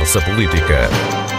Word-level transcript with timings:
Conversa 0.00 0.22
Política. 0.22 1.29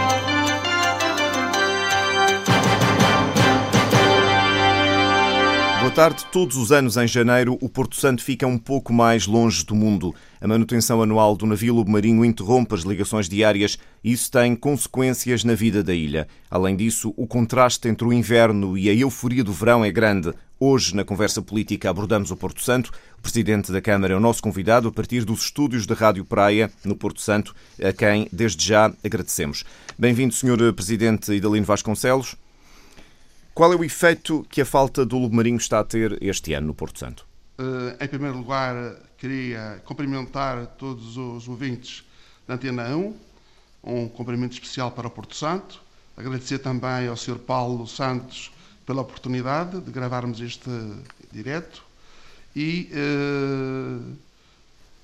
Tarde. 5.92 6.24
Todos 6.32 6.56
os 6.56 6.72
anos, 6.72 6.96
em 6.96 7.06
janeiro, 7.06 7.58
o 7.60 7.68
Porto 7.68 7.96
Santo 7.96 8.24
fica 8.24 8.46
um 8.46 8.56
pouco 8.56 8.92
mais 8.92 9.26
longe 9.26 9.64
do 9.64 9.74
mundo. 9.74 10.14
A 10.40 10.48
manutenção 10.48 11.02
anual 11.02 11.36
do 11.36 11.44
navio 11.44 11.74
Lobo 11.74 11.90
Marinho 11.90 12.24
interrompe 12.24 12.74
as 12.74 12.80
ligações 12.80 13.28
diárias 13.28 13.78
e 14.02 14.10
isso 14.10 14.30
tem 14.30 14.56
consequências 14.56 15.44
na 15.44 15.54
vida 15.54 15.82
da 15.82 15.94
ilha. 15.94 16.26
Além 16.50 16.76
disso, 16.76 17.12
o 17.14 17.26
contraste 17.26 17.88
entre 17.88 18.06
o 18.06 18.12
inverno 18.12 18.76
e 18.78 18.88
a 18.88 18.94
euforia 18.94 19.44
do 19.44 19.52
verão 19.52 19.84
é 19.84 19.90
grande. 19.90 20.32
Hoje, 20.58 20.96
na 20.96 21.04
conversa 21.04 21.42
política, 21.42 21.90
abordamos 21.90 22.30
o 22.30 22.36
Porto 22.36 22.62
Santo. 22.62 22.90
O 23.18 23.22
Presidente 23.22 23.70
da 23.70 23.80
Câmara 23.80 24.14
é 24.14 24.16
o 24.16 24.20
nosso 24.20 24.42
convidado 24.42 24.88
a 24.88 24.92
partir 24.92 25.24
dos 25.24 25.42
estúdios 25.42 25.84
da 25.84 25.94
Rádio 25.94 26.24
Praia, 26.24 26.70
no 26.84 26.96
Porto 26.96 27.20
Santo, 27.20 27.54
a 27.82 27.92
quem, 27.92 28.28
desde 28.32 28.66
já, 28.66 28.90
agradecemos. 29.04 29.62
Bem-vindo, 29.98 30.34
Sr. 30.34 30.72
Presidente 30.74 31.32
Idalino 31.32 31.66
Vasconcelos. 31.66 32.36
Qual 33.54 33.70
é 33.70 33.76
o 33.76 33.84
efeito 33.84 34.46
que 34.48 34.62
a 34.62 34.64
falta 34.64 35.04
do 35.04 35.18
Lobo 35.18 35.36
Marinho 35.36 35.58
está 35.58 35.80
a 35.80 35.84
ter 35.84 36.16
este 36.22 36.54
ano 36.54 36.68
no 36.68 36.74
Porto 36.74 36.98
Santo? 36.98 37.26
Uh, 37.58 38.02
em 38.02 38.08
primeiro 38.08 38.38
lugar, 38.38 38.74
queria 39.18 39.82
cumprimentar 39.84 40.66
todos 40.78 41.18
os 41.18 41.46
ouvintes 41.46 42.02
da 42.48 42.54
Antena 42.54 42.96
1, 42.96 43.14
um 43.84 44.08
cumprimento 44.08 44.54
especial 44.54 44.90
para 44.90 45.06
o 45.06 45.10
Porto 45.10 45.36
Santo. 45.36 45.82
Agradecer 46.16 46.60
também 46.60 47.08
ao 47.08 47.16
Sr. 47.16 47.38
Paulo 47.38 47.86
Santos 47.86 48.50
pela 48.86 49.02
oportunidade 49.02 49.82
de 49.82 49.90
gravarmos 49.90 50.40
este 50.40 50.70
direto. 51.30 51.84
E, 52.56 52.90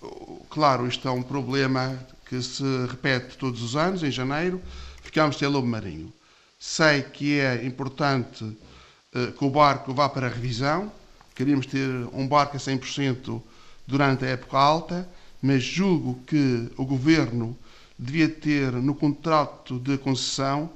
uh, 0.02 0.08
claro, 0.48 0.88
isto 0.88 1.06
é 1.06 1.10
um 1.10 1.22
problema 1.22 1.98
que 2.26 2.40
se 2.40 2.64
repete 2.86 3.36
todos 3.36 3.62
os 3.62 3.76
anos, 3.76 4.02
em 4.02 4.10
janeiro, 4.10 4.58
ficamos 5.02 5.36
sem 5.36 5.48
lobo 5.48 5.66
marinho. 5.66 6.10
Sei 6.58 7.02
que 7.02 7.38
é 7.38 7.64
importante 7.64 8.44
uh, 8.44 9.32
que 9.32 9.44
o 9.44 9.50
barco 9.50 9.94
vá 9.94 10.08
para 10.08 10.26
a 10.26 10.30
revisão. 10.30 10.90
Queríamos 11.34 11.66
ter 11.66 11.88
um 12.12 12.26
barco 12.26 12.56
a 12.56 12.60
100% 12.60 13.40
durante 13.86 14.24
a 14.24 14.28
época 14.28 14.58
alta, 14.58 15.08
mas 15.40 15.62
julgo 15.62 16.18
que 16.26 16.68
o 16.76 16.84
governo 16.84 17.56
devia 17.96 18.28
ter 18.28 18.72
no 18.72 18.92
contrato 18.92 19.78
de 19.78 19.96
concessão, 19.98 20.68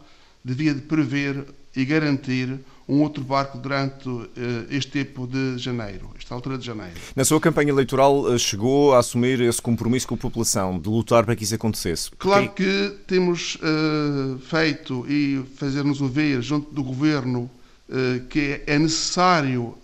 devia 0.45 0.73
de 0.73 0.83
prever 0.83 1.45
e 1.75 1.85
garantir 1.85 2.61
um 2.93 3.01
outro 3.01 3.25
barco 3.25 3.57
durante 3.57 4.07
uh, 4.07 4.29
este 4.69 4.91
tempo 4.91 5.27
de 5.27 5.57
janeiro, 5.57 6.11
esta 6.19 6.35
altura 6.35 6.59
de 6.59 6.67
janeiro. 6.67 6.93
Na 7.17 7.25
sua 7.25 7.41
campanha 7.41 7.71
eleitoral 7.71 8.31
eh, 8.33 8.39
chegou 8.39 8.95
a 8.95 8.99
assumir 8.99 9.41
esse 9.41 9.63
compromisso 9.63 10.07
com 10.07 10.15
a 10.15 10.19
população 10.19 10.79
de 10.79 10.91
lutar 10.91 11.25
para 11.25 11.35
que 11.35 11.43
isso 11.43 11.55
acontecesse? 11.55 12.11
Claro 12.19 12.51
que 12.51 12.95
temos 13.07 13.57
uh, 13.57 14.39
feito 14.41 15.07
e 15.09 15.43
fazer-nos 15.57 16.03
ouvir 16.03 16.43
junto 16.43 16.71
do 16.71 16.83
governo 16.83 17.51
uh, 17.89 18.27
que 18.29 18.61
é 18.67 18.79
necessário 18.79 19.75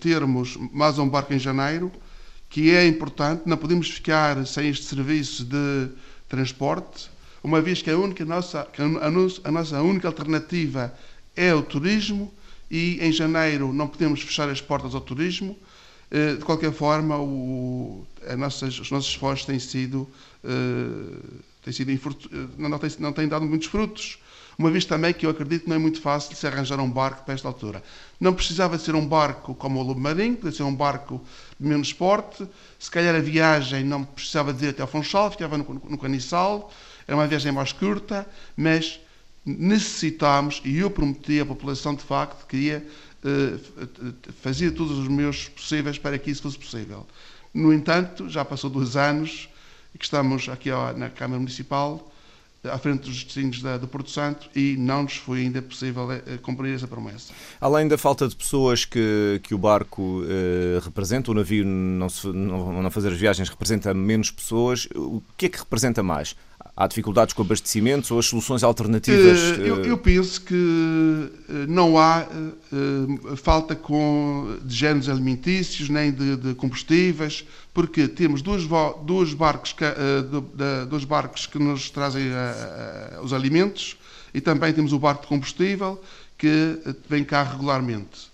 termos 0.00 0.58
mais 0.72 0.98
um 0.98 1.08
barco 1.08 1.32
em 1.32 1.38
janeiro, 1.38 1.90
que 2.50 2.70
é 2.70 2.86
importante, 2.86 3.42
não 3.46 3.56
podemos 3.56 3.88
ficar 3.90 4.46
sem 4.46 4.68
este 4.68 4.84
serviço 4.84 5.44
de 5.44 5.88
transporte, 6.28 7.10
uma 7.42 7.62
vez 7.62 7.80
que 7.80 7.90
a, 7.90 7.96
única 7.96 8.24
nossa, 8.24 8.68
a 9.42 9.50
nossa 9.50 9.80
única 9.80 10.08
alternativa 10.08 10.92
é 11.36 11.54
o 11.54 11.62
turismo 11.62 12.32
e 12.70 12.98
em 13.00 13.12
janeiro 13.12 13.72
não 13.72 13.88
podemos 13.88 14.20
fechar 14.22 14.48
as 14.48 14.60
portas 14.60 14.94
ao 14.94 15.00
turismo. 15.00 15.56
Eh, 16.10 16.34
de 16.34 16.44
qualquer 16.44 16.72
forma, 16.72 17.18
o, 17.18 18.06
nossas, 18.36 18.78
os 18.78 18.90
nossos 18.90 19.10
esforços 19.10 19.44
têm 19.44 19.58
sido, 19.58 20.08
uh, 20.42 21.22
têm 21.62 21.72
sido 21.72 21.90
eh, 21.90 21.98
não, 22.56 22.68
não, 22.70 22.78
têm, 22.78 22.90
não 22.98 23.12
têm 23.12 23.28
dado 23.28 23.44
muitos 23.44 23.68
frutos, 23.68 24.18
uma 24.58 24.70
vez 24.70 24.84
também 24.86 25.12
que 25.12 25.26
eu 25.26 25.30
acredito 25.30 25.64
que 25.64 25.68
não 25.68 25.76
é 25.76 25.78
muito 25.78 26.00
fácil 26.00 26.34
se 26.34 26.46
arranjar 26.46 26.80
um 26.80 26.90
barco 26.90 27.24
para 27.24 27.34
esta 27.34 27.46
altura. 27.46 27.82
Não 28.18 28.32
precisava 28.32 28.78
ser 28.78 28.94
um 28.94 29.06
barco 29.06 29.54
como 29.54 29.80
o 29.80 29.82
Lobo 29.82 30.00
Marinho, 30.00 30.36
podia 30.36 30.50
ser 30.50 30.62
um 30.62 30.74
barco 30.74 31.22
de 31.60 31.68
menos 31.68 31.92
porte, 31.92 32.48
se 32.78 32.90
calhar 32.90 33.14
a 33.14 33.20
viagem 33.20 33.84
não 33.84 34.02
precisava 34.02 34.52
de 34.52 34.64
ir 34.64 34.68
até 34.70 34.82
ao 34.82 34.88
Funchal, 34.88 35.30
ficava 35.30 35.58
no, 35.58 35.64
no 35.88 35.98
Caniçal, 35.98 36.72
era 37.06 37.16
uma 37.16 37.26
viagem 37.26 37.52
mais 37.52 37.72
curta, 37.72 38.26
mas 38.56 38.98
necessitámos, 39.48 40.60
e 40.64 40.78
eu 40.78 40.90
prometi 40.90 41.40
à 41.40 41.46
população 41.46 41.94
de 41.94 42.02
facto 42.02 42.46
que 42.46 42.56
ia 42.56 42.86
uh, 43.24 44.12
fazer 44.42 44.72
todos 44.72 44.98
os 44.98 45.08
meus 45.08 45.48
possíveis 45.48 45.98
para 45.98 46.18
que 46.18 46.30
isso 46.30 46.42
fosse 46.42 46.58
possível. 46.58 47.06
No 47.52 47.72
entanto, 47.72 48.28
já 48.28 48.44
passou 48.44 48.68
dois 48.70 48.96
anos 48.96 49.48
que 49.98 50.04
estamos 50.04 50.48
aqui 50.48 50.70
na 50.96 51.08
Câmara 51.08 51.40
Municipal 51.40 52.12
à 52.64 52.76
frente 52.76 53.02
dos 53.08 53.22
destinos 53.24 53.62
da, 53.62 53.78
do 53.78 53.86
Porto 53.86 54.10
Santo 54.10 54.50
e 54.54 54.76
não 54.76 55.04
nos 55.04 55.16
foi 55.16 55.40
ainda 55.40 55.62
possível 55.62 56.08
uh, 56.08 56.38
cumprir 56.42 56.74
essa 56.74 56.88
promessa. 56.88 57.32
Além 57.60 57.86
da 57.86 57.96
falta 57.96 58.26
de 58.26 58.34
pessoas 58.34 58.84
que, 58.84 59.40
que 59.44 59.54
o 59.54 59.58
barco 59.58 60.22
uh, 60.22 60.80
representa, 60.82 61.30
o 61.30 61.34
navio 61.34 61.64
não, 61.64 62.08
se, 62.08 62.26
não, 62.26 62.82
não 62.82 62.90
fazer 62.90 63.12
as 63.12 63.18
viagens 63.18 63.48
representa 63.48 63.94
menos 63.94 64.30
pessoas, 64.30 64.88
o 64.94 65.22
que 65.36 65.46
é 65.46 65.48
que 65.48 65.58
representa 65.58 66.02
mais? 66.02 66.34
Há 66.78 66.86
dificuldades 66.86 67.34
com 67.34 67.42
abastecimentos 67.42 68.08
ou 68.12 68.20
as 68.20 68.26
soluções 68.26 68.62
alternativas? 68.62 69.58
Eh, 69.58 69.68
eu, 69.68 69.84
eu 69.84 69.98
penso 69.98 70.40
que 70.40 70.54
eh, 71.48 71.66
não 71.66 71.98
há 71.98 72.24
falta 73.36 73.74
com, 73.74 74.56
de 74.62 74.76
géneros 74.76 75.08
alimentícios 75.08 75.88
nem 75.88 76.12
de, 76.12 76.36
de 76.36 76.54
combustíveis, 76.54 77.44
porque 77.74 78.06
temos 78.06 78.42
dois, 78.42 78.64
dois, 79.04 79.34
barcos 79.34 79.74
dois 80.88 81.04
barcos 81.04 81.46
que 81.46 81.58
nos 81.58 81.90
trazem 81.90 82.28
os 83.22 83.32
alimentos 83.32 83.96
e 84.32 84.40
também 84.40 84.72
temos 84.72 84.92
o 84.92 84.98
barco 85.00 85.22
de 85.22 85.28
combustível 85.28 86.00
que 86.36 86.78
vem 87.08 87.24
cá 87.24 87.42
regularmente. 87.42 88.30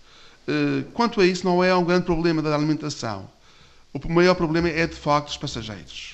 Quanto 0.92 1.20
a 1.20 1.26
isso, 1.26 1.46
não 1.46 1.64
é 1.64 1.74
um 1.74 1.84
grande 1.84 2.04
problema 2.04 2.42
da 2.42 2.54
alimentação. 2.54 3.26
O 3.92 4.12
maior 4.12 4.34
problema 4.34 4.68
é, 4.68 4.86
de 4.86 4.96
facto, 4.96 5.28
os 5.28 5.36
passageiros. 5.36 6.13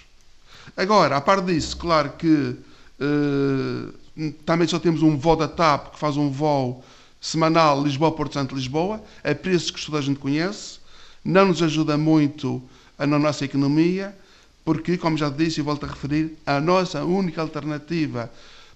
Agora, 0.76 1.16
a 1.16 1.20
par 1.20 1.40
disso, 1.42 1.76
claro 1.76 2.12
que 2.12 2.56
uh, 3.00 4.32
também 4.44 4.66
só 4.66 4.78
temos 4.78 5.02
um 5.02 5.16
voo 5.16 5.36
da 5.36 5.48
TAP 5.48 5.92
que 5.92 5.98
faz 5.98 6.16
um 6.16 6.30
voo 6.30 6.84
semanal 7.20 7.82
Lisboa-Porto 7.82 8.34
Santo-Lisboa, 8.34 9.02
a 9.22 9.34
preços 9.34 9.70
que 9.70 9.84
toda 9.84 9.98
a 9.98 10.02
gente 10.02 10.18
conhece, 10.18 10.78
não 11.24 11.48
nos 11.48 11.62
ajuda 11.62 11.98
muito 11.98 12.62
na 12.98 13.18
nossa 13.18 13.44
economia, 13.44 14.16
porque, 14.64 14.96
como 14.96 15.16
já 15.16 15.28
disse 15.28 15.60
e 15.60 15.62
volto 15.62 15.84
a 15.84 15.88
referir, 15.88 16.36
a 16.46 16.60
nossa 16.60 17.04
única 17.04 17.40
alternativa 17.40 18.30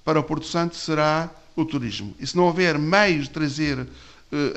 para 0.04 0.20
o 0.20 0.22
Porto 0.22 0.46
Santo 0.46 0.76
será 0.76 1.30
o 1.56 1.64
turismo. 1.64 2.14
E 2.18 2.26
se 2.26 2.36
não 2.36 2.44
houver 2.44 2.78
meios 2.78 3.24
de 3.24 3.30
trazer 3.30 3.78
uh, 3.78 3.88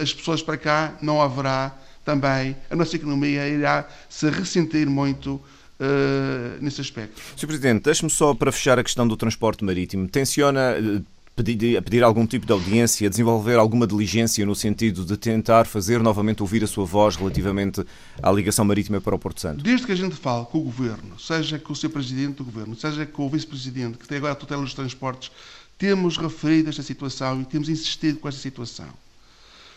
as 0.02 0.14
pessoas 0.14 0.42
para 0.42 0.58
cá, 0.58 0.97
não 1.02 1.22
haverá 1.22 1.74
também, 2.03 2.56
a 2.70 2.76
nossa 2.76 2.96
economia 2.96 3.47
irá 3.47 3.88
se 4.09 4.30
ressentir 4.30 4.88
muito 4.88 5.42
uh, 5.80 6.62
nesse 6.62 6.82
aspecto. 6.82 7.22
Sr. 7.36 7.48
Presidente, 7.48 7.84
deixe-me 7.84 8.10
só 8.10 8.34
para 8.34 8.52
fechar 8.52 8.80
a 8.80 8.84
questão 8.84 9.08
do 9.08 9.16
transporte 9.16 9.64
marítimo. 9.64 10.08
Tenciona 10.08 10.76
eh, 10.78 11.02
pedir, 11.36 11.82
pedir 11.84 12.04
algum 12.04 12.26
tipo 12.26 12.46
de 12.46 12.52
audiência, 12.52 13.10
desenvolver 13.10 13.58
alguma 13.58 13.86
diligência 13.86 14.46
no 14.46 14.56
sentido 14.56 15.06
de 15.06 15.16
tentar 15.18 15.66
fazer 15.66 16.02
novamente 16.02 16.42
ouvir 16.42 16.64
a 16.64 16.68
sua 16.68 16.86
voz 16.86 17.16
relativamente 17.16 17.86
à 18.22 18.32
ligação 18.32 18.66
marítima 18.66 19.00
para 19.00 19.16
o 19.16 19.20
Porto 19.20 19.42
Santo? 19.42 19.64
Desde 19.64 19.86
que 19.86 19.92
a 19.92 19.96
gente 19.96 20.16
fale 20.16 20.46
com 20.46 20.58
o 20.58 20.62
Governo, 20.62 21.20
seja 21.20 21.60
com 21.60 21.74
o 21.74 21.76
Sr. 21.76 21.90
Presidente 21.90 22.38
do 22.38 22.44
Governo, 22.44 22.76
seja 22.76 23.06
com 23.06 23.26
o 23.26 23.30
Vice-Presidente, 23.30 23.98
que 23.98 24.08
tem 24.08 24.18
agora 24.18 24.34
a 24.34 24.36
tutela 24.36 24.62
dos 24.62 24.74
transportes, 24.74 25.32
temos 25.78 26.18
referido 26.18 26.70
esta 26.70 26.82
situação 26.82 27.42
e 27.42 27.46
temos 27.46 27.70
insistido 27.70 28.20
com 28.20 28.28
esta 28.28 28.42
situação. 28.42 28.88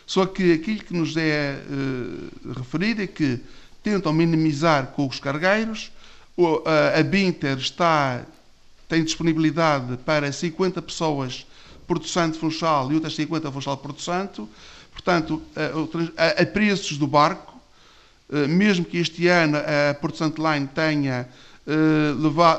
Só 0.06 0.27
que 0.27 0.53
aquilo 0.53 0.81
que 0.81 0.93
nos 0.93 1.17
é 1.17 1.62
uh, 1.71 2.53
referido 2.59 3.03
é 3.03 3.06
que 3.06 3.38
tentam 3.82 4.12
minimizar 4.12 4.88
com 4.88 5.06
os 5.06 5.18
cargueiros. 5.20 5.90
A 6.96 7.02
Binter 7.02 7.58
está, 7.58 8.22
tem 8.88 9.05
disponibilidade 9.05 9.99
para 9.99 10.32
50 10.32 10.81
pessoas 10.82 11.46
Porto 11.87 12.08
Santo 12.08 12.38
Funchal 12.38 12.90
e 12.90 12.94
outras 12.94 13.14
50 13.14 13.50
Funchal 13.50 13.76
Porto 13.76 14.00
Santo. 14.00 14.49
Portanto, 14.93 15.43
a, 16.16 16.43
a, 16.43 16.46
preços 16.46 16.96
do 16.96 17.06
barco, 17.06 17.60
mesmo 18.49 18.84
que 18.84 18.99
este 18.99 19.26
ano 19.26 19.58
a 19.58 19.94
Porto 19.94 20.16
Santo 20.16 20.43
Line 20.43 20.66
tenha 20.69 21.28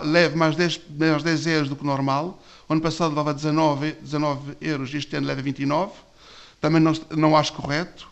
leve 0.04 0.36
mais 0.36 0.56
10, 0.56 0.82
mais 0.98 1.24
10 1.24 1.48
euros 1.48 1.70
do 1.70 1.76
que 1.76 1.86
normal. 1.86 2.42
O 2.68 2.74
ano 2.74 2.82
passado 2.82 3.10
levava 3.10 3.34
19, 3.34 3.94
19 4.02 4.58
euros, 4.62 4.94
este 4.94 5.16
ano 5.16 5.28
leva 5.28 5.42
29. 5.42 5.92
Também 6.60 6.82
não, 6.82 6.94
não 7.10 7.36
acho 7.36 7.54
correto 7.54 8.11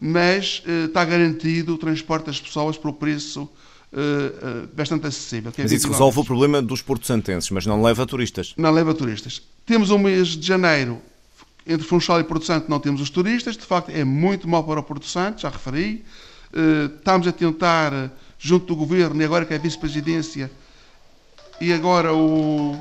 mas 0.00 0.62
uh, 0.66 0.86
está 0.86 1.04
garantido 1.04 1.74
o 1.74 1.78
transporte 1.78 2.26
das 2.26 2.40
pessoas 2.40 2.76
por 2.76 2.90
um 2.90 2.92
preço 2.92 3.42
uh, 3.42 3.48
uh, 3.96 4.68
bastante 4.74 5.06
acessível. 5.06 5.52
É 5.56 5.62
mas 5.62 5.72
isso 5.72 5.88
resolve 5.88 6.20
o 6.20 6.24
problema 6.24 6.60
dos 6.60 6.82
porto-santenses, 6.82 7.50
mas 7.50 7.66
não 7.66 7.82
leva 7.82 8.06
turistas. 8.06 8.54
Não 8.56 8.70
leva 8.70 8.94
turistas. 8.94 9.42
Temos 9.64 9.90
o 9.90 9.98
mês 9.98 10.28
de 10.28 10.46
janeiro, 10.46 11.00
entre 11.66 11.86
Funchal 11.86 12.20
e 12.20 12.24
Porto 12.24 12.44
Santo 12.44 12.70
não 12.70 12.78
temos 12.78 13.00
os 13.00 13.10
turistas, 13.10 13.56
de 13.56 13.64
facto 13.64 13.90
é 13.90 14.04
muito 14.04 14.46
mal 14.46 14.62
para 14.62 14.80
o 14.80 14.82
Porto 14.82 15.06
Santo, 15.06 15.40
já 15.40 15.48
referi. 15.48 16.04
estamos 16.98 17.26
a 17.26 17.32
tentar, 17.32 18.12
junto 18.38 18.66
do 18.66 18.76
Governo, 18.76 19.20
e 19.20 19.24
agora 19.24 19.44
que 19.44 19.52
é 19.52 19.56
a 19.56 19.60
Vice-Presidência, 19.60 20.50
e 21.60 21.72
agora 21.72 22.14
o 22.14 22.78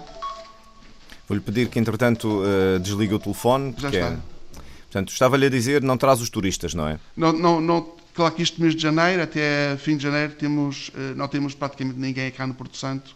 Vou-lhe 1.28 1.42
pedir 1.42 1.70
que, 1.70 1.80
entretanto, 1.80 2.44
desligue 2.84 3.16
o 3.16 3.20
telefone. 3.20 3.74
Já 3.80 3.90
está. 3.90 4.08
É... 4.10 4.35
Portanto, 4.96 5.12
estava-lhe 5.12 5.46
a 5.46 5.50
dizer, 5.50 5.84
não 5.84 5.98
traz 5.98 6.22
os 6.22 6.30
turistas, 6.30 6.74
não 6.74 6.88
é? 6.88 6.98
Não, 7.18 7.34
não, 7.34 7.60
não, 7.60 7.86
claro 8.14 8.34
que 8.34 8.42
este 8.42 8.62
mês 8.62 8.74
de 8.74 8.82
janeiro, 8.82 9.22
até 9.22 9.76
fim 9.76 9.98
de 9.98 10.04
janeiro, 10.04 10.32
temos, 10.36 10.88
uh, 10.88 11.14
não 11.18 11.28
temos 11.28 11.54
praticamente 11.54 12.00
ninguém 12.00 12.32
cá 12.32 12.48
no 12.48 12.54
Porto 12.54 12.78
Santo. 12.78 13.14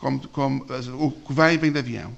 Como, 0.00 0.18
como, 0.26 0.66
o 0.98 1.12
que 1.12 1.32
vem, 1.32 1.56
vem 1.58 1.70
de 1.70 1.78
avião. 1.78 2.12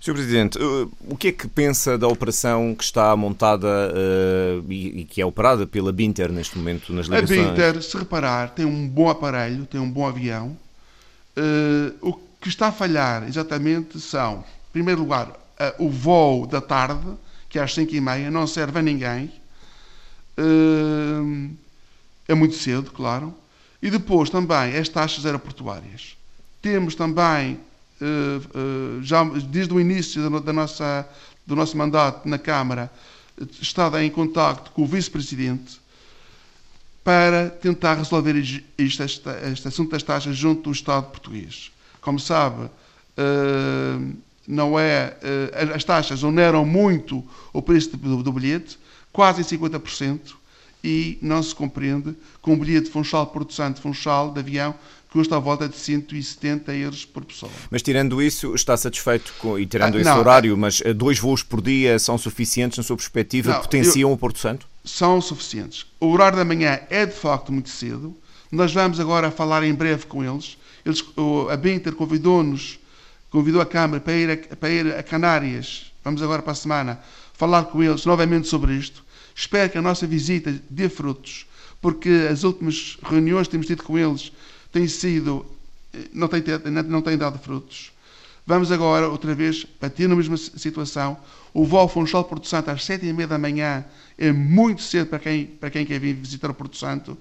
Sr. 0.00 0.12
Presidente, 0.12 0.58
o 1.06 1.16
que 1.16 1.28
é 1.28 1.32
que 1.32 1.46
pensa 1.46 1.96
da 1.96 2.08
operação 2.08 2.74
que 2.74 2.82
está 2.82 3.14
montada 3.14 3.68
uh, 3.68 4.72
e, 4.72 5.02
e, 5.02 5.04
que 5.04 5.22
é 5.22 5.24
operada 5.24 5.64
pela 5.64 5.92
Binter 5.92 6.32
neste 6.32 6.58
momento 6.58 6.92
nas 6.92 7.06
ligações? 7.06 7.46
A 7.46 7.50
Binter, 7.50 7.80
se 7.80 7.96
reparar, 7.96 8.50
tem 8.50 8.66
um 8.66 8.88
bom 8.88 9.08
aparelho, 9.08 9.66
tem 9.66 9.80
um 9.80 9.88
bom 9.88 10.04
avião. 10.04 10.56
Uh, 11.38 11.94
o 12.00 12.14
que 12.40 12.48
está 12.48 12.66
a 12.66 12.72
falhar 12.72 13.22
exatamente 13.22 14.00
são, 14.00 14.38
em 14.38 14.72
primeiro 14.72 15.02
lugar, 15.02 15.28
uh, 15.28 15.86
o 15.86 15.88
voo 15.88 16.44
da 16.44 16.60
tarde, 16.60 17.06
que 17.52 17.58
às 17.58 17.74
5h30, 17.76 18.30
não 18.30 18.46
serve 18.46 18.78
a 18.78 18.82
ninguém. 18.82 19.30
é 22.26 22.34
muito 22.34 22.54
cedo, 22.54 22.90
claro. 22.90 23.34
E 23.82 23.90
depois 23.90 24.30
também 24.30 24.74
as 24.78 24.88
taxas 24.88 25.26
aeroportuárias. 25.26 26.16
Temos 26.62 26.94
também 26.94 27.60
eh, 28.00 28.40
eh, 28.54 29.02
já 29.02 29.22
desde 29.22 29.74
o 29.74 29.78
início 29.78 30.28
da 30.40 30.52
nossa, 30.52 31.06
do 31.46 31.54
nosso 31.54 31.76
mandato 31.76 32.26
na 32.26 32.38
Câmara, 32.38 32.90
estado 33.60 33.98
em 33.98 34.10
contato 34.10 34.70
com 34.70 34.82
o 34.82 34.86
Vice-Presidente 34.86 35.78
para 37.04 37.50
tentar 37.50 37.94
resolver 37.94 38.34
este, 38.36 38.64
este, 38.78 39.68
assunto 39.68 39.90
das 39.90 40.02
taxas 40.02 40.36
junto 40.36 40.62
do 40.62 40.72
Estado 40.72 41.10
português. 41.10 41.70
Como 42.00 42.18
sabe, 42.18 42.70
eh, 43.16 44.14
não 44.52 44.78
é, 44.78 45.16
as 45.74 45.82
taxas 45.82 46.22
oneram 46.22 46.64
muito 46.64 47.24
o 47.52 47.62
preço 47.62 47.96
do 47.96 48.32
bilhete, 48.32 48.78
quase 49.12 49.42
50%, 49.42 50.20
e 50.84 51.18
não 51.22 51.42
se 51.42 51.54
compreende 51.54 52.14
que 52.42 52.50
um 52.50 52.58
bilhete 52.58 52.90
Funchal 52.90 53.26
Porto 53.26 53.52
Santo, 53.52 53.80
Funchal 53.80 54.32
de 54.32 54.40
avião, 54.40 54.74
custa 55.12 55.36
à 55.36 55.38
volta 55.38 55.68
de 55.68 55.76
170 55.76 56.74
euros 56.74 57.04
por 57.04 57.24
pessoa. 57.24 57.52
Mas 57.70 57.82
tirando 57.82 58.20
isso, 58.20 58.54
está 58.54 58.76
satisfeito 58.76 59.32
com, 59.38 59.58
e 59.58 59.66
tirando 59.66 59.96
ah, 59.96 60.00
esse 60.00 60.08
não, 60.08 60.18
horário, 60.18 60.56
mas 60.56 60.82
eh, 60.84 60.94
dois 60.94 61.18
voos 61.18 61.42
por 61.42 61.60
dia 61.60 61.98
são 61.98 62.16
suficientes 62.16 62.78
na 62.78 62.82
sua 62.82 62.96
perspectiva? 62.96 63.52
Não, 63.52 63.60
potenciam 63.60 64.08
eu, 64.08 64.14
o 64.14 64.18
Porto 64.18 64.38
Santo? 64.38 64.66
São 64.82 65.20
suficientes. 65.20 65.86
O 66.00 66.08
horário 66.08 66.38
da 66.38 66.44
manhã 66.44 66.80
é 66.88 67.04
de 67.04 67.12
facto 67.12 67.52
muito 67.52 67.68
cedo. 67.68 68.16
Nós 68.50 68.72
vamos 68.72 68.98
agora 68.98 69.30
falar 69.30 69.62
em 69.64 69.74
breve 69.74 70.06
com 70.06 70.24
eles. 70.24 70.56
eles 70.84 71.04
a 71.50 71.56
Binter 71.56 71.92
convidou-nos, 71.92 72.78
convidou 73.32 73.62
a 73.62 73.66
Câmara 73.66 74.00
para 74.00 74.12
ir 74.12 74.30
a, 74.30 74.56
para 74.56 74.70
ir 74.70 74.94
a 74.94 75.02
Canárias. 75.02 75.90
Vamos 76.04 76.22
agora 76.22 76.42
para 76.42 76.52
a 76.52 76.54
semana 76.54 77.00
falar 77.32 77.64
com 77.64 77.82
eles 77.82 78.04
novamente 78.04 78.46
sobre 78.46 78.74
isto. 78.74 79.02
Espero 79.34 79.70
que 79.70 79.78
a 79.78 79.82
nossa 79.82 80.06
visita 80.06 80.54
dê 80.68 80.88
frutos, 80.88 81.46
porque 81.80 82.28
as 82.30 82.44
últimas 82.44 82.98
reuniões 83.02 83.48
que 83.48 83.52
temos 83.52 83.66
tido 83.66 83.82
com 83.82 83.98
eles 83.98 84.30
tem 84.70 84.86
sido, 84.86 85.46
não 86.12 86.28
tem, 86.28 86.42
não 86.86 87.00
tem 87.00 87.16
dado 87.16 87.38
frutos. 87.38 87.90
Vamos 88.46 88.70
agora, 88.70 89.08
outra 89.08 89.34
vez, 89.34 89.64
bater 89.80 90.08
na 90.08 90.16
mesma 90.16 90.36
situação. 90.36 91.16
O 91.54 91.64
voo 91.64 91.88
Funchal 91.88 92.24
Porto 92.24 92.46
Santo 92.46 92.70
às 92.70 92.84
sete 92.84 93.06
e 93.06 93.12
meia 93.12 93.28
da 93.28 93.38
manhã 93.38 93.84
é 94.18 94.30
muito 94.32 94.82
cedo 94.82 95.08
para 95.08 95.20
quem, 95.20 95.46
para 95.46 95.70
quem 95.70 95.86
quer 95.86 95.98
vir 95.98 96.14
visitar 96.14 96.50
o 96.50 96.54
Porto 96.54 96.76
Santo. 96.76 97.16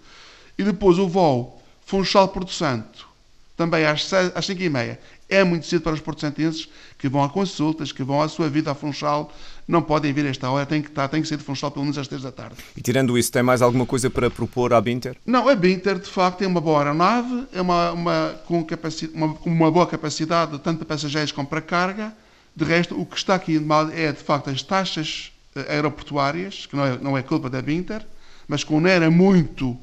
E 0.58 0.64
depois 0.64 0.98
o 0.98 1.08
voo 1.08 1.62
Funchal 1.86 2.28
Porto 2.28 2.52
Santo, 2.52 3.08
também 3.56 3.86
às, 3.86 4.12
às 4.14 4.50
e 4.50 4.70
meia, 4.70 5.00
é 5.32 5.46
muito 5.46 5.66
cedo 5.66 5.82
para 5.82 5.94
os 5.94 6.02
porto-santenses 6.02 6.68
que 7.00 7.08
vão 7.08 7.24
a 7.24 7.30
consultas, 7.30 7.94
que 7.94 8.04
vão 8.04 8.22
à 8.22 8.28
sua 8.28 8.50
vida 8.50 8.70
a 8.70 8.76
Funchal, 8.76 9.34
não 9.66 9.82
podem 9.82 10.12
vir 10.12 10.26
a 10.26 10.30
esta 10.30 10.50
hora, 10.52 10.66
tem 10.66 10.82
que, 10.82 10.90
estar, 10.90 11.08
tem 11.08 11.22
que 11.22 11.28
ser 11.28 11.38
de 11.38 11.44
Funchal 11.44 11.72
pelo 11.72 11.86
menos 11.86 11.98
às 11.98 12.08
três 12.08 12.22
da 12.22 12.32
tarde. 12.32 12.58
E 12.76 12.82
tirando 12.82 13.18
isso, 13.18 13.32
tem 13.32 13.42
mais 13.42 13.62
alguma 13.62 13.86
coisa 13.86 14.10
para 14.10 14.30
propor 14.30 14.74
à 14.74 14.82
Binter? 14.82 15.16
Não, 15.26 15.48
a 15.48 15.56
Binter 15.56 15.98
de 15.98 16.10
facto 16.10 16.40
tem 16.40 16.48
uma 16.48 16.60
boa 16.60 16.80
aeronave, 16.80 17.48
é 17.54 17.62
uma, 17.62 17.92
uma, 17.94 18.42
com, 18.46 18.68
uma, 19.14 19.38
uma 19.46 19.72
boa 19.72 19.88
capacidade 19.88 20.60
tanto 20.60 20.80
para 20.80 20.88
passageiros 20.88 21.32
como 21.32 21.48
para 21.48 21.62
carga. 21.62 22.14
De 22.54 22.66
resto, 22.66 23.00
o 23.00 23.06
que 23.06 23.16
está 23.16 23.36
aqui 23.36 23.58
de 23.58 23.64
mal 23.64 23.90
é 23.90 24.12
de 24.12 24.22
facto 24.22 24.50
as 24.50 24.62
taxas 24.62 25.32
eh, 25.56 25.76
aeroportuárias, 25.76 26.66
que 26.66 26.76
não 26.76 26.86
é, 26.86 26.98
não 26.98 27.18
é 27.18 27.24
culpa 27.24 27.50
da 27.50 27.62
Binter, 27.62 28.06
mas 28.46 28.66
que 28.66 28.74
onera 28.74 29.10
muito 29.10 29.78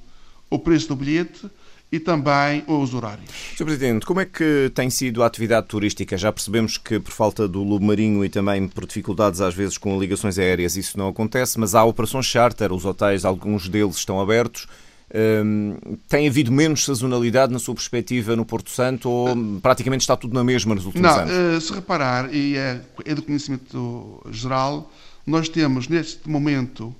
o 0.51 0.59
preço 0.59 0.89
do 0.89 0.97
bilhete 0.97 1.49
e 1.91 1.99
também 1.99 2.63
os 2.67 2.93
horários. 2.93 3.31
Sr. 3.57 3.65
Presidente, 3.65 4.07
como 4.07 4.21
é 4.21 4.25
que 4.25 4.71
tem 4.75 4.91
sido 4.91 5.23
a 5.23 5.27
atividade 5.27 5.67
turística? 5.67 6.19
Já 6.19 6.31
percebemos 6.31 6.77
que 6.77 7.01
por 7.01 7.13
falta 7.13 7.49
do 7.49 7.63
lobo 7.63 7.85
marinho 7.85 8.25
e 8.25 8.29
também 8.29 8.69
por 8.69 8.87
dificuldades 8.87 9.41
às 9.41 9.55
vezes 9.55 9.79
com 9.79 9.99
ligações 9.99 10.39
aéreas 10.39 10.77
isso 10.77 10.99
não 10.99 11.09
acontece, 11.09 11.59
mas 11.59 11.75
há 11.75 11.83
operações 11.85 12.27
charter, 12.27 12.73
os 12.73 12.85
hotéis, 12.85 13.25
alguns 13.25 13.69
deles 13.69 13.97
estão 13.97 14.21
abertos. 14.21 14.67
Hum, 15.15 15.79
tem 16.07 16.29
havido 16.29 16.53
menos 16.53 16.85
sazonalidade 16.85 17.51
na 17.51 17.59
sua 17.59 17.75
perspectiva 17.75 18.37
no 18.37 18.45
Porto 18.45 18.69
Santo 18.69 19.09
ou 19.09 19.35
praticamente 19.63 20.03
está 20.03 20.15
tudo 20.15 20.35
na 20.35 20.45
mesma 20.45 20.75
nos 20.75 20.85
últimos 20.85 21.11
não, 21.11 21.21
anos? 21.21 21.33
Eh, 21.33 21.61
se 21.61 21.73
reparar, 21.73 22.35
e 22.35 22.59
é, 22.59 22.83
é 23.07 23.15
do 23.15 23.23
conhecimento 23.23 24.23
geral, 24.31 24.93
nós 25.27 25.49
temos 25.49 25.89
neste 25.89 26.29
momento 26.29 26.95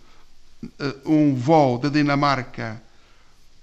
eh, 0.81 0.95
um 1.05 1.35
voo 1.35 1.77
da 1.77 1.91
Dinamarca 1.91 2.81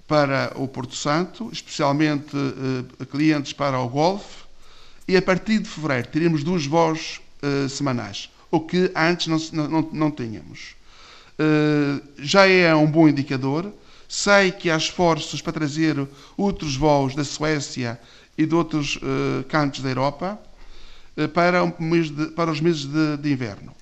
para 0.08 0.52
o 0.56 0.68
Porto 0.68 0.96
Santo, 0.96 1.50
especialmente 1.52 2.36
uh, 2.36 3.06
clientes 3.08 3.54
para 3.54 3.80
o 3.80 3.90
Golfe, 3.90 4.46
e 5.08 5.18
a 5.18 5.22
partir 5.22 5.60
de 5.60 5.70
fevereiro 5.70 6.08
teremos 6.08 6.44
duas 6.44 6.66
voos 6.66 7.22
uh, 7.42 7.68
semanais, 7.70 8.30
o 8.52 8.60
que 8.60 8.92
antes 8.96 9.52
não, 9.52 9.68
não, 9.68 9.90
não 9.92 10.12
tínhamos. 10.12 10.76
Uh, 11.40 12.02
já 12.18 12.48
é 12.48 12.74
um 12.76 12.90
bom 12.90 13.08
indicador. 13.08 13.72
Sei 14.08 14.52
que 14.52 14.70
há 14.70 14.78
esforços 14.78 15.42
para 15.42 15.52
trazer 15.52 16.08
outros 16.38 16.76
voos 16.76 17.16
da 17.16 17.24
Suécia 17.24 18.00
e 18.38 18.46
de 18.46 18.54
outros 18.54 19.00
cantos 19.50 19.82
da 19.82 19.90
Europa 19.90 20.40
para, 21.34 21.64
um 21.64 21.72
de, 21.72 22.28
para, 22.28 22.52
os 22.52 22.62
meses 22.62 22.86
de, 22.86 23.18
de, 23.18 23.32
inverno. 23.32 23.74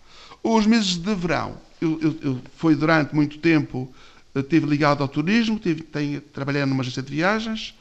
Os 0.41 0.65
meses 0.65 0.95
de 0.95 1.13
verão, 1.13 1.57
eu, 1.81 1.99
eu, 2.01 2.15
eu, 2.21 2.41
foi 2.55 2.73
durante 2.73 3.13
muito 3.13 3.37
tempo 3.39 3.93
estive 4.41 4.65
ligado 4.65 5.03
ao 5.03 5.07
turismo, 5.07 5.59
tive, 5.59 5.81
tenho, 5.83 6.21
trabalhei 6.21 6.65
numa 6.65 6.81
agência 6.81 7.03
de 7.03 7.11
viagens 7.11 7.75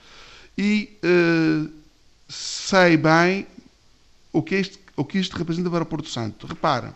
e 0.57 0.91
uh, 1.05 1.71
sei 2.29 2.97
bem 2.97 3.47
o 4.33 4.43
que, 4.43 4.57
isto, 4.57 4.79
o 4.97 5.05
que 5.05 5.19
isto 5.19 5.37
representa 5.37 5.71
para 5.71 5.83
o 5.83 5.87
Porto 5.87 6.09
Santo. 6.09 6.47
Repara, 6.47 6.95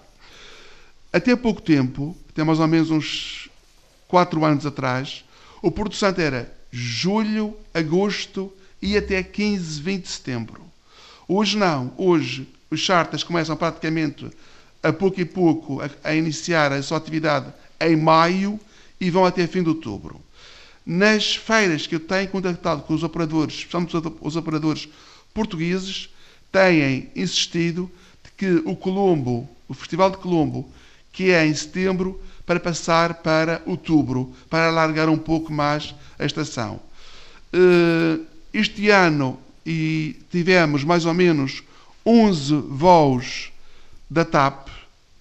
até 1.13 1.35
pouco 1.35 1.63
tempo, 1.63 2.17
até 2.31 2.45
mais 2.45 2.61
ou 2.61 2.67
menos 2.67 2.91
uns 2.91 3.49
4 4.09 4.45
anos 4.45 4.67
atrás, 4.67 5.25
o 5.63 5.71
Porto 5.71 5.97
Santo 5.97 6.21
era 6.21 6.55
julho, 6.71 7.57
agosto 7.73 8.53
e 8.81 8.97
até 8.97 9.23
15, 9.23 9.81
20 9.81 10.03
de 10.03 10.09
setembro. 10.09 10.63
Hoje 11.27 11.57
não. 11.57 11.93
Hoje 11.97 12.47
os 12.71 12.81
charters 12.81 13.25
começam 13.25 13.57
praticamente 13.57 14.31
a 14.83 14.93
pouco 14.93 15.21
e 15.21 15.25
pouco 15.25 15.81
a, 15.81 15.91
a 16.05 16.15
iniciar 16.15 16.73
a 16.73 16.83
sua 16.83 16.99
atividade 16.99 17.53
em 17.81 17.97
maio 17.97 18.61
e 19.01 19.11
vão 19.11 19.25
até 19.25 19.47
fim 19.47 19.63
de 19.63 19.69
outubro. 19.69 20.21
Nas 20.85 21.35
feiras 21.35 21.87
que 21.87 21.97
eu 21.97 22.01
tenho 22.01 22.29
contactado 22.29 22.83
com 22.83 22.95
os 22.95 23.03
operadores, 23.03 23.55
especialmente 23.55 23.97
os 24.21 24.37
operadores 24.37 24.89
portugueses, 25.35 26.09
têm 26.53 27.11
insistido 27.15 27.91
de 28.25 28.31
que 28.37 28.63
o 28.65 28.77
Colombo, 28.77 29.49
o 29.69 29.75
Festival 29.75 30.11
de 30.11 30.19
Colombo, 30.19 30.71
que 31.13 31.31
é 31.31 31.47
em 31.47 31.55
setembro, 31.55 32.21
para 32.47 32.61
passar 32.61 33.15
para 33.15 33.61
outubro, 33.67 34.33
para 34.49 34.69
alargar 34.69 35.09
um 35.09 35.19
pouco 35.19 35.53
mais 35.53 35.95
a 36.19 36.25
estação. 36.25 36.81
Eh, 37.53 38.21
este 38.53 38.89
ano 38.91 39.39
e 39.65 40.17
tivemos 40.31 40.85
mais 40.85 41.05
ou 41.05 41.13
menos 41.13 41.63
11 42.05 42.55
voos 42.69 43.51
da 44.09 44.25
TAP, 44.25 44.69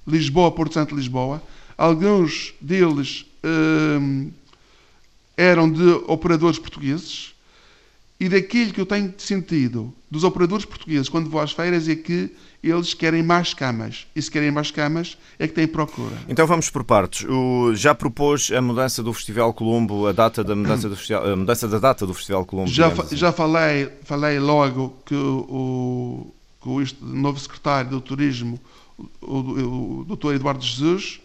Lisboa-Porto 0.07 0.75
Santo-Lisboa, 0.75 1.41
alguns 1.75 2.53
deles 2.61 3.25
Hum, 3.45 4.31
eram 5.37 5.71
de 5.71 5.87
operadores 6.07 6.57
portugueses 6.57 7.35
e 8.19 8.29
daquilo 8.29 8.71
que 8.71 8.79
eu 8.79 8.85
tenho 8.85 9.13
sentido 9.17 9.93
dos 10.09 10.23
operadores 10.23 10.63
portugueses 10.63 11.09
quando 11.09 11.29
vou 11.29 11.41
às 11.41 11.51
feiras 11.51 11.89
é 11.89 11.95
que 11.95 12.31
eles 12.63 12.93
querem 12.93 13.21
mais 13.21 13.53
camas. 13.53 14.07
E 14.15 14.21
se 14.21 14.31
querem 14.31 14.49
mais 14.49 14.71
camas, 14.71 15.17
é 15.37 15.47
que 15.47 15.53
têm 15.53 15.67
procura. 15.67 16.15
Então 16.27 16.47
vamos 16.47 16.69
por 16.69 16.83
partes. 16.83 17.23
O, 17.29 17.75
já 17.75 17.93
propôs 17.93 18.49
a 18.51 18.61
mudança 18.61 19.03
do 19.03 19.13
Festival 19.13 19.53
Colombo, 19.53 20.07
a 20.07 20.11
data 20.11 20.43
da 20.43 20.55
mudança, 20.55 20.89
do 20.89 20.95
festival, 20.95 21.31
a 21.31 21.35
mudança 21.35 21.67
da 21.67 21.77
data 21.77 22.07
do 22.07 22.13
Festival 22.13 22.45
Colombo? 22.45 22.69
Já, 22.71 22.87
assim. 22.87 23.15
já 23.15 23.31
falei, 23.31 23.89
falei 24.03 24.39
logo 24.39 24.95
que 25.05 25.13
o, 25.13 26.31
que 26.61 26.69
o 26.69 26.85
novo 27.01 27.39
secretário 27.39 27.91
do 27.91 28.01
Turismo, 28.01 28.59
o, 29.21 29.37
o, 29.37 29.99
o 29.99 30.15
Dr. 30.15 30.33
Eduardo 30.33 30.63
Jesus, 30.65 31.19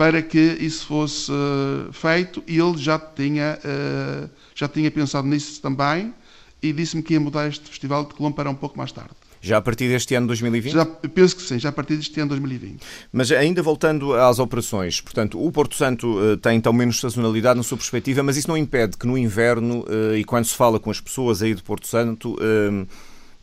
para 0.00 0.22
que 0.22 0.38
isso 0.38 0.86
fosse 0.86 1.30
uh, 1.30 1.92
feito 1.92 2.42
e 2.46 2.58
ele 2.58 2.78
já 2.78 2.98
tinha, 2.98 3.58
uh, 3.62 4.30
já 4.54 4.66
tinha 4.66 4.90
pensado 4.90 5.28
nisso 5.28 5.60
também 5.60 6.14
e 6.62 6.72
disse-me 6.72 7.02
que 7.02 7.12
ia 7.12 7.20
mudar 7.20 7.48
este 7.48 7.68
Festival 7.68 8.06
de 8.06 8.14
Colombo 8.14 8.34
para 8.34 8.48
um 8.48 8.54
pouco 8.54 8.78
mais 8.78 8.90
tarde. 8.92 9.10
Já 9.42 9.58
a 9.58 9.60
partir 9.60 9.88
deste 9.88 10.14
ano 10.14 10.26
2020? 10.28 10.72
Já, 10.72 10.86
penso 10.86 11.36
que 11.36 11.42
sim, 11.42 11.58
já 11.58 11.68
a 11.68 11.72
partir 11.72 11.96
deste 11.96 12.18
ano 12.18 12.30
2020. 12.30 12.80
Mas 13.12 13.30
ainda 13.30 13.62
voltando 13.62 14.14
às 14.14 14.38
operações, 14.38 15.02
portanto, 15.02 15.38
o 15.38 15.52
Porto 15.52 15.74
Santo 15.74 16.18
uh, 16.18 16.34
tem 16.38 16.56
então 16.56 16.72
menos 16.72 16.98
sazonalidade 16.98 17.58
na 17.58 17.62
sua 17.62 17.76
perspectiva, 17.76 18.22
mas 18.22 18.38
isso 18.38 18.48
não 18.48 18.56
impede 18.56 18.96
que 18.96 19.06
no 19.06 19.18
inverno, 19.18 19.84
e 20.16 20.24
quando 20.24 20.46
se 20.46 20.54
fala 20.54 20.80
com 20.80 20.90
as 20.90 20.98
pessoas 20.98 21.42
aí 21.42 21.54
de 21.54 21.62
Porto 21.62 21.86
Santo, 21.86 22.38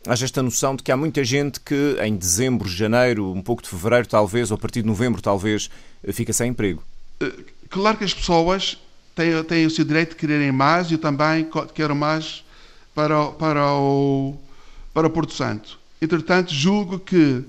haja 0.06 0.24
esta 0.24 0.42
noção 0.42 0.76
de 0.76 0.82
que 0.82 0.92
há 0.92 0.96
muita 0.96 1.24
gente 1.24 1.60
que 1.60 1.96
em 2.02 2.16
dezembro, 2.16 2.68
janeiro, 2.68 3.32
um 3.32 3.42
pouco 3.42 3.62
de 3.62 3.68
fevereiro 3.68 4.06
talvez, 4.06 4.50
ou 4.50 4.56
a 4.56 4.58
partir 4.58 4.82
de 4.82 4.88
novembro 4.88 5.20
talvez, 5.20 5.70
fica 6.12 6.32
sem 6.32 6.50
emprego. 6.50 6.82
Claro 7.68 7.98
que 7.98 8.04
as 8.04 8.14
pessoas 8.14 8.78
têm, 9.14 9.42
têm 9.44 9.66
o 9.66 9.70
seu 9.70 9.84
direito 9.84 10.10
de 10.10 10.16
quererem 10.16 10.52
mais 10.52 10.90
e 10.90 10.94
eu 10.94 10.98
também 10.98 11.48
quero 11.74 11.94
mais 11.94 12.44
para, 12.94 13.26
para, 13.32 13.72
o, 13.74 14.36
para 14.94 15.06
o 15.06 15.10
Porto 15.10 15.32
Santo. 15.32 15.78
Entretanto, 16.00 16.54
julgo 16.54 16.98
que 16.98 17.44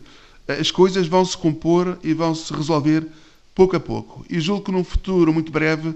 as 0.47 0.71
coisas 0.71 1.07
vão 1.07 1.23
se 1.23 1.37
compor 1.37 1.99
e 2.03 2.13
vão 2.13 2.33
se 2.33 2.51
resolver 2.53 3.05
pouco 3.53 3.75
a 3.75 3.79
pouco. 3.79 4.25
E 4.29 4.39
julgo 4.39 4.65
que 4.65 4.71
num 4.71 4.83
futuro 4.83 5.31
muito 5.31 5.51
breve 5.51 5.89
eh, 5.89 5.93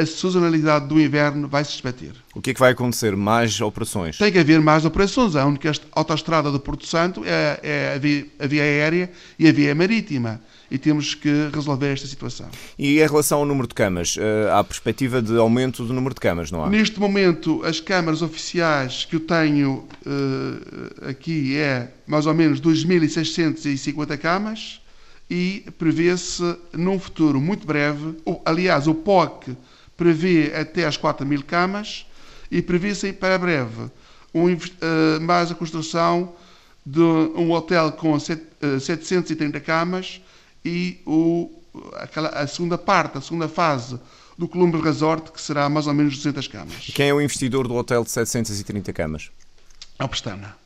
a 0.00 0.04
sazonalidade 0.04 0.88
do 0.88 1.00
inverno 1.00 1.46
vai 1.46 1.64
se 1.64 1.72
esbater. 1.72 2.12
O 2.34 2.40
que 2.40 2.50
é 2.50 2.54
que 2.54 2.60
vai 2.60 2.72
acontecer? 2.72 3.14
Mais 3.14 3.60
operações? 3.60 4.18
Tem 4.18 4.32
que 4.32 4.38
haver 4.38 4.60
mais 4.60 4.84
operações. 4.84 5.36
A 5.36 5.46
única 5.46 5.70
autoestrada 5.92 6.50
do 6.50 6.58
Porto 6.58 6.86
Santo 6.86 7.22
é, 7.24 7.60
é 7.62 7.92
a, 7.94 7.98
via, 7.98 8.26
a 8.40 8.46
via 8.46 8.62
aérea 8.62 9.10
e 9.38 9.48
a 9.48 9.52
via 9.52 9.74
marítima 9.74 10.40
e 10.72 10.78
temos 10.78 11.14
que 11.14 11.50
resolver 11.54 11.92
esta 11.92 12.06
situação. 12.06 12.48
E 12.78 12.98
em 12.98 13.06
relação 13.06 13.40
ao 13.40 13.44
número 13.44 13.68
de 13.68 13.74
camas, 13.74 14.16
eh, 14.18 14.50
há 14.50 14.64
perspectiva 14.64 15.20
de 15.20 15.36
aumento 15.36 15.84
do 15.84 15.92
número 15.92 16.14
de 16.14 16.20
camas, 16.20 16.50
não 16.50 16.64
há? 16.64 16.70
Neste 16.70 16.98
momento, 16.98 17.62
as 17.62 17.78
câmaras 17.78 18.22
oficiais 18.22 19.04
que 19.04 19.16
eu 19.16 19.20
tenho 19.20 19.86
uh, 20.06 21.10
aqui 21.10 21.58
é 21.58 21.92
mais 22.06 22.24
ou 22.24 22.32
menos 22.32 22.58
2.650 22.58 24.16
camas 24.16 24.81
e 25.34 25.64
prevê-se 25.78 26.42
num 26.74 27.00
futuro 27.00 27.40
muito 27.40 27.66
breve, 27.66 28.18
aliás, 28.44 28.86
o 28.86 28.94
POC 28.94 29.56
prevê 29.96 30.52
até 30.54 30.84
as 30.84 30.98
4.000 30.98 31.42
camas 31.44 32.04
e 32.50 32.60
prevê-se 32.60 33.14
para 33.14 33.38
breve 33.38 33.90
um, 34.34 34.52
uh, 34.52 34.58
mais 35.22 35.50
a 35.50 35.54
construção 35.54 36.34
de 36.84 37.00
um 37.00 37.50
hotel 37.50 37.92
com 37.92 38.18
730 38.20 39.58
camas 39.60 40.20
e 40.62 41.00
o, 41.06 41.50
aquela, 41.94 42.28
a 42.28 42.46
segunda 42.46 42.76
parte, 42.76 43.16
a 43.16 43.22
segunda 43.22 43.48
fase 43.48 43.98
do 44.36 44.46
Colombo 44.46 44.82
Resort, 44.82 45.32
que 45.32 45.40
será 45.40 45.66
mais 45.66 45.86
ou 45.86 45.94
menos 45.94 46.14
200 46.14 46.46
camas. 46.46 46.90
Quem 46.94 47.08
é 47.08 47.14
o 47.14 47.22
investidor 47.22 47.66
do 47.66 47.74
hotel 47.74 48.04
de 48.04 48.10
730 48.10 48.92
camas? 48.92 49.30
É 49.98 50.04
o 50.04 50.08
Pestana. 50.10 50.61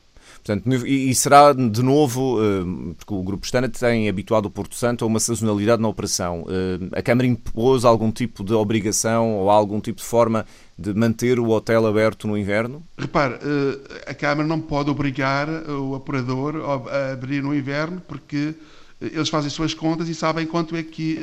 Portanto, 0.46 0.86
e, 0.86 1.12
será 1.12 1.52
de 1.52 1.82
novo, 1.82 2.38
eh, 2.40 2.94
porque 2.96 3.12
o 3.12 3.22
Grupo 3.24 3.40
Pestana 3.42 3.68
tem 3.68 4.08
habituado 4.08 4.46
o 4.46 4.50
Porto 4.50 4.76
Santo 4.76 5.04
a 5.04 5.08
uma 5.08 5.18
sazonalidade 5.18 5.82
na 5.82 5.88
operação. 5.88 6.46
Eh, 6.48 6.98
a 6.98 7.02
Câmara 7.02 7.26
impôs 7.26 7.84
algum 7.84 8.12
tipo 8.12 8.44
de 8.44 8.54
obrigação 8.54 9.38
ou 9.38 9.50
algum 9.50 9.80
tipo 9.80 9.98
de 9.98 10.06
forma 10.06 10.46
de 10.78 10.94
manter 10.94 11.40
o 11.40 11.48
hotel 11.48 11.84
aberto 11.84 12.28
no 12.28 12.38
inverno? 12.38 12.80
Repare, 12.96 13.34
eh, 13.42 14.04
a 14.06 14.14
Câmara 14.14 14.46
não 14.46 14.60
pode 14.60 14.88
obrigar 14.88 15.48
o 15.68 15.94
operador 15.94 16.54
a 16.88 17.12
abrir 17.14 17.42
no 17.42 17.52
inverno, 17.52 18.00
porque 18.06 18.54
eles 19.00 19.28
fazem 19.28 19.50
suas 19.50 19.74
contas 19.74 20.08
e 20.08 20.14
sabem 20.14 20.46
quanto 20.46 20.76
é 20.76 20.82
que, 20.84 21.18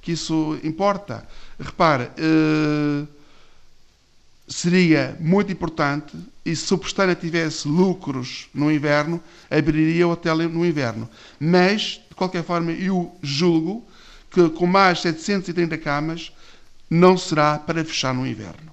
que 0.00 0.12
isso 0.12 0.56
importa. 0.62 1.26
Repare, 1.58 2.10
seria 4.48 5.16
muito 5.20 5.52
importante 5.52 6.16
e 6.44 6.54
se 6.54 6.72
o 6.72 6.78
Pestana 6.78 7.14
tivesse 7.14 7.66
lucros 7.66 8.48
no 8.54 8.70
inverno, 8.70 9.20
abriria 9.50 10.06
o 10.06 10.12
hotel 10.12 10.48
no 10.48 10.64
inverno. 10.64 11.08
Mas, 11.40 12.00
de 12.08 12.14
qualquer 12.14 12.44
forma, 12.44 12.70
eu 12.72 13.16
julgo 13.22 13.84
que 14.30 14.48
com 14.50 14.66
mais 14.66 15.00
730 15.00 15.76
camas 15.78 16.32
não 16.88 17.18
será 17.18 17.58
para 17.58 17.84
fechar 17.84 18.14
no 18.14 18.26
inverno. 18.26 18.72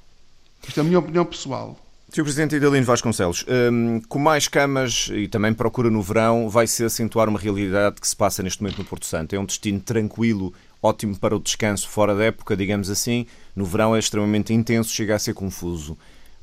Isto 0.67 0.79
é 0.79 0.81
a 0.81 0.83
minha 0.83 0.99
opinião 0.99 1.25
pessoal. 1.25 1.79
Sr. 2.13 2.21
Presidente 2.21 2.55
Idalino 2.55 2.85
Vasconcelos, 2.85 3.43
um, 3.71 3.99
com 4.01 4.19
mais 4.19 4.47
camas 4.47 5.09
e 5.11 5.27
também 5.27 5.51
procura 5.51 5.89
no 5.89 5.99
verão, 5.99 6.47
vai-se 6.47 6.83
acentuar 6.83 7.27
uma 7.27 7.39
realidade 7.39 7.99
que 7.99 8.07
se 8.07 8.15
passa 8.15 8.43
neste 8.43 8.61
momento 8.61 8.77
no 8.77 8.85
Porto 8.85 9.07
Santo. 9.07 9.35
É 9.35 9.39
um 9.39 9.45
destino 9.45 9.79
tranquilo, 9.79 10.53
ótimo 10.79 11.17
para 11.17 11.35
o 11.35 11.39
descanso 11.39 11.89
fora 11.89 12.13
da 12.13 12.25
época, 12.25 12.55
digamos 12.55 12.91
assim. 12.91 13.25
No 13.55 13.65
verão 13.65 13.95
é 13.95 13.99
extremamente 13.99 14.53
intenso, 14.53 14.91
chega 14.91 15.15
a 15.15 15.19
ser 15.19 15.33
confuso. 15.33 15.97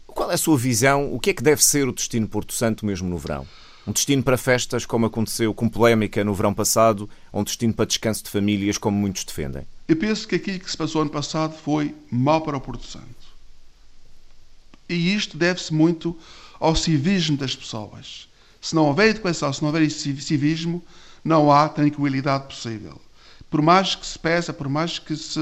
Qual 0.07 0.31
é 0.31 0.35
a 0.35 0.38
sua 0.38 0.57
visão? 0.57 1.12
O 1.12 1.19
que 1.19 1.31
é 1.31 1.35
que 1.35 1.43
deve 1.43 1.64
ser 1.64 1.88
o 1.88 1.93
destino 1.93 2.29
Porto 2.29 2.52
Santo 2.52 2.87
mesmo 2.87 3.09
no 3.09 3.19
verão? 3.19 3.47
Um 3.87 3.93
destino 3.93 4.23
para 4.23 4.37
festas, 4.37 4.85
como 4.85 5.07
aconteceu 5.07 5.52
com 5.55 5.69
polémica 5.69 6.23
no 6.23 6.35
verão 6.35 6.52
passado, 6.52 7.09
ou 7.33 7.40
um 7.40 7.45
destino 7.45 7.73
para 7.73 7.87
descanso 7.87 8.23
de 8.23 8.31
famílias, 8.31 8.79
como 8.79 8.97
muitos 8.97 9.25
defendem? 9.25 9.67
Eu 9.88 9.97
penso 9.97 10.29
que 10.29 10.37
aquilo 10.37 10.61
que 10.61 10.71
se 10.71 10.76
passou 10.76 11.02
ano 11.02 11.11
passado 11.11 11.57
foi 11.57 11.95
mal 12.11 12.43
para 12.43 12.57
o 12.57 12.61
Porto 12.61 12.87
Santo. 12.87 13.07
E 14.88 15.14
isto 15.14 15.37
deve-se 15.37 15.73
muito 15.73 16.17
ao 16.59 16.76
civismo 16.76 17.37
das 17.37 17.57
pessoas. 17.57 18.29
Se 18.61 18.75
não 18.75 18.87
houver 18.87 19.09
educação, 19.09 19.52
se 19.52 19.62
não 19.62 19.69
houver 19.69 19.90
civismo, 19.90 20.85
não 21.25 21.50
há 21.50 21.69
tranquilidade 21.69 22.47
possível. 22.49 23.00
Por 23.49 23.62
mais 23.62 23.95
que 23.95 24.07
se 24.07 24.19
peça, 24.19 24.52
por 24.52 24.69
mais 24.69 24.99
que 24.99 25.17
se 25.17 25.40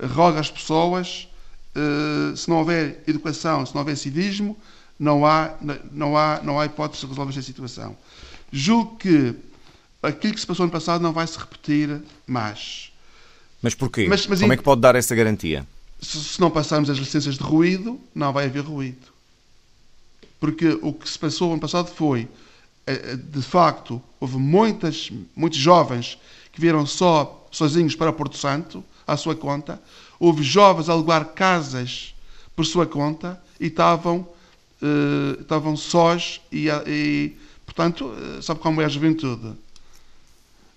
roga 0.00 0.40
às 0.40 0.50
pessoas, 0.50 1.28
eh, 1.74 2.36
se 2.36 2.48
não 2.48 2.58
houver 2.58 3.02
educação, 3.06 3.64
se 3.66 3.74
não 3.74 3.80
houver 3.80 3.96
civismo, 3.96 4.56
não 4.98 5.26
há, 5.26 5.54
não 5.90 6.16
há, 6.16 6.40
não 6.42 6.60
há 6.60 6.66
hipótese 6.66 7.02
de 7.02 7.08
resolver 7.08 7.30
esta 7.30 7.42
situação. 7.42 7.96
Julgo 8.52 8.96
que 8.96 9.34
aquilo 10.02 10.34
que 10.34 10.40
se 10.40 10.46
passou 10.46 10.66
no 10.66 10.72
passado 10.72 11.02
não 11.02 11.12
vai 11.12 11.26
se 11.26 11.38
repetir 11.38 12.02
mais. 12.26 12.92
Mas 13.60 13.74
porquê? 13.74 14.06
Mas, 14.08 14.26
mas 14.26 14.40
Como 14.40 14.52
é 14.52 14.56
que 14.56 14.62
pode 14.62 14.80
dar 14.80 14.94
essa 14.94 15.14
garantia? 15.14 15.66
se 16.02 16.40
não 16.40 16.50
passarmos 16.50 16.90
as 16.90 16.98
licenças 16.98 17.36
de 17.36 17.44
ruído, 17.44 17.98
não 18.14 18.32
vai 18.32 18.46
haver 18.46 18.64
ruído. 18.64 19.12
Porque 20.40 20.76
o 20.82 20.92
que 20.92 21.08
se 21.08 21.16
passou 21.18 21.52
ano 21.52 21.60
passado 21.60 21.86
foi, 21.86 22.28
eh, 22.84 23.12
eh, 23.12 23.16
de 23.16 23.40
facto, 23.40 24.02
houve 24.18 24.36
muitas, 24.36 25.10
muitos 25.36 25.58
jovens 25.58 26.18
que 26.52 26.60
vieram 26.60 26.84
só 26.84 27.46
sozinhos 27.52 27.94
para 27.94 28.12
Porto 28.12 28.36
Santo, 28.36 28.84
à 29.06 29.16
sua 29.16 29.34
conta. 29.34 29.80
Houve 30.18 30.42
jovens 30.42 30.88
a 30.88 30.92
alugar 30.92 31.26
casas 31.26 32.14
por 32.54 32.64
sua 32.64 32.86
conta 32.86 33.40
e 33.58 33.66
estavam, 33.66 34.26
uh, 34.82 35.40
estavam 35.40 35.76
sós 35.76 36.40
e, 36.50 36.68
e 36.86 37.36
portanto, 37.64 38.06
uh, 38.06 38.42
sabe 38.42 38.60
como 38.60 38.80
é 38.80 38.84
a 38.84 38.88
juventude. 38.88 39.52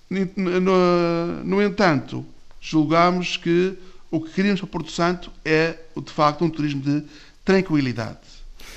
No, 0.09 1.43
no, 1.43 1.61
entanto, 1.61 2.25
julgámos 2.61 3.37
que 3.37 3.77
o 4.11 4.21
que 4.21 4.31
queríamos 4.31 4.61
para 4.61 4.69
Porto 4.69 4.91
Santo 4.91 5.31
é, 5.43 5.77
de 5.97 6.11
facto, 6.11 6.45
um 6.45 6.49
turismo 6.49 6.81
de 6.81 7.03
tranquilidade. 7.43 8.19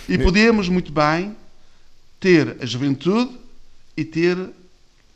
E 0.08 0.18
podemos 0.18 0.68
muito 0.68 0.90
bem 0.90 1.36
ter 2.18 2.56
a 2.60 2.66
juventude 2.66 3.30
e 3.96 4.04
ter 4.04 4.38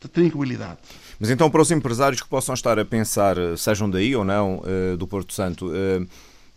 a 0.04 0.08
tranquilidade. 0.08 0.80
Mas 1.22 1.30
então, 1.30 1.48
para 1.48 1.62
os 1.62 1.70
empresários 1.70 2.20
que 2.20 2.28
possam 2.28 2.52
estar 2.52 2.80
a 2.80 2.84
pensar, 2.84 3.36
sejam 3.56 3.88
daí 3.88 4.16
ou 4.16 4.24
não, 4.24 4.60
eh, 4.66 4.96
do 4.96 5.06
Porto 5.06 5.32
Santo, 5.32 5.70
eh, 5.72 6.04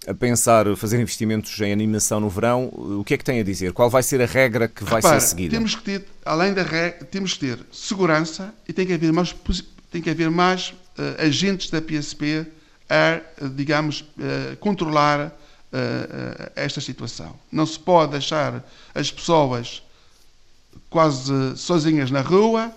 a 0.10 0.13
pensar 0.15 0.75
fazer 0.75 1.00
investimentos 1.00 1.62
em 1.62 1.72
animação 1.72 2.19
no 2.19 2.27
verão, 2.31 2.74
o 2.74 3.03
que 3.03 3.13
é 3.13 3.17
que 3.17 3.24
tem 3.24 3.39
a 3.39 3.43
dizer? 3.43 3.74
Qual 3.74 3.91
vai 3.91 4.01
ser 4.01 4.24
a 4.24 4.25
regra 4.25 4.67
que 4.67 4.84
vai 4.84 4.95
Repara, 4.95 5.19
ser 5.19 5.27
seguida? 5.27 5.55
Temos 5.55 5.75
que 5.75 5.84
ter, 5.84 6.07
além 6.25 6.51
da 6.51 6.63
regra, 6.63 7.05
temos 7.05 7.36
que 7.36 7.41
ter 7.41 7.60
segurança 7.72 8.51
e 8.67 8.74
tem 8.74 8.88
que 8.88 8.93
haver 8.93 9.13
mais, 9.13 9.36
tem 9.91 10.01
que 10.01 10.10
haver 10.10 10.31
mais 10.31 10.69
uh, 10.69 11.24
agentes 11.24 11.69
da 11.69 11.79
PSP 11.79 12.48
a, 12.89 13.22
digamos, 13.50 14.03
controlar 14.60 15.31
esta 16.55 16.79
situação. 16.79 17.36
Não 17.51 17.65
se 17.65 17.77
pode 17.77 18.13
deixar 18.13 18.63
as 18.93 19.12
pessoas 19.12 19.84
quase 20.89 21.57
sozinhas 21.57 22.10
na 22.10 22.22
rua 22.22 22.74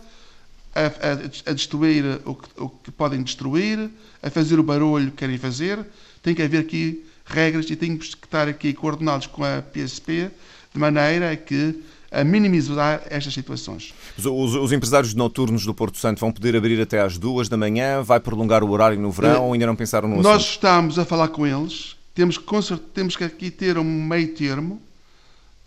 a, 0.74 0.86
a, 0.86 1.50
a 1.50 1.52
destruir 1.52 2.20
o 2.24 2.34
que, 2.34 2.48
o 2.56 2.68
que, 2.68 2.90
podem 2.90 3.22
destruir, 3.22 3.90
a 4.22 4.30
fazer 4.30 4.58
o 4.58 4.62
barulho 4.62 5.10
que 5.10 5.18
querem 5.18 5.38
fazer. 5.38 5.84
Tem 6.22 6.34
que 6.34 6.42
haver 6.42 6.60
aqui 6.60 7.04
regras 7.24 7.68
e 7.70 7.76
temos 7.76 8.14
que 8.14 8.26
estar 8.26 8.48
aqui 8.48 8.72
coordenados 8.72 9.26
com 9.26 9.44
a 9.44 9.62
PSP 9.62 10.30
de 10.72 10.78
maneira 10.78 11.32
a 11.32 11.36
que 11.36 11.82
a 12.10 12.24
minimizar 12.24 13.02
estas 13.10 13.34
situações. 13.34 13.92
Os, 14.16 14.24
os, 14.24 14.54
os, 14.54 14.72
empresários 14.72 15.12
noturnos 15.14 15.64
do 15.66 15.74
Porto 15.74 15.98
Santo 15.98 16.20
vão 16.20 16.32
poder 16.32 16.56
abrir 16.56 16.80
até 16.80 17.00
às 17.00 17.18
duas 17.18 17.48
da 17.48 17.56
manhã? 17.56 18.02
Vai 18.02 18.18
prolongar 18.18 18.64
o 18.64 18.70
horário 18.70 18.98
no 18.98 19.10
verão 19.10 19.46
ou 19.46 19.52
ainda 19.52 19.66
não 19.66 19.76
pensaram 19.76 20.08
no 20.08 20.16
Nós 20.16 20.36
assunto? 20.36 20.50
estamos 20.50 20.98
a 20.98 21.04
falar 21.04 21.28
com 21.28 21.46
eles. 21.46 21.96
Temos 22.14 22.38
que, 22.38 22.76
temos 22.94 23.14
que 23.14 23.24
aqui 23.24 23.50
ter 23.50 23.76
um 23.78 23.84
meio 23.84 24.34
termo 24.34 24.80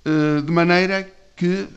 uh, 0.05 0.41
de 0.41 0.51
maneira 0.51 1.09
que 1.35 1.67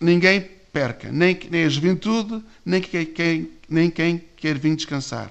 ninguém 0.00 0.55
perca, 0.76 1.10
nem, 1.10 1.38
nem 1.50 1.64
a 1.64 1.68
juventude, 1.70 2.42
nem 2.62 2.82
quem, 2.82 3.50
nem 3.66 3.90
quem 3.90 4.22
quer 4.36 4.58
vir 4.58 4.76
descansar. 4.76 5.30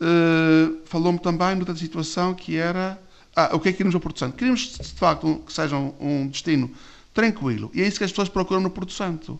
Uh, 0.00 0.78
Falou-me 0.86 1.20
também 1.20 1.54
noutra 1.54 1.76
situação 1.76 2.34
que 2.34 2.56
era 2.56 3.00
ah, 3.36 3.50
o 3.54 3.60
que 3.60 3.68
é 3.68 3.72
que 3.72 3.78
queremos 3.78 3.94
ao 3.94 4.00
Porto 4.00 4.18
Santo? 4.18 4.36
Queremos, 4.36 4.78
de 4.78 4.98
facto, 4.98 5.42
que 5.46 5.52
seja 5.52 5.76
um, 5.76 5.94
um 6.00 6.26
destino 6.26 6.68
tranquilo. 7.14 7.70
E 7.72 7.82
é 7.82 7.86
isso 7.86 7.98
que 7.98 8.04
as 8.04 8.10
pessoas 8.10 8.28
procuram 8.28 8.60
no 8.60 8.70
Porto 8.70 8.92
Santo. 8.92 9.38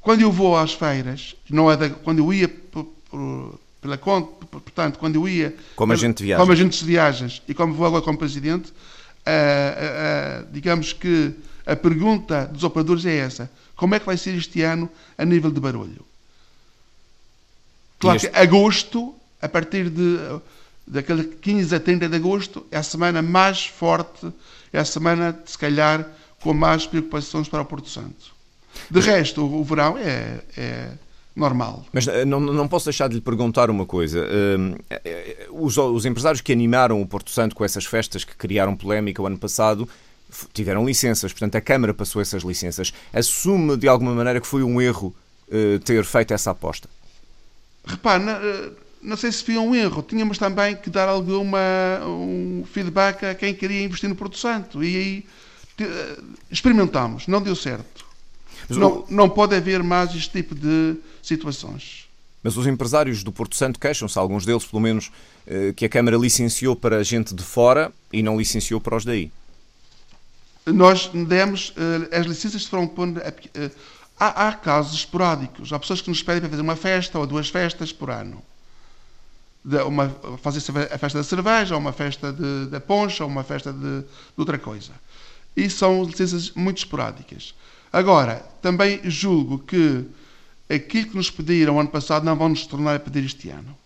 Quando 0.00 0.22
eu 0.22 0.32
vou 0.32 0.56
às 0.56 0.72
feiras, 0.72 1.36
não 1.50 1.70
é 1.70 1.76
da, 1.76 1.90
quando 1.90 2.20
eu 2.20 2.32
ia 2.32 2.48
pela 2.48 3.98
conta, 3.98 4.46
portanto, 4.46 4.98
quando 4.98 5.16
eu 5.16 5.28
ia 5.28 5.54
como 5.74 5.92
agente 5.92 6.18
de 6.18 6.24
viagens, 6.24 6.40
como 6.40 6.52
agente 6.52 6.78
de 6.78 6.84
viagens 6.84 7.42
e 7.46 7.52
como 7.52 7.74
vou 7.74 7.86
agora 7.86 8.02
como 8.02 8.16
presidente, 8.16 8.70
uh, 8.70 10.44
uh, 10.46 10.46
digamos 10.50 10.94
que 10.94 11.34
a 11.66 11.74
pergunta 11.74 12.46
dos 12.46 12.62
operadores 12.62 13.04
é 13.04 13.16
essa: 13.16 13.50
como 13.76 13.94
é 13.94 14.00
que 14.00 14.06
vai 14.06 14.16
ser 14.16 14.34
este 14.34 14.62
ano 14.62 14.90
a 15.16 15.24
nível 15.24 15.50
de 15.50 15.60
barulho? 15.60 16.04
Claro 17.98 18.16
este... 18.16 18.28
que 18.28 18.36
agosto, 18.36 19.14
a 19.40 19.48
partir 19.48 19.90
de 19.90 20.18
daquele 20.86 21.24
15 21.24 21.74
a 21.74 21.80
30 21.80 22.08
de 22.08 22.16
agosto, 22.16 22.66
é 22.70 22.78
a 22.78 22.82
semana 22.82 23.20
mais 23.20 23.66
forte, 23.66 24.32
é 24.72 24.78
a 24.78 24.84
semana, 24.84 25.38
se 25.44 25.58
calhar, 25.58 26.06
com 26.40 26.54
mais 26.54 26.86
preocupações 26.86 27.48
para 27.48 27.62
o 27.62 27.64
Porto 27.64 27.88
Santo. 27.88 28.34
De 28.90 29.00
resto, 29.00 29.42
o, 29.42 29.64
verão 29.64 29.98
é, 29.98 30.40
é 30.56 30.90
normal. 31.34 31.84
Mas 31.92 32.06
eh, 32.06 32.24
não, 32.24 32.38
não 32.38 32.68
posso 32.68 32.84
deixar 32.84 33.08
de 33.08 33.16
lhe 33.16 33.20
perguntar 33.20 33.68
uma 33.68 33.84
coisa. 33.84 34.20
Uh, 34.20 35.64
os, 35.64 35.76
os, 35.76 36.04
empresários 36.04 36.40
que 36.40 36.52
animaram 36.52 37.00
o 37.00 37.06
Porto 37.06 37.30
Santo 37.30 37.56
com 37.56 37.64
essas 37.64 37.84
festas 37.84 38.22
que 38.22 38.36
criaram 38.36 38.76
polémica 38.76 39.20
o 39.20 39.26
ano 39.26 39.38
passado 39.38 39.88
tiveram 40.52 40.84
licenças, 40.84 41.32
portanto 41.32 41.56
a 41.56 41.60
Câmara 41.60 41.94
passou 41.94 42.20
essas 42.20 42.42
licenças. 42.42 42.92
Assume 43.12 43.76
de 43.76 43.88
alguma 43.88 44.14
maneira 44.14 44.40
que 44.40 44.46
foi 44.46 44.62
um 44.62 44.80
erro 44.80 45.14
uh, 45.48 45.78
ter 45.80 46.04
feito 46.04 46.34
essa 46.34 46.50
aposta? 46.50 46.88
Repare, 47.84 48.22
não, 48.22 48.34
não 49.02 49.16
sei 49.16 49.30
se 49.30 49.44
foi 49.44 49.56
um 49.56 49.74
erro. 49.74 50.02
Tínhamos 50.02 50.38
também 50.38 50.74
que 50.74 50.90
dar 50.90 51.08
alguma 51.08 51.58
um 52.04 52.64
feedback 52.72 53.24
a 53.24 53.34
quem 53.34 53.54
queria 53.54 53.82
investir 53.82 54.08
no 54.08 54.16
Porto 54.16 54.36
Santo. 54.36 54.82
E 54.82 54.96
aí 54.96 55.26
experimentámos, 56.50 57.26
não 57.26 57.40
deu 57.40 57.54
certo. 57.54 58.04
Mas 58.68 58.78
não, 58.78 58.88
o... 58.88 59.06
não 59.08 59.28
pode 59.28 59.54
haver 59.54 59.82
mais 59.82 60.14
este 60.14 60.30
tipo 60.30 60.54
de 60.54 60.96
situações. 61.22 62.06
Mas 62.42 62.56
os 62.56 62.66
empresários 62.66 63.22
do 63.22 63.32
Porto 63.32 63.56
Santo 63.56 63.78
queixam-se, 63.78 64.18
alguns 64.18 64.44
deles 64.44 64.64
pelo 64.64 64.80
menos, 64.80 65.10
eh, 65.46 65.72
que 65.74 65.84
a 65.84 65.88
Câmara 65.88 66.16
licenciou 66.16 66.76
para 66.76 67.02
gente 67.02 67.34
de 67.34 67.42
fora 67.42 67.92
e 68.12 68.22
não 68.22 68.38
licenciou 68.38 68.80
para 68.80 68.96
os 68.96 69.04
daí. 69.04 69.30
Nós 70.66 71.06
demos, 71.06 71.72
eh, 71.76 72.16
as 72.18 72.26
licenças 72.26 72.64
foram 72.64 72.88
pondo. 72.88 73.20
Eh, 73.20 73.70
há, 74.18 74.48
há 74.48 74.52
casos 74.52 74.94
esporádicos. 74.94 75.72
Há 75.72 75.78
pessoas 75.78 76.00
que 76.00 76.08
nos 76.08 76.22
pedem 76.22 76.40
para 76.40 76.50
fazer 76.50 76.62
uma 76.62 76.76
festa 76.76 77.18
ou 77.18 77.26
duas 77.26 77.48
festas 77.48 77.92
por 77.92 78.10
ano. 78.10 78.42
Uma, 79.86 80.08
fazer 80.42 80.60
a 80.92 80.98
festa 80.98 81.18
da 81.18 81.24
cerveja, 81.24 81.74
ou 81.74 81.80
uma 81.80 81.92
festa 81.92 82.32
da 82.32 82.80
poncha, 82.80 83.24
ou 83.24 83.30
uma 83.30 83.42
festa 83.42 83.72
de, 83.72 84.00
de 84.00 84.06
outra 84.36 84.58
coisa. 84.58 84.92
E 85.56 85.68
são 85.68 86.04
licenças 86.04 86.52
muito 86.52 86.78
esporádicas. 86.78 87.54
Agora, 87.92 88.44
também 88.62 89.00
julgo 89.04 89.58
que 89.58 90.04
aquilo 90.68 91.10
que 91.10 91.16
nos 91.16 91.30
pediram 91.30 91.80
ano 91.80 91.88
passado 91.88 92.24
não 92.24 92.36
vão 92.36 92.48
nos 92.48 92.66
tornar 92.66 92.96
a 92.96 93.00
pedir 93.00 93.24
este 93.24 93.50
ano. 93.50 93.76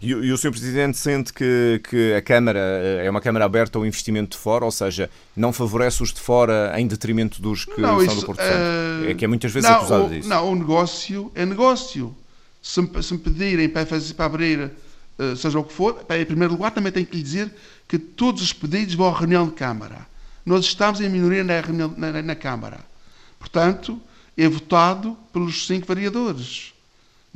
E, 0.00 0.10
e, 0.10 0.32
o 0.32 0.36
Sr. 0.36 0.50
Presidente 0.50 0.98
sente 0.98 1.32
que, 1.32 1.80
que 1.88 2.14
a 2.14 2.22
Câmara 2.22 2.58
eh, 2.58 3.06
é 3.06 3.10
uma 3.10 3.20
Câmara 3.20 3.44
aberta 3.44 3.78
ao 3.78 3.86
investimento 3.86 4.36
de 4.36 4.42
fora, 4.42 4.64
ou 4.64 4.70
seja, 4.70 5.10
não 5.36 5.52
favorece 5.52 6.02
os 6.02 6.12
de 6.12 6.20
fora 6.20 6.72
em 6.76 6.86
detrimento 6.86 7.40
dos 7.40 7.64
que 7.64 7.80
não, 7.80 7.96
são 7.96 8.04
isso, 8.04 8.16
do 8.16 8.26
Porto 8.26 8.42
Santo? 8.42 9.06
Uh, 9.06 9.10
é 9.10 9.14
que 9.14 9.24
é 9.24 9.28
muitas 9.28 9.52
vezes 9.52 9.68
não, 9.68 9.76
acusado 9.76 10.06
o, 10.06 10.08
disso. 10.10 10.28
Não, 10.28 10.52
o 10.52 10.54
negócio 10.54 11.32
é 11.34 11.46
negócio. 11.46 12.14
Se 12.62 12.80
me, 12.82 13.02
se 13.02 13.12
me 13.14 13.20
pedirem 13.20 13.68
para, 13.68 13.86
fazer, 13.86 14.14
para 14.14 14.26
abrir, 14.26 14.70
uh, 15.18 15.36
seja 15.36 15.58
o 15.58 15.64
que 15.64 15.72
for, 15.72 15.94
para, 16.04 16.20
em 16.20 16.26
primeiro 16.26 16.52
lugar 16.52 16.70
também 16.72 16.92
tenho 16.92 17.06
que 17.06 17.16
lhe 17.16 17.22
dizer 17.22 17.50
que 17.88 17.98
todos 17.98 18.42
os 18.42 18.52
pedidos 18.52 18.94
vão 18.94 19.08
à 19.08 19.18
reunião 19.18 19.46
de 19.46 19.52
Câmara. 19.52 20.06
Nós 20.44 20.64
estamos 20.64 21.00
em 21.00 21.08
minoria 21.08 21.42
na, 21.42 21.62
na, 21.96 22.22
na 22.22 22.34
Câmara. 22.34 22.80
Portanto, 23.38 24.00
é 24.36 24.48
votado 24.48 25.16
pelos 25.32 25.66
cinco 25.66 25.86
vereadores. 25.86 26.75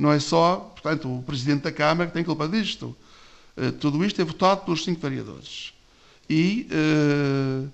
Não 0.01 0.11
é 0.11 0.19
só, 0.19 0.55
portanto, 0.73 1.15
o 1.15 1.21
Presidente 1.21 1.61
da 1.61 1.71
Câmara 1.71 2.07
que 2.07 2.13
tem 2.15 2.23
culpa 2.23 2.47
disto. 2.47 2.97
Uh, 3.55 3.71
tudo 3.73 4.03
isto 4.03 4.19
é 4.19 4.25
votado 4.25 4.61
pelos 4.61 4.83
cinco 4.83 4.99
vereadores. 4.99 5.73
E 6.27 6.67
uh, 6.71 7.69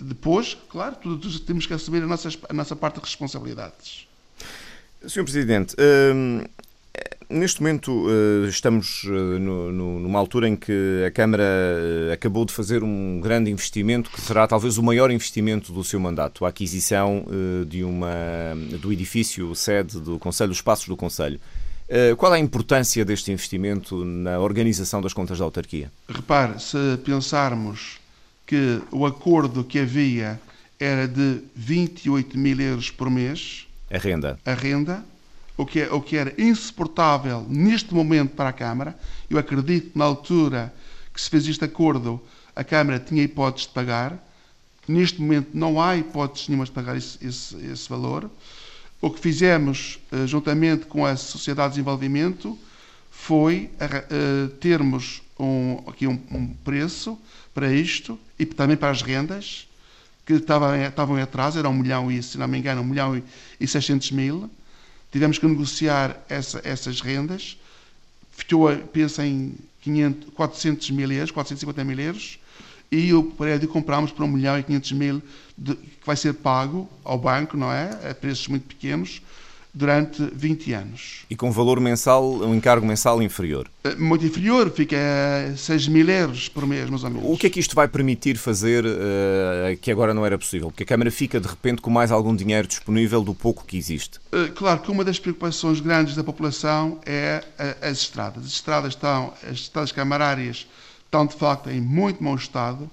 depois, 0.00 0.58
claro, 0.68 0.96
todos 0.96 1.38
temos 1.38 1.64
que 1.64 1.72
assumir 1.72 2.02
a 2.02 2.06
nossa, 2.08 2.30
a 2.48 2.52
nossa 2.52 2.74
parte 2.74 2.96
de 2.96 3.02
responsabilidades. 3.02 4.08
Sr. 5.06 5.22
Presidente, 5.22 5.76
uh, 5.76 6.50
Neste 7.32 7.62
momento 7.62 8.06
eh, 8.10 8.48
estamos 8.48 9.04
eh, 9.06 9.38
numa 9.38 10.18
altura 10.18 10.46
em 10.46 10.54
que 10.54 11.02
a 11.06 11.10
Câmara 11.10 11.42
eh, 11.42 12.12
acabou 12.12 12.44
de 12.44 12.52
fazer 12.52 12.84
um 12.84 13.20
grande 13.20 13.50
investimento 13.50 14.10
que 14.10 14.20
será 14.20 14.46
talvez 14.46 14.76
o 14.76 14.82
maior 14.82 15.10
investimento 15.10 15.72
do 15.72 15.82
seu 15.82 15.98
mandato, 15.98 16.44
a 16.44 16.50
aquisição 16.50 17.24
de 17.66 17.82
uma, 17.82 18.10
do 18.80 18.92
edifício 18.92 19.54
sede 19.54 19.98
do 19.98 20.18
Conselho, 20.18 20.50
dos 20.50 20.60
Passos 20.60 20.86
do 20.86 20.96
Conselho. 20.96 21.40
Qual 22.18 22.34
é 22.34 22.36
a 22.36 22.40
importância 22.40 23.04
deste 23.04 23.32
investimento 23.32 24.04
na 24.04 24.38
organização 24.38 25.00
das 25.00 25.12
contas 25.12 25.38
da 25.38 25.44
autarquia? 25.44 25.90
Repare, 26.08 26.60
se 26.60 26.98
pensarmos 27.04 27.98
que 28.46 28.80
o 28.90 29.06
acordo 29.06 29.64
que 29.64 29.78
havia 29.78 30.40
era 30.78 31.08
de 31.08 31.40
28 31.54 32.38
mil 32.38 32.60
euros 32.60 32.90
por 32.90 33.10
mês. 33.10 33.66
A 33.90 33.98
renda. 33.98 34.38
A 34.44 34.54
renda 34.54 35.04
o 35.56 35.66
que, 35.66 35.80
é, 35.80 35.92
o 35.92 36.00
que 36.00 36.16
era 36.16 36.34
insuportável 36.40 37.46
neste 37.48 37.94
momento 37.94 38.34
para 38.34 38.48
a 38.48 38.52
Câmara. 38.52 38.96
Eu 39.28 39.38
acredito 39.38 39.90
que 39.90 39.98
na 39.98 40.04
altura 40.04 40.72
que 41.12 41.20
se 41.20 41.28
fez 41.28 41.46
este 41.46 41.64
acordo, 41.64 42.20
a 42.56 42.64
Câmara 42.64 42.98
tinha 42.98 43.22
hipóteses 43.22 43.66
de 43.66 43.74
pagar. 43.74 44.18
Neste 44.88 45.20
momento 45.20 45.50
não 45.54 45.80
há 45.80 45.96
hipóteses 45.96 46.48
nenhuma 46.48 46.64
de 46.64 46.72
pagar 46.72 46.96
esse, 46.96 47.24
esse, 47.24 47.56
esse 47.66 47.88
valor. 47.88 48.30
O 49.00 49.10
que 49.10 49.20
fizemos, 49.20 49.98
eh, 50.10 50.26
juntamente 50.26 50.86
com 50.86 51.04
a 51.04 51.16
Sociedade 51.16 51.70
de 51.70 51.74
Desenvolvimento, 51.74 52.58
foi 53.10 53.70
uh, 53.80 54.48
termos 54.56 55.22
um, 55.38 55.78
aqui 55.86 56.06
um, 56.06 56.18
um, 56.30 56.46
preço 56.64 57.18
para 57.54 57.72
isto 57.72 58.18
e 58.38 58.46
também 58.46 58.76
para 58.76 58.90
as 58.90 59.02
rendas, 59.02 59.68
que 60.24 60.34
estavam, 60.34 61.18
em 61.18 61.22
atraso, 61.22 61.58
era 61.58 61.68
um 61.68 61.74
milhão 61.74 62.10
e, 62.10 62.22
se 62.22 62.38
não 62.38 62.48
me 62.48 62.58
engano, 62.58 62.80
um 62.80 62.84
milhão 62.84 63.20
e 63.60 63.66
600 63.66 64.10
mil 64.12 64.50
tivemos 65.12 65.38
que 65.38 65.46
negociar 65.46 66.20
essa, 66.28 66.60
essas 66.64 67.00
rendas, 67.00 67.58
ficou, 68.32 68.74
pensa 68.92 69.24
em 69.24 69.54
500, 69.82 70.30
400 70.34 70.90
mil 70.90 71.12
euros, 71.12 71.30
450 71.30 71.84
mil 71.84 72.00
euros, 72.00 72.38
e 72.90 73.12
o 73.12 73.22
prédio 73.22 73.68
comprámos 73.68 74.10
por 74.10 74.24
1 74.24 74.28
milhão 74.28 74.58
e 74.58 74.62
500 74.62 74.92
mil, 74.92 75.22
de, 75.56 75.76
que 75.76 76.06
vai 76.06 76.16
ser 76.16 76.34
pago 76.34 76.88
ao 77.04 77.18
banco, 77.18 77.56
não 77.56 77.70
é? 77.70 78.10
A 78.10 78.14
preços 78.14 78.48
muito 78.48 78.66
pequenos, 78.66 79.22
durante 79.74 80.22
20 80.34 80.72
anos. 80.74 81.24
E 81.30 81.34
com 81.34 81.50
valor 81.50 81.80
mensal, 81.80 82.24
um 82.24 82.54
encargo 82.54 82.86
mensal 82.86 83.22
inferior? 83.22 83.66
Eh, 83.84 83.94
muito 83.94 84.24
inferior, 84.26 84.70
fica 84.70 84.96
a 85.52 85.56
6 85.56 85.88
mil 85.88 86.08
euros 86.08 86.48
por 86.48 86.66
mês, 86.66 86.90
mais 86.90 87.02
ou 87.04 87.10
menos. 87.10 87.30
O 87.30 87.38
que 87.38 87.46
é 87.46 87.50
que 87.50 87.58
isto 87.58 87.74
vai 87.74 87.88
permitir 87.88 88.36
fazer 88.36 88.84
uh, 88.84 89.76
que 89.80 89.90
agora 89.90 90.12
não 90.12 90.26
era 90.26 90.36
possível? 90.36 90.68
Porque 90.70 90.82
a 90.82 90.86
Câmara 90.86 91.10
fica, 91.10 91.40
de 91.40 91.48
repente, 91.48 91.80
com 91.80 91.90
mais 91.90 92.12
algum 92.12 92.36
dinheiro 92.36 92.68
disponível 92.68 93.22
do 93.22 93.34
pouco 93.34 93.64
que 93.64 93.78
existe. 93.78 94.18
Uh, 94.30 94.52
claro 94.54 94.80
que 94.80 94.90
uma 94.90 95.04
das 95.04 95.18
preocupações 95.18 95.80
grandes 95.80 96.14
da 96.14 96.22
população 96.22 97.00
é 97.06 97.42
as 97.80 97.98
estradas. 97.98 98.44
As 98.44 98.52
estradas 98.52 98.92
estão, 98.92 99.32
as 99.42 99.52
estradas 99.52 99.90
camarárias 99.90 100.66
estão, 101.04 101.24
de 101.26 101.34
facto, 101.34 101.70
em 101.70 101.80
muito 101.80 102.22
mau 102.22 102.34
estado. 102.34 102.90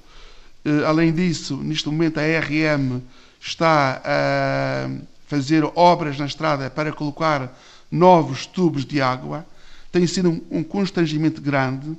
Uh, 0.65 0.85
além 0.85 1.11
disso, 1.11 1.57
neste 1.57 1.89
momento, 1.89 2.19
a 2.19 2.23
RM 2.23 3.01
está 3.41 4.01
a 4.05 4.89
fazer 5.29 5.63
obras 5.75 6.17
na 6.17 6.25
estrada 6.25 6.71
para 6.71 6.91
colocar 6.91 7.55
novos 7.91 8.47
tubos 8.47 8.83
de 8.83 8.99
água, 8.99 9.45
tem 9.91 10.05
sido 10.07 10.31
um, 10.31 10.41
um 10.49 10.63
constrangimento 10.63 11.39
grande, 11.39 11.95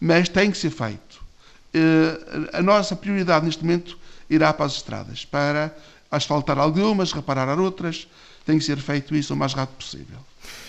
mas 0.00 0.28
tem 0.28 0.50
que 0.50 0.58
ser 0.58 0.70
feito. 0.70 1.22
Uh, 1.72 2.48
a 2.52 2.60
nossa 2.60 2.96
prioridade 2.96 3.46
neste 3.46 3.62
momento 3.62 3.96
irá 4.28 4.52
para 4.52 4.66
as 4.66 4.72
estradas, 4.72 5.24
para 5.24 5.74
asfaltar 6.10 6.58
algumas, 6.58 7.12
reparar 7.12 7.58
outras, 7.60 8.08
tem 8.44 8.58
que 8.58 8.64
ser 8.64 8.78
feito 8.78 9.14
isso 9.14 9.34
o 9.34 9.36
mais 9.36 9.52
rápido 9.52 9.76
possível. 9.76 10.18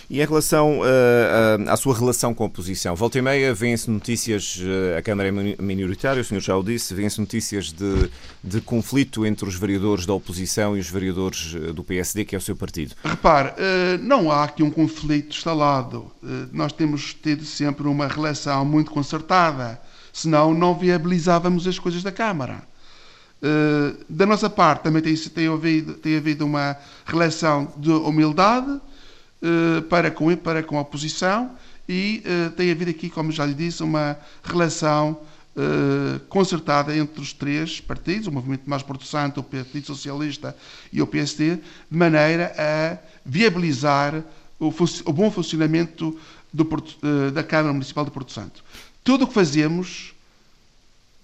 E 0.09 0.21
em 0.21 0.25
relação 0.25 0.79
uh, 0.79 0.83
uh, 0.83 1.69
à 1.69 1.77
sua 1.77 1.97
relação 1.97 2.33
com 2.33 2.43
a 2.43 2.47
oposição, 2.47 2.95
volta 2.95 3.17
e 3.17 3.21
meia 3.21 3.53
vêm-se 3.53 3.89
notícias, 3.89 4.57
uh, 4.57 4.97
a 4.97 5.01
Câmara 5.01 5.29
é 5.29 5.31
minoritária, 5.61 6.21
o 6.21 6.25
senhor 6.25 6.41
já 6.41 6.55
o 6.55 6.63
disse, 6.63 6.93
vêm-se 6.93 7.19
notícias 7.19 7.71
de, 7.71 8.11
de 8.43 8.61
conflito 8.61 9.25
entre 9.25 9.47
os 9.47 9.55
vereadores 9.55 10.05
da 10.05 10.13
oposição 10.13 10.75
e 10.75 10.79
os 10.79 10.89
vereadores 10.89 11.55
do 11.73 11.83
PSD, 11.83 12.25
que 12.25 12.35
é 12.35 12.37
o 12.37 12.41
seu 12.41 12.55
partido. 12.55 12.95
Repare, 13.03 13.53
não 14.01 14.31
há 14.31 14.43
aqui 14.43 14.61
um 14.61 14.69
conflito 14.69 15.35
instalado. 15.35 16.11
Nós 16.51 16.71
temos 16.73 17.13
tido 17.13 17.45
sempre 17.45 17.87
uma 17.87 18.07
relação 18.07 18.63
muito 18.65 18.91
concertada, 18.91 19.79
senão 20.11 20.53
não 20.53 20.77
viabilizávamos 20.77 21.67
as 21.67 21.79
coisas 21.79 22.03
da 22.03 22.11
Câmara. 22.11 22.61
Da 24.07 24.25
nossa 24.25 24.49
parte 24.49 24.83
também 24.83 25.01
tem, 25.01 25.13
tem, 25.15 25.47
havido, 25.47 25.95
tem 25.95 26.15
havido 26.15 26.45
uma 26.45 26.77
relação 27.05 27.73
de 27.77 27.91
humildade, 27.91 28.79
eh, 29.43 29.81
para 29.89 30.09
com, 30.09 30.33
para 30.37 30.63
com 30.63 30.77
a 30.77 30.81
oposição 30.81 31.51
e 31.87 32.23
uh, 32.25 32.51
tem 32.51 32.71
havido 32.71 32.91
aqui, 32.91 33.09
como 33.09 33.29
já 33.29 33.45
lhe 33.45 33.53
disse, 33.53 33.83
uma 33.83 34.17
relação 34.41 35.19
uh, 35.57 36.17
concertada 36.29 36.95
entre 36.95 37.21
os 37.21 37.33
três 37.33 37.81
partidos, 37.81 38.27
o 38.27 38.31
Movimento 38.31 38.69
Mais 38.69 38.81
Porto 38.81 39.05
Santo, 39.05 39.41
o 39.41 39.43
Partido 39.43 39.87
Socialista 39.87 40.55
e 40.93 41.01
o 41.01 41.07
PSD, 41.07 41.57
de 41.57 41.97
maneira 41.97 42.55
a 42.57 42.97
viabilizar 43.25 44.23
o, 44.57 44.73
o 45.03 45.11
bom 45.11 45.29
funcionamento 45.29 46.17
do 46.53 46.63
uh, 46.63 47.31
da 47.31 47.43
Câmara 47.43 47.73
Municipal 47.73 48.05
de 48.05 48.11
Porto 48.11 48.31
Santo. 48.31 48.63
Tudo 49.03 49.25
o 49.25 49.27
que 49.27 49.33
fazemos 49.33 50.13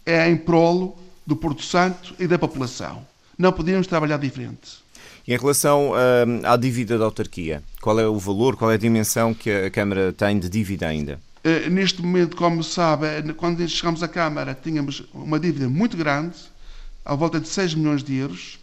é 0.06 0.30
em 0.30 0.36
prolo 0.36 0.98
do 1.30 1.36
Porto 1.36 1.62
Santo 1.62 2.15
e 2.18 2.26
da 2.26 2.39
população. 2.39 3.06
Não 3.38 3.54
podíamos 3.54 3.86
trabalhar 3.86 4.18
diferente. 4.18 4.80
Em 5.28 5.38
relação 5.38 5.92
uh, 5.92 5.96
à 6.44 6.58
dívida 6.58 6.98
da 6.98 7.06
autarquia, 7.06 7.62
qual 7.80 8.00
é 8.00 8.08
o 8.08 8.18
valor, 8.18 8.58
qual 8.58 8.72
é 8.72 8.74
a 8.74 8.78
dimensão 8.78 9.32
que 9.32 9.52
a 9.52 9.70
Câmara 9.70 10.12
tem 10.12 10.39
de 10.39 10.50
dívida 10.50 10.88
ainda? 10.88 11.20
Uh, 11.46 11.70
neste 11.70 12.02
momento, 12.02 12.36
como 12.36 12.63
sabe, 12.63 13.06
quando 13.38 13.65
chegamos 13.70 14.02
à 14.02 14.08
Câmara, 14.08 14.58
tínhamos 14.60 15.04
uma 15.13 15.39
dívida 15.39 15.70
muito 15.70 15.96
grande, 15.96 16.36
à 17.06 17.13
volta 17.13 17.39
de 17.39 17.48
6 17.48 17.76
milhões 17.76 18.04
de 18.04 18.15
euros. 18.15 18.58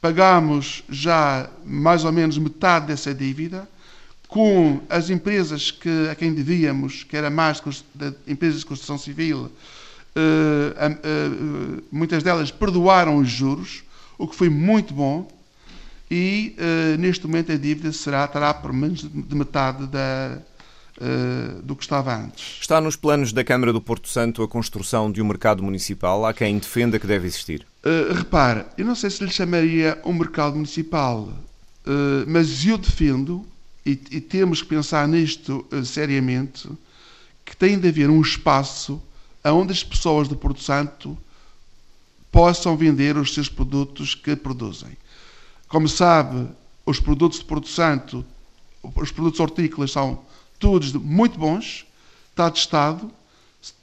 Pagámos 0.00 0.82
já 0.88 1.50
mais 1.62 2.06
ou 2.06 2.12
menos 2.12 2.38
metade 2.38 2.86
dessa 2.86 3.14
dívida, 3.14 3.68
com 4.26 4.80
as 4.88 5.10
empresas 5.10 5.70
que, 5.70 6.08
a 6.10 6.14
quem 6.14 6.32
devíamos, 6.32 7.04
que 7.04 7.18
era 7.18 7.28
mais 7.28 7.62
de 7.94 8.14
empresas 8.26 8.60
de 8.60 8.66
construção 8.66 8.96
civil, 8.96 9.52
uh, 10.16 11.82
muitas 11.90 12.22
delas 12.22 12.50
perdoaram 12.50 13.16
os 13.16 13.28
juros, 13.28 13.82
o 14.16 14.26
que 14.26 14.34
foi 14.34 14.48
muito 14.48 14.92
bom 14.94 15.28
e 16.10 16.56
uh, 16.58 16.98
neste 16.98 17.26
momento 17.26 17.52
a 17.52 17.56
dívida 17.56 17.92
será, 17.92 18.24
estará 18.24 18.54
por 18.54 18.72
menos 18.72 19.02
de 19.02 19.34
metade 19.34 19.86
da, 19.86 20.38
uh, 21.00 21.62
do 21.62 21.76
que 21.76 21.82
estava 21.82 22.16
antes. 22.16 22.58
Está 22.60 22.80
nos 22.80 22.96
planos 22.96 23.32
da 23.32 23.44
Câmara 23.44 23.72
do 23.72 23.80
Porto 23.80 24.08
Santo 24.08 24.42
a 24.42 24.48
construção 24.48 25.12
de 25.12 25.20
um 25.20 25.26
mercado 25.26 25.62
municipal? 25.62 26.24
Há 26.24 26.32
quem 26.32 26.58
defenda 26.58 26.98
que 26.98 27.06
deve 27.06 27.26
existir? 27.26 27.66
Uh, 27.84 28.14
repare, 28.14 28.64
eu 28.78 28.86
não 28.86 28.94
sei 28.94 29.10
se 29.10 29.22
lhe 29.22 29.30
chamaria 29.30 30.00
um 30.04 30.14
mercado 30.14 30.54
municipal, 30.54 31.28
uh, 31.86 32.24
mas 32.26 32.64
eu 32.64 32.78
defendo, 32.78 33.46
e, 33.84 33.92
e, 34.10 34.20
temos 34.20 34.62
que 34.62 34.68
pensar 34.68 35.06
nisto 35.06 35.66
seriamente, 35.84 36.68
que 37.44 37.56
tem 37.56 37.78
de 37.78 37.88
haver 37.88 38.10
um 38.10 38.20
espaço 38.20 39.00
onde 39.52 39.72
as 39.72 39.82
pessoas 39.82 40.28
do 40.28 40.36
Porto 40.36 40.62
Santo 40.62 41.16
possam 42.30 42.76
vender 42.76 43.16
os 43.16 43.34
seus 43.34 43.48
produtos 43.48 44.14
que 44.14 44.36
produzem. 44.36 44.96
Como 45.68 45.88
sabe, 45.88 46.48
os 46.84 47.00
produtos 47.00 47.38
de 47.38 47.44
Porto 47.44 47.68
Santo, 47.68 48.24
os 48.82 49.10
produtos 49.10 49.40
hortícolas 49.40 49.90
são 49.90 50.20
todos 50.58 50.92
muito 50.92 51.38
bons, 51.38 51.86
está 52.30 52.50
testado, 52.50 53.10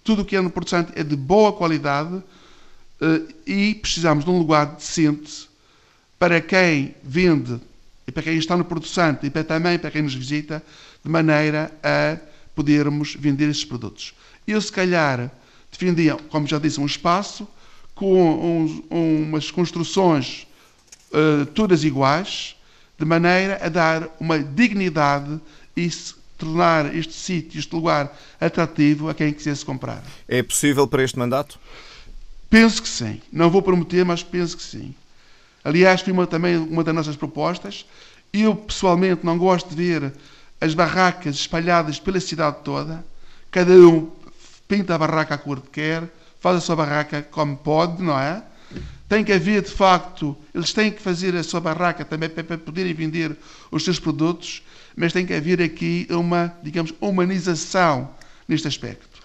tudo 0.03 0.21
o 0.21 0.25
que 0.25 0.35
é 0.35 0.41
no 0.41 0.49
Porto 0.49 0.69
Santo 0.69 0.93
é 0.95 1.03
de 1.03 1.15
boa 1.15 1.53
qualidade 1.53 2.23
eh, 3.01 3.21
e 3.45 3.75
precisamos 3.75 4.23
de 4.23 4.31
um 4.31 4.39
lugar 4.39 4.65
decente 4.75 5.49
para 6.17 6.39
quem 6.41 6.95
vende 7.03 7.59
e 8.07 8.11
para 8.11 8.23
quem 8.23 8.37
está 8.37 8.55
no 8.55 8.65
Porto 8.65 8.87
Santo 8.87 9.25
e 9.25 9.29
para 9.29 9.43
também 9.43 9.77
para 9.77 9.91
quem 9.91 10.01
nos 10.01 10.15
visita, 10.15 10.63
de 11.03 11.09
maneira 11.09 11.71
a 11.83 12.17
podermos 12.55 13.15
vender 13.15 13.49
esses 13.49 13.65
produtos. 13.65 14.13
Eu, 14.47 14.61
se 14.61 14.71
calhar, 14.71 15.31
defendia, 15.77 16.15
como 16.29 16.47
já 16.47 16.59
disse, 16.59 16.79
um 16.79 16.85
espaço 16.85 17.47
com 17.93 18.61
uns, 18.61 18.83
umas 18.89 19.51
construções 19.51 20.47
uh, 21.11 21.45
todas 21.47 21.83
iguais, 21.83 22.55
de 22.97 23.05
maneira 23.05 23.59
a 23.63 23.69
dar 23.69 24.09
uma 24.19 24.39
dignidade 24.39 25.39
e 25.75 25.89
tornar 26.37 26.93
este 26.95 27.13
sítio, 27.13 27.59
este 27.59 27.73
lugar 27.73 28.15
atrativo 28.39 29.09
a 29.09 29.13
quem 29.13 29.31
quisesse 29.33 29.63
comprar. 29.63 30.03
É 30.27 30.43
possível 30.43 30.87
para 30.87 31.03
este 31.03 31.17
mandato? 31.17 31.59
Penso 32.49 32.81
que 32.81 32.89
sim. 32.89 33.21
Não 33.31 33.49
vou 33.49 33.61
prometer, 33.61 34.05
mas 34.05 34.23
penso 34.23 34.55
que 34.55 34.63
sim. 34.63 34.93
Aliás, 35.63 36.01
foi 36.01 36.13
uma, 36.13 36.27
também 36.27 36.57
uma 36.57 36.83
das 36.83 36.93
nossas 36.93 37.15
propostas. 37.15 37.85
Eu, 38.31 38.55
pessoalmente, 38.55 39.25
não 39.25 39.37
gosto 39.37 39.69
de 39.69 39.75
ver 39.75 40.13
as 40.59 40.73
barracas 40.73 41.35
espalhadas 41.35 41.99
pela 41.99 42.19
cidade 42.19 42.57
toda. 42.63 43.03
Cada 43.49 43.73
um 43.73 44.11
pinta 44.67 44.95
a 44.95 44.97
barraca 44.97 45.35
à 45.35 45.37
cor 45.37 45.61
que 45.61 45.69
quer, 45.69 46.03
faz 46.39 46.57
a 46.57 46.61
sua 46.61 46.75
barraca 46.75 47.21
como 47.23 47.57
pode, 47.57 48.01
não 48.01 48.19
é? 48.19 48.43
Tem 49.07 49.23
que 49.23 49.31
haver, 49.31 49.61
de 49.61 49.71
facto, 49.71 50.35
eles 50.53 50.73
têm 50.73 50.91
que 50.91 51.01
fazer 51.01 51.35
a 51.35 51.43
sua 51.43 51.59
barraca 51.59 52.03
também 52.03 52.27
para 52.27 52.57
poderem 52.57 52.93
vender 52.93 53.35
os 53.71 53.83
seus 53.83 53.99
produtos, 53.99 54.63
mas 54.95 55.13
tem 55.13 55.25
que 55.25 55.33
haver 55.33 55.61
aqui 55.61 56.07
uma, 56.09 56.53
digamos, 56.63 56.93
humanização 56.99 58.09
neste 58.47 58.67
aspecto. 58.67 59.15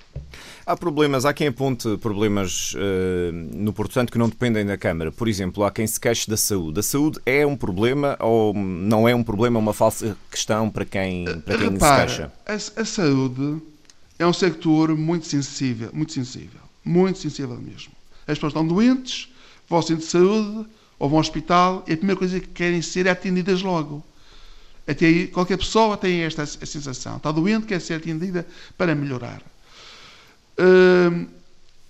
Há 0.66 0.76
problemas, 0.76 1.24
há 1.24 1.32
quem 1.32 1.48
aponte 1.48 1.96
problemas 1.96 2.74
uh, 2.74 3.32
no 3.32 3.72
Porto 3.72 3.94
Santo 3.94 4.12
que 4.12 4.18
não 4.18 4.28
dependem 4.28 4.64
da 4.64 4.76
Câmara. 4.76 5.10
Por 5.10 5.26
exemplo, 5.26 5.64
há 5.64 5.70
quem 5.70 5.86
se 5.86 5.98
queixe 5.98 6.28
da 6.28 6.36
saúde. 6.36 6.78
A 6.78 6.82
saúde 6.82 7.18
é 7.24 7.44
um 7.46 7.56
problema 7.56 8.16
ou 8.20 8.54
não 8.54 9.08
é 9.08 9.14
um 9.14 9.22
problema, 9.22 9.58
é 9.58 9.60
uma 9.60 9.72
falsa 9.72 10.16
questão 10.30 10.70
para 10.70 10.84
quem, 10.84 11.24
para 11.24 11.58
quem 11.58 11.70
Repara, 11.70 12.08
se 12.08 12.16
queixa? 12.16 12.32
A, 12.46 12.82
a 12.82 12.84
saúde 12.84 13.62
é 14.20 14.26
um 14.26 14.34
sector 14.34 14.94
muito 14.94 15.26
sensível, 15.26 15.88
muito 15.94 16.12
sensível, 16.12 16.60
muito 16.84 17.18
sensível 17.18 17.56
mesmo. 17.56 17.90
As 18.26 18.36
pessoas 18.36 18.50
estão 18.50 18.66
doentes, 18.66 19.30
vão 19.66 19.78
ao 19.78 19.82
centro 19.82 20.04
de 20.04 20.10
saúde 20.10 20.68
ou 20.98 21.08
vão 21.08 21.16
ao 21.16 21.20
hospital 21.22 21.82
e 21.88 21.94
a 21.94 21.96
primeira 21.96 22.18
coisa 22.18 22.38
que 22.38 22.48
querem 22.48 22.82
ser 22.82 23.06
é 23.06 23.10
atendidas 23.10 23.62
logo. 23.62 24.04
Até 24.86 25.06
aí, 25.06 25.26
qualquer 25.26 25.56
pessoa 25.56 25.96
tem 25.96 26.20
esta 26.20 26.44
sensação. 26.44 27.16
Está 27.16 27.32
doente, 27.32 27.64
quer 27.64 27.80
ser 27.80 27.94
atendida 27.94 28.46
para 28.76 28.94
melhorar. 28.94 29.40
Hum, 30.58 31.26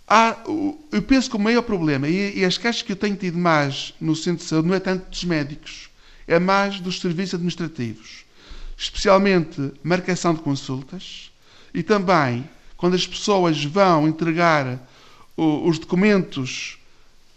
há, 0.07 0.37
eu 0.93 1.03
penso 1.03 1.29
que 1.29 1.35
o 1.35 1.41
maior 1.41 1.63
problema, 1.63 2.09
e, 2.09 2.39
e 2.39 2.45
as 2.45 2.57
queixas 2.57 2.83
que 2.83 2.93
eu 2.93 2.97
tenho 2.97 3.17
tido 3.17 3.39
mais 3.39 3.93
no 4.01 4.15
centro 4.15 4.45
de 4.45 4.49
saúde, 4.49 4.69
não 4.69 4.75
é 4.77 4.81
tanto 4.81 5.11
dos 5.11 5.25
médicos, 5.25 5.91
é 6.29 6.39
mais 6.39 6.79
dos 6.79 7.01
serviços 7.01 7.35
administrativos. 7.35 8.25
Especialmente 8.79 9.73
marcação 9.83 10.33
de 10.33 10.41
consultas 10.43 11.30
e 11.73 11.83
também 11.83 12.49
quando 12.77 12.95
as 12.95 13.07
pessoas 13.07 13.63
vão 13.65 14.09
entregar 14.09 14.79
os 15.37 15.79
documentos 15.79 16.79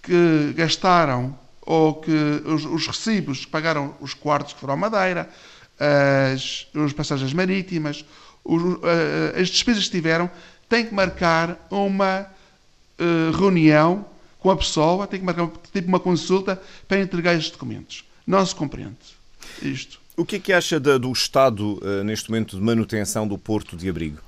que 0.01 0.53
gastaram 0.55 1.37
ou 1.61 1.95
que 1.95 2.11
os, 2.45 2.65
os 2.65 2.87
recibos 2.87 3.45
que 3.45 3.51
pagaram 3.51 3.95
os 3.99 4.13
quartos 4.13 4.53
que 4.53 4.59
foram 4.59 4.73
à 4.73 4.77
Madeira, 4.77 5.29
as, 6.33 6.67
as 6.73 6.93
passagens 6.93 7.33
marítimas, 7.33 8.05
os, 8.43 8.61
as 9.39 9.49
despesas 9.49 9.85
que 9.85 9.91
tiveram, 9.91 10.29
têm 10.69 10.85
que 10.85 10.93
marcar 10.93 11.57
uma 11.69 12.25
uh, 12.99 13.37
reunião 13.37 14.05
com 14.39 14.51
a 14.51 14.57
pessoa, 14.57 15.07
tem 15.07 15.19
que 15.19 15.25
marcar 15.25 15.49
tipo 15.71 15.87
uma 15.87 15.99
consulta 15.99 16.61
para 16.87 16.99
entregar 16.99 17.33
estes 17.33 17.51
documentos. 17.51 18.03
Não 18.25 18.45
se 18.45 18.53
compreende 18.55 18.97
isto. 19.61 20.02
O 20.15 20.23
que 20.23 20.35
é 20.35 20.39
que 20.39 20.53
acha 20.53 20.79
do 20.79 21.11
estado, 21.11 21.79
uh, 21.81 22.03
neste 22.03 22.29
momento, 22.29 22.55
de 22.55 22.61
manutenção 22.61 23.27
do 23.27 23.37
Porto 23.37 23.75
de 23.75 23.89
Abrigo? 23.89 24.19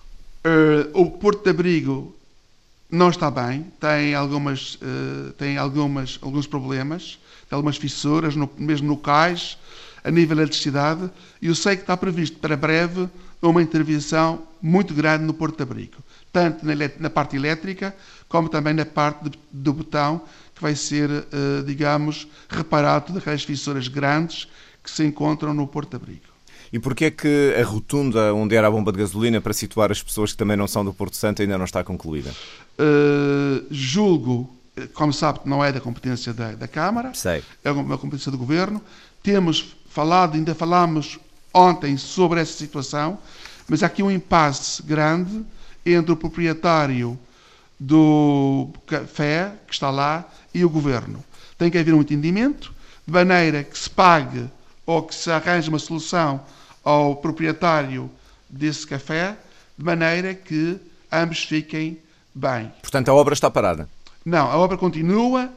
o 0.94 1.10
Porto 1.10 1.44
de 1.44 1.50
Abrigo 1.50 2.16
não 2.90 3.10
está 3.10 3.32
bem, 3.32 3.66
tem, 3.80 4.14
algumas, 4.14 4.76
uh, 4.76 5.32
tem 5.38 5.58
algumas, 5.58 6.20
alguns 6.22 6.46
problemas, 6.46 7.20
tem 7.50 7.56
algumas 7.56 7.78
fissuras, 7.78 8.36
no, 8.36 8.50
mesmo 8.58 8.88
no 8.88 8.98
cais, 8.98 9.58
a 10.04 10.12
nível 10.12 10.36
da 10.36 10.44
eletricidade, 10.44 11.10
e 11.42 11.48
eu 11.48 11.56
sei 11.56 11.76
que 11.76 11.82
está 11.82 11.98
previsto 11.98 12.38
para 12.38 12.56
breve 12.56 13.10
uma 13.42 13.62
intervenção 13.62 14.44
muito 14.62 14.94
grande 14.94 15.24
no 15.24 15.34
Porto 15.34 15.58
de 15.58 15.64
Abrigo, 15.64 15.98
tanto 16.32 16.66
na, 16.66 16.74
na 17.00 17.10
parte 17.10 17.36
elétrica 17.36 17.96
como 18.28 18.50
também 18.50 18.74
na 18.74 18.86
parte 18.86 19.30
de, 19.30 19.40
do 19.52 19.74
botão, 19.74 20.22
que 20.54 20.62
vai 20.62 20.76
ser, 20.76 21.10
uh, 21.10 21.64
digamos, 21.66 22.28
reparado 22.50 23.14
daquelas 23.14 23.44
fissuras 23.44 23.88
grandes 23.88 24.48
que 24.86 24.92
se 24.92 25.04
encontram 25.04 25.54
no 25.54 25.66
Porto 25.66 25.96
Abrigo. 25.96 26.36
E 26.72 26.80
porquê 26.80 27.06
é 27.06 27.12
que 27.12 27.56
a 27.60 27.64
rotunda 27.64 28.34
onde 28.34 28.56
era 28.56 28.68
a 28.68 28.72
bomba 28.72 28.92
de 28.92 29.00
gasolina, 29.00 29.42
para 29.42 29.54
situar 29.54 29.92
as 29.92 30.02
pessoas 30.02 30.32
que 30.32 30.38
também 30.38 30.56
não 30.56 30.68
são 30.68 30.86
do 30.86 30.94
Porto 30.94 31.16
Santo, 31.16 31.42
ainda 31.42 31.58
não 31.58 31.66
está 31.66 31.84
concluída? 31.84 32.32
Uh, 32.80 33.66
julgo, 33.72 34.56
como 34.94 35.12
sabe, 35.12 35.40
não 35.46 35.64
é 35.64 35.72
da 35.72 35.82
competência 35.82 36.34
da, 36.34 36.52
da 36.52 36.68
Câmara, 36.68 37.14
Sei. 37.14 37.44
é 37.64 37.72
uma 37.72 37.98
competência 37.98 38.32
do 38.32 38.38
Governo. 38.38 38.82
Temos 39.24 39.76
falado, 39.90 40.36
ainda 40.36 40.54
falámos 40.54 41.18
ontem 41.54 41.98
sobre 41.98 42.40
essa 42.40 42.54
situação, 42.54 43.18
mas 43.68 43.82
há 43.82 43.88
aqui 43.88 44.04
um 44.04 44.12
impasse 44.12 44.84
grande 44.84 45.44
entre 45.86 46.12
o 46.12 46.18
proprietário 46.18 47.18
do 47.80 48.70
café, 48.86 49.54
que 49.68 49.74
está 49.74 49.90
lá, 49.90 50.30
e 50.54 50.64
o 50.64 50.70
Governo. 50.70 51.24
Tem 51.58 51.72
que 51.72 51.78
haver 51.78 51.94
um 51.94 52.02
entendimento, 52.02 52.74
de 53.08 53.14
maneira 53.14 53.64
que 53.64 53.78
se 53.78 53.90
pague 53.90 54.50
ou 54.86 55.04
que 55.04 55.16
se 55.16 55.32
arranje 55.32 55.70
uma 55.70 55.80
solução 55.80 56.42
ao 56.84 57.16
proprietário 57.16 58.10
desse 58.50 58.86
café, 58.86 59.38
de 59.78 59.84
maneira 59.84 60.34
que 60.34 60.80
ambos 61.12 61.44
fiquem 61.44 61.98
bem. 62.34 62.72
Portanto, 62.82 63.10
a 63.10 63.14
obra 63.14 63.34
está 63.34 63.50
parada? 63.50 63.90
Não, 64.24 64.50
a 64.50 64.58
obra 64.58 64.78
continua, 64.78 65.52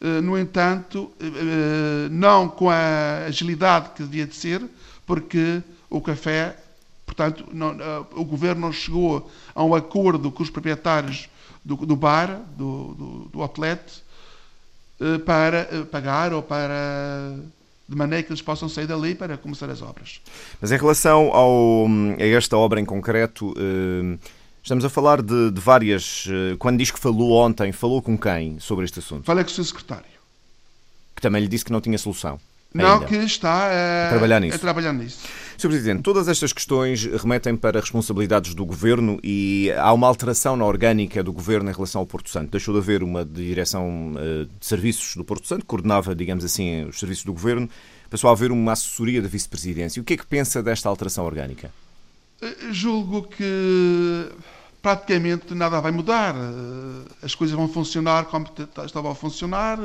eh, 0.00 0.20
no 0.20 0.38
entanto, 0.38 1.10
eh, 1.20 2.08
não 2.10 2.48
com 2.48 2.70
a 2.70 3.24
agilidade 3.26 3.90
que 3.90 4.02
devia 4.02 4.26
de 4.26 4.34
ser, 4.34 4.62
porque 5.06 5.62
o 5.90 6.00
café, 6.00 6.56
portanto, 7.04 7.44
não, 7.52 7.72
eh, 7.72 8.04
o 8.12 8.24
governo 8.24 8.60
não 8.60 8.72
chegou 8.72 9.30
a 9.54 9.64
um 9.64 9.74
acordo 9.74 10.30
com 10.30 10.42
os 10.42 10.50
proprietários 10.50 11.28
do, 11.64 11.76
do 11.76 11.96
bar, 11.96 12.40
do, 12.56 12.94
do, 12.94 13.28
do 13.32 13.42
outlet, 13.42 13.80
para 15.24 15.86
pagar 15.92 16.32
ou 16.32 16.42
para 16.42 17.36
de 17.88 17.96
maneira 17.96 18.22
que 18.22 18.30
eles 18.30 18.42
possam 18.42 18.68
sair 18.68 18.86
dali 18.86 19.14
para 19.14 19.36
começar 19.38 19.70
as 19.70 19.80
obras. 19.80 20.20
Mas 20.60 20.70
em 20.70 20.76
relação 20.76 21.30
ao, 21.32 21.86
a 22.18 22.24
esta 22.24 22.56
obra 22.56 22.78
em 22.80 22.84
concreto, 22.84 23.54
estamos 24.62 24.84
a 24.84 24.90
falar 24.90 25.22
de, 25.22 25.50
de, 25.50 25.60
várias. 25.60 26.26
Quando 26.58 26.78
diz 26.78 26.90
que 26.90 27.00
falou 27.00 27.32
ontem, 27.32 27.72
falou 27.72 28.02
com 28.02 28.18
quem 28.18 28.58
sobre 28.60 28.84
este 28.84 28.98
assunto? 28.98 29.24
Falei 29.24 29.42
com 29.42 29.50
o 29.50 29.54
seu 29.54 29.64
secretário. 29.64 30.18
Que 31.16 31.22
também 31.22 31.42
lhe 31.42 31.48
disse 31.48 31.64
que 31.64 31.72
não 31.72 31.80
tinha 31.80 31.96
solução. 31.96 32.38
Não, 32.74 32.94
ainda. 32.94 33.06
que 33.06 33.16
está 33.16 33.70
a, 33.70 34.06
a, 34.06 34.10
trabalhar 34.10 34.40
nisso. 34.40 34.56
a 34.56 34.58
trabalhar 34.58 34.92
nisso. 34.92 35.26
Sr. 35.58 35.70
Presidente, 35.70 36.02
todas 36.02 36.28
estas 36.28 36.52
questões 36.52 37.04
remetem 37.04 37.56
para 37.56 37.80
responsabilidades 37.80 38.54
do 38.54 38.64
Governo 38.64 39.18
e 39.24 39.72
há 39.76 39.92
uma 39.92 40.06
alteração 40.06 40.56
na 40.56 40.64
orgânica 40.64 41.20
do 41.20 41.32
Governo 41.32 41.68
em 41.68 41.72
relação 41.72 42.00
ao 42.00 42.06
Porto 42.06 42.30
Santo. 42.30 42.52
Deixou 42.52 42.72
de 42.72 42.78
haver 42.78 43.02
uma 43.02 43.24
direção 43.24 44.12
eh, 44.16 44.44
de 44.44 44.64
serviços 44.64 45.16
do 45.16 45.24
Porto 45.24 45.48
Santo, 45.48 45.62
que 45.62 45.66
coordenava, 45.66 46.14
digamos 46.14 46.44
assim, 46.44 46.84
os 46.84 47.00
serviços 47.00 47.24
do 47.24 47.32
Governo, 47.32 47.68
passou 48.08 48.30
a 48.30 48.34
haver 48.34 48.52
uma 48.52 48.70
assessoria 48.70 49.20
da 49.20 49.26
Vice-Presidência. 49.26 50.00
O 50.00 50.04
que 50.04 50.14
é 50.14 50.16
que 50.16 50.24
pensa 50.24 50.62
desta 50.62 50.88
alteração 50.88 51.26
orgânica? 51.26 51.72
Eh, 52.40 52.70
julgo 52.70 53.22
que 53.24 54.30
praticamente 54.80 55.56
nada 55.56 55.80
vai 55.80 55.90
mudar. 55.90 56.36
Eh, 56.36 57.26
as 57.26 57.34
coisas 57.34 57.56
vão 57.56 57.66
funcionar 57.66 58.26
como 58.26 58.46
estavam 58.86 59.10
a 59.10 59.14
funcionar, 59.16 59.80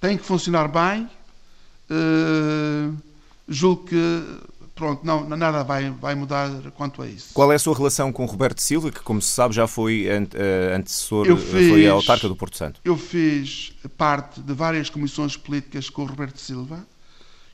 têm 0.00 0.16
que 0.16 0.24
funcionar 0.24 0.68
bem 0.68 1.10
julgo 3.48 3.84
que 3.84 4.22
pronto, 4.74 5.04
não, 5.04 5.28
nada 5.28 5.62
vai, 5.62 5.90
vai 5.90 6.14
mudar 6.14 6.50
quanto 6.76 7.02
a 7.02 7.06
isso. 7.06 7.32
Qual 7.32 7.50
é 7.52 7.54
a 7.54 7.58
sua 7.58 7.76
relação 7.76 8.12
com 8.12 8.24
Roberto 8.24 8.60
Silva, 8.60 8.90
que, 8.90 9.00
como 9.00 9.22
se 9.22 9.30
sabe, 9.30 9.54
já 9.54 9.66
foi 9.66 10.06
uh, 10.06 10.76
antecessor, 10.76 11.26
eu 11.26 11.36
fiz, 11.36 11.68
foi 11.68 11.86
autarca 11.88 12.28
do 12.28 12.36
Porto 12.36 12.56
Santo? 12.56 12.80
Eu 12.84 12.96
fiz 12.96 13.72
parte 13.96 14.40
de 14.40 14.52
várias 14.52 14.90
comissões 14.90 15.36
políticas 15.36 15.88
com 15.88 16.02
o 16.02 16.06
Roberto 16.06 16.38
Silva. 16.38 16.84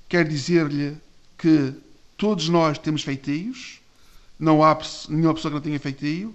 Quero 0.09 0.29
dizer-lhe 0.29 0.97
que 1.37 1.75
todos 2.17 2.49
nós 2.49 2.79
temos 2.79 3.03
feitios, 3.03 3.81
não 4.39 4.65
há 4.65 4.77
nenhuma 5.09 5.35
pessoa 5.35 5.51
que 5.51 5.55
não 5.55 5.63
tenha 5.63 5.79
feitio, 5.79 6.35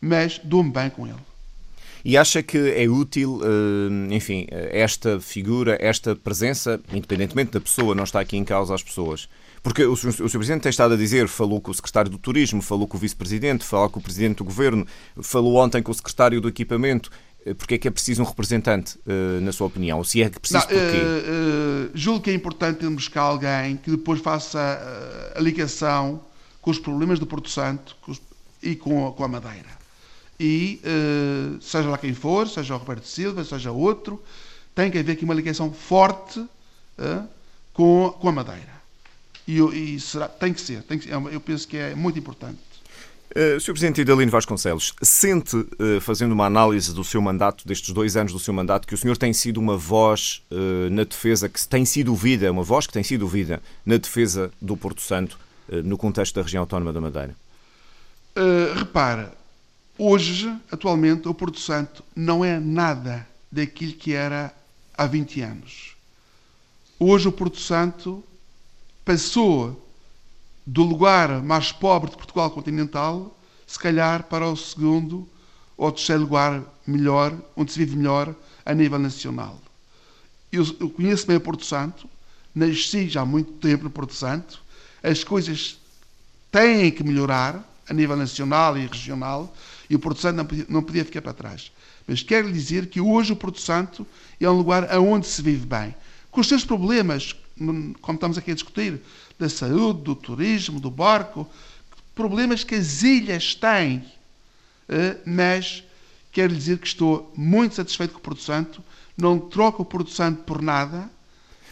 mas 0.00 0.40
dou-me 0.42 0.70
bem 0.70 0.90
com 0.90 1.06
ele. 1.06 1.18
E 2.04 2.18
acha 2.18 2.42
que 2.42 2.58
é 2.58 2.86
útil, 2.86 3.40
eh, 3.42 4.14
enfim, 4.14 4.46
esta 4.50 5.18
figura, 5.18 5.78
esta 5.80 6.14
presença, 6.14 6.78
independentemente 6.92 7.52
da 7.52 7.60
pessoa, 7.60 7.94
não 7.94 8.04
está 8.04 8.20
aqui 8.20 8.36
em 8.36 8.44
causa 8.44 8.74
as 8.74 8.82
pessoas? 8.82 9.26
Porque 9.64 9.84
o 9.84 9.96
Sr. 9.96 10.12
Presidente 10.14 10.62
tem 10.62 10.70
estado 10.70 10.94
a 10.94 10.96
dizer, 10.96 11.26
falou 11.26 11.60
com 11.60 11.72
o 11.72 11.74
Secretário 11.74 12.08
do 12.08 12.18
Turismo, 12.18 12.62
falou 12.62 12.86
com 12.86 12.96
o 12.96 13.00
Vice-Presidente, 13.00 13.64
falou 13.64 13.90
com 13.90 13.98
o 13.98 14.02
Presidente 14.02 14.36
do 14.36 14.44
Governo, 14.44 14.86
falou 15.20 15.56
ontem 15.56 15.82
com 15.82 15.90
o 15.90 15.94
Secretário 15.94 16.40
do 16.40 16.48
Equipamento. 16.48 17.10
Eh, 17.44 17.54
porque 17.54 17.74
é 17.74 17.78
que 17.78 17.88
é 17.88 17.90
preciso 17.90 18.22
um 18.22 18.24
representante, 18.24 18.96
eh, 19.06 19.40
na 19.40 19.50
sua 19.50 19.66
opinião? 19.66 19.98
Ou 19.98 20.04
se 20.04 20.22
é 20.22 20.30
que 20.30 20.38
preciso, 20.38 20.60
não, 20.60 20.68
porquê? 20.68 20.98
Uh, 20.98 21.86
uh, 21.86 21.90
julgo 21.94 22.20
que 22.20 22.30
é 22.30 22.34
importante 22.34 22.86
buscar 22.88 23.22
alguém 23.22 23.76
que 23.76 23.90
depois 23.90 24.20
faça 24.20 25.32
a 25.34 25.40
ligação 25.40 26.20
com 26.60 26.70
os 26.70 26.78
problemas 26.78 27.18
do 27.18 27.26
Porto 27.26 27.50
Santo 27.50 27.96
e 28.62 28.76
com, 28.76 29.10
com 29.12 29.24
a 29.24 29.28
Madeira 29.28 29.84
e 30.38 30.80
uh, 30.84 31.62
seja 31.62 31.88
lá 31.88 31.98
quem 31.98 32.12
for, 32.12 32.48
seja 32.48 32.74
o 32.74 32.78
Roberto 32.78 33.06
Silva, 33.06 33.44
seja 33.44 33.70
outro, 33.70 34.22
tem 34.74 34.90
que 34.90 34.98
haver 34.98 35.12
aqui 35.12 35.24
uma 35.24 35.34
ligação 35.34 35.72
forte 35.72 36.40
uh, 36.40 37.28
com, 37.72 38.10
com 38.18 38.28
a 38.28 38.32
Madeira. 38.32 38.73
E, 39.46 39.58
e 39.58 40.00
será, 40.00 40.28
tem 40.28 40.52
que 40.52 40.60
ser, 40.60 40.82
tem 40.82 40.98
que, 40.98 41.08
eu 41.10 41.40
penso 41.40 41.68
que 41.68 41.76
é 41.76 41.94
muito 41.94 42.18
importante. 42.18 42.58
Uh, 43.30 43.60
Sr. 43.60 43.72
Presidente 43.72 44.00
Idalino 44.00 44.30
Vasconcelos, 44.30 44.94
sente, 45.02 45.56
uh, 45.56 46.00
fazendo 46.00 46.32
uma 46.32 46.46
análise 46.46 46.94
do 46.94 47.02
seu 47.02 47.20
mandato, 47.20 47.66
destes 47.66 47.92
dois 47.92 48.16
anos 48.16 48.32
do 48.32 48.38
seu 48.38 48.54
mandato, 48.54 48.86
que 48.86 48.94
o 48.94 48.98
senhor 48.98 49.16
tem 49.16 49.32
sido 49.32 49.58
uma 49.58 49.76
voz 49.76 50.42
uh, 50.50 50.88
na 50.90 51.04
defesa, 51.04 51.48
que 51.48 51.66
tem 51.66 51.84
sido 51.84 52.10
ouvida, 52.10 52.50
uma 52.50 52.62
voz 52.62 52.86
que 52.86 52.92
tem 52.92 53.02
sido 53.02 53.22
ouvida 53.22 53.60
na 53.84 53.96
defesa 53.96 54.52
do 54.62 54.76
Porto 54.76 55.02
Santo, 55.02 55.38
no 55.82 55.96
contexto 55.96 56.34
da 56.34 56.42
região 56.42 56.60
autónoma 56.60 56.92
da 56.92 57.00
Madeira? 57.00 57.34
repara, 58.76 59.32
Hoje, 59.96 60.52
atualmente, 60.72 61.28
o 61.28 61.34
Porto 61.34 61.60
Santo 61.60 62.02
não 62.16 62.44
é 62.44 62.58
nada 62.58 63.26
daquilo 63.50 63.92
que 63.92 64.12
era 64.12 64.52
há 64.92 65.06
20 65.06 65.40
anos. 65.40 65.96
Hoje, 66.98 67.28
o 67.28 67.32
Porto 67.32 67.60
Santo 67.60 68.22
passou 69.04 69.80
do 70.66 70.82
lugar 70.82 71.42
mais 71.42 71.70
pobre 71.70 72.10
de 72.10 72.16
Portugal 72.16 72.50
continental, 72.50 73.38
se 73.66 73.78
calhar 73.78 74.24
para 74.24 74.48
o 74.48 74.56
segundo 74.56 75.28
ou 75.76 75.92
terceiro 75.92 76.22
lugar 76.22 76.62
melhor, 76.86 77.36
onde 77.56 77.72
se 77.72 77.78
vive 77.78 77.96
melhor 77.96 78.34
a 78.64 78.72
nível 78.72 78.98
nacional. 78.98 79.60
Eu, 80.50 80.64
eu 80.80 80.88
conheço 80.88 81.26
bem 81.26 81.38
Porto 81.38 81.64
Santo, 81.64 82.08
nasci 82.54 83.08
já 83.08 83.22
há 83.22 83.26
muito 83.26 83.52
tempo 83.52 83.84
no 83.84 83.90
Porto 83.90 84.14
Santo, 84.14 84.62
as 85.02 85.22
coisas 85.24 85.78
têm 86.50 86.90
que 86.90 87.02
melhorar 87.02 87.62
a 87.88 87.92
nível 87.92 88.16
nacional 88.16 88.78
e 88.78 88.86
regional, 88.86 89.54
e 89.90 89.96
o 89.96 89.98
Porto 89.98 90.20
Santo 90.20 90.36
não 90.36 90.46
podia, 90.46 90.66
não 90.68 90.82
podia 90.82 91.04
ficar 91.04 91.20
para 91.20 91.34
trás. 91.34 91.70
Mas 92.06 92.22
quero 92.22 92.46
lhe 92.46 92.52
dizer 92.52 92.86
que 92.86 93.00
hoje 93.00 93.32
o 93.32 93.36
Porto 93.36 93.60
Santo 93.60 94.06
é 94.40 94.48
um 94.48 94.56
lugar 94.56 94.88
onde 94.98 95.26
se 95.26 95.42
vive 95.42 95.66
bem. 95.66 95.94
Com 96.30 96.40
os 96.40 96.48
seus 96.48 96.64
problemas, 96.64 97.34
como 97.56 98.16
estamos 98.16 98.38
aqui 98.38 98.50
a 98.50 98.54
discutir, 98.54 99.00
da 99.38 99.48
saúde, 99.48 100.02
do 100.02 100.14
turismo, 100.14 100.80
do 100.80 100.90
barco, 100.90 101.48
problemas 102.14 102.64
que 102.64 102.74
as 102.74 103.02
ilhas 103.02 103.54
têm. 103.54 104.04
Eh, 104.88 105.16
mas 105.24 105.82
quero 106.32 106.52
lhe 106.52 106.58
dizer 106.58 106.78
que 106.78 106.86
estou 106.86 107.32
muito 107.36 107.74
satisfeito 107.74 108.12
com 108.12 108.18
o 108.18 108.22
Porto 108.22 108.42
Santo, 108.42 108.82
não 109.16 109.38
troco 109.38 109.82
o 109.82 109.84
Porto 109.84 110.10
Santo 110.10 110.42
por 110.42 110.60
nada. 110.60 111.08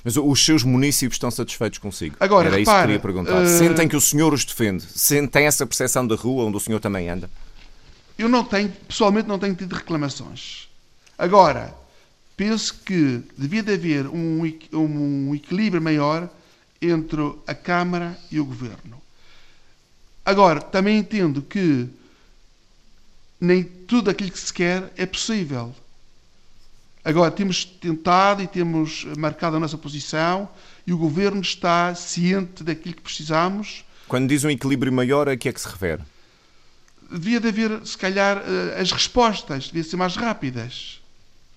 Mas 0.05 0.16
os 0.16 0.45
seus 0.45 0.64
municípios 0.64 1.14
estão 1.14 1.31
satisfeitos 1.31 1.79
consigo? 1.79 2.16
Agora, 2.18 2.49
Era 2.49 2.57
repara, 2.57 2.62
isso 2.62 2.81
que 2.81 2.87
queria 2.87 3.01
perguntar. 3.01 3.42
Uh... 3.42 3.59
Sentem 3.59 3.88
que 3.88 3.97
o 3.97 4.01
senhor 4.01 4.33
os 4.33 4.45
defende? 4.45 4.83
Sentem 4.83 5.47
essa 5.47 5.66
percepção 5.66 6.07
da 6.07 6.16
rua 6.16 6.45
onde 6.45 6.57
o 6.57 6.61
senhor 6.61 6.81
também 6.81 7.09
anda? 7.09 7.31
Eu 8.18 8.29
não 8.29 8.45
tenho, 8.45 8.71
pessoalmente 8.88 9.29
não 9.29 9.38
tenho 9.38 9.55
tido 9.55 9.75
reclamações. 9.75 10.68
Agora, 11.16 11.75
penso 12.42 12.74
que 12.85 13.22
devia 13.38 13.62
de 13.62 13.72
haver 13.72 14.09
um, 14.09 14.42
um 14.72 15.33
equilíbrio 15.33 15.81
maior 15.81 16.28
entre 16.81 17.20
a 17.46 17.55
Câmara 17.55 18.18
e 18.33 18.40
o 18.40 18.44
Governo. 18.44 19.00
Agora, 20.24 20.61
também 20.61 20.98
entendo 20.98 21.40
que 21.40 21.88
nem 23.40 23.62
tudo 23.62 24.11
aquilo 24.11 24.33
que 24.33 24.40
se 24.40 24.52
quer 24.52 24.92
é 24.96 25.07
possível. 25.07 25.72
Agora, 27.05 27.31
temos 27.31 27.64
tentado 27.64 28.42
e 28.42 28.48
temos 28.48 29.05
marcado 29.16 29.57
a 29.57 29.61
nossa 29.61 29.78
posição 29.78 30.48
e 30.85 30.92
o 30.92 30.98
Governo 30.98 31.42
está 31.42 31.94
ciente 31.94 32.64
daquilo 32.64 32.96
que 32.96 33.02
precisamos. 33.02 33.85
Quando 34.09 34.28
diz 34.28 34.42
um 34.42 34.50
equilíbrio 34.50 34.92
maior, 34.92 35.28
a 35.28 35.37
que 35.37 35.48
é 35.48 35.52
que 35.52 35.61
se 35.61 35.68
refere? 35.68 36.02
devia 37.09 37.38
de 37.38 37.48
haver, 37.48 37.87
se 37.87 37.96
calhar, 37.96 38.38
eh, 38.38 38.81
as 38.81 38.90
respostas, 38.90 39.66
devia 39.66 39.85
ser 39.85 39.96
mais 39.96 40.16
rápidas. 40.16 41.02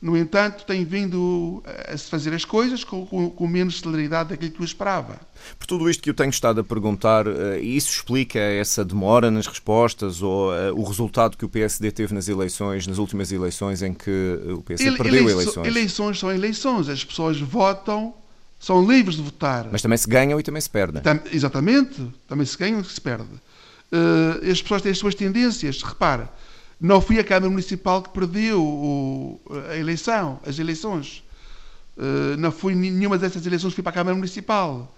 No 0.01 0.15
entanto, 0.15 0.65
tem 0.65 0.83
vindo 0.85 1.63
a 1.87 1.97
se 1.97 2.09
fazer 2.09 2.33
as 2.33 2.45
coisas 2.45 2.83
com, 2.83 3.05
com, 3.05 3.29
com, 3.29 3.47
menos 3.47 3.79
celeridade 3.79 4.29
daquilo 4.29 4.51
que 4.51 4.61
eu 4.61 4.65
esperava. 4.65 5.19
Por 5.57 5.65
tudo 5.65 5.89
isto 5.89 6.03
que 6.03 6.09
eu 6.09 6.13
tenho 6.13 6.29
estado 6.29 6.59
a 6.59 6.63
perguntar, 6.63 7.25
eh, 7.25 7.59
isso 7.61 7.91
explica 7.91 8.37
essa 8.37 8.85
demora 8.85 9.31
nas 9.31 9.47
respostas 9.47 10.21
ou 10.21 10.51
uh, 10.51 10.73
o 10.75 10.83
resultado 10.83 11.37
que 11.37 11.45
o 11.45 11.49
PSD 11.49 11.91
teve 11.91 12.13
nas 12.13 12.27
eleições, 12.27 12.85
nas 12.85 12.97
últimas 12.97 13.31
eleições 13.31 13.81
em 13.81 13.93
que 13.93 14.39
o 14.55 14.61
PSD 14.61 14.89
Ele, 14.89 14.97
perdeu 14.97 15.29
eleições? 15.29 15.67
Eleições 15.67 16.19
são 16.19 16.31
eleições, 16.31 16.89
as 16.89 17.03
pessoas 17.03 17.39
votam, 17.39 18.13
são 18.59 18.85
livres 18.85 19.15
de 19.15 19.23
votar. 19.23 19.69
Mas 19.71 19.81
também 19.81 19.97
se 19.97 20.07
ganham 20.07 20.39
e 20.39 20.43
também 20.43 20.61
se 20.61 20.69
perdem. 20.69 21.01
Tam, 21.01 21.19
exatamente, 21.31 22.05
também 22.27 22.45
se 22.45 22.57
ganham 22.57 22.81
e 22.81 22.83
se 22.83 23.01
perde 23.01 23.29
uh, 23.91 24.51
as 24.51 24.61
pessoas 24.61 24.81
têm 24.81 24.91
as 24.91 24.97
suas 24.97 25.15
tendências. 25.15 25.81
Repara, 25.81 26.29
não 26.85 27.01
fui 27.01 27.19
a 27.19 27.23
Câmara 27.23 27.49
Municipal 27.49 28.01
que 28.01 28.09
perdeu 28.09 28.61
o, 28.63 29.41
a 29.69 29.75
eleição, 29.75 30.39
as 30.45 30.59
eleições. 30.59 31.23
Uh, 31.97 32.37
não 32.37 32.51
fui 32.51 32.75
nenhuma 32.75 33.17
dessas 33.17 33.45
eleições 33.45 33.73
fui 33.73 33.81
para 33.81 33.91
a 33.91 33.93
Câmara 33.93 34.15
Municipal. 34.15 34.93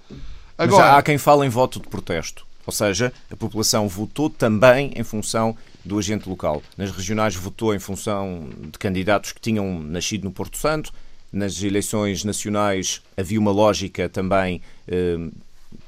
Agora, 0.58 0.86
Mas 0.86 0.98
há 0.98 1.02
quem 1.02 1.18
fale 1.18 1.46
em 1.46 1.50
voto 1.50 1.80
de 1.80 1.88
protesto. 1.88 2.46
Ou 2.66 2.74
seja, 2.74 3.14
a 3.32 3.36
população 3.36 3.88
votou 3.88 4.30
também 4.30 4.92
em 4.96 5.04
função 5.04 5.56
do 5.86 5.98
agente 5.98 6.28
local. 6.28 6.62
Nas 6.78 6.92
regionais 6.92 7.36
votou 7.36 7.74
em 7.74 7.80
função 7.80 8.50
de 8.60 8.78
candidatos 8.78 9.32
que 9.32 9.40
tinham 9.40 9.80
nascido 9.80 10.26
no 10.26 10.32
Porto 10.32 10.58
Santo. 10.58 10.92
Nas 11.32 11.62
eleições 11.64 12.26
nacionais 12.26 13.02
havia 13.16 13.40
uma 13.40 13.52
lógica 13.52 14.10
também 14.10 14.62
eh, 14.88 15.18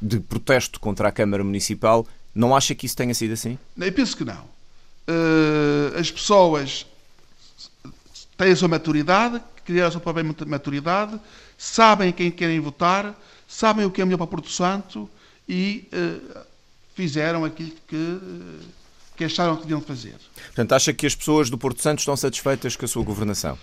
de 0.02 0.20
protesto 0.22 0.80
contra 0.80 1.10
a 1.10 1.12
Câmara 1.12 1.44
Municipal 1.44 2.08
não 2.34 2.56
acha 2.56 2.76
que 2.76 2.86
isso 2.86 2.96
tenha 2.96 3.14
sido 3.14 3.34
assim? 3.34 3.58
Eu 3.78 3.92
penso 3.92 4.16
que 4.16 4.24
não. 4.24 4.59
Uh, 5.10 5.98
as 5.98 6.12
pessoas 6.12 6.86
têm 8.38 8.52
a 8.52 8.56
sua 8.56 8.68
maturidade, 8.68 9.42
criaram 9.66 9.88
a 9.88 9.92
sua 9.92 10.02
própria 10.02 10.24
maturidade, 10.46 11.20
sabem 11.58 12.12
quem 12.12 12.30
querem 12.30 12.60
votar, 12.60 13.20
sabem 13.48 13.86
o 13.86 13.92
que 13.92 14.02
é 14.02 14.06
melhor 14.06 14.18
para 14.18 14.28
Porto 14.28 14.52
Santo 14.52 15.10
e 15.48 15.90
uh, 15.92 16.40
fizeram 16.94 17.44
aquilo 17.44 17.72
que, 17.88 18.20
que 19.18 19.24
acharam 19.24 19.56
que 19.56 19.64
deviam 19.64 19.82
fazer. 19.82 20.16
Portanto, 20.46 20.74
acha 20.74 20.94
que 20.94 21.08
as 21.08 21.16
pessoas 21.16 21.50
do 21.50 21.58
Porto 21.58 21.82
Santo 21.82 22.00
estão 22.00 22.16
satisfeitas 22.16 22.76
com 22.76 22.86
a 22.86 22.88
sua 22.88 23.04
governação? 23.04 23.58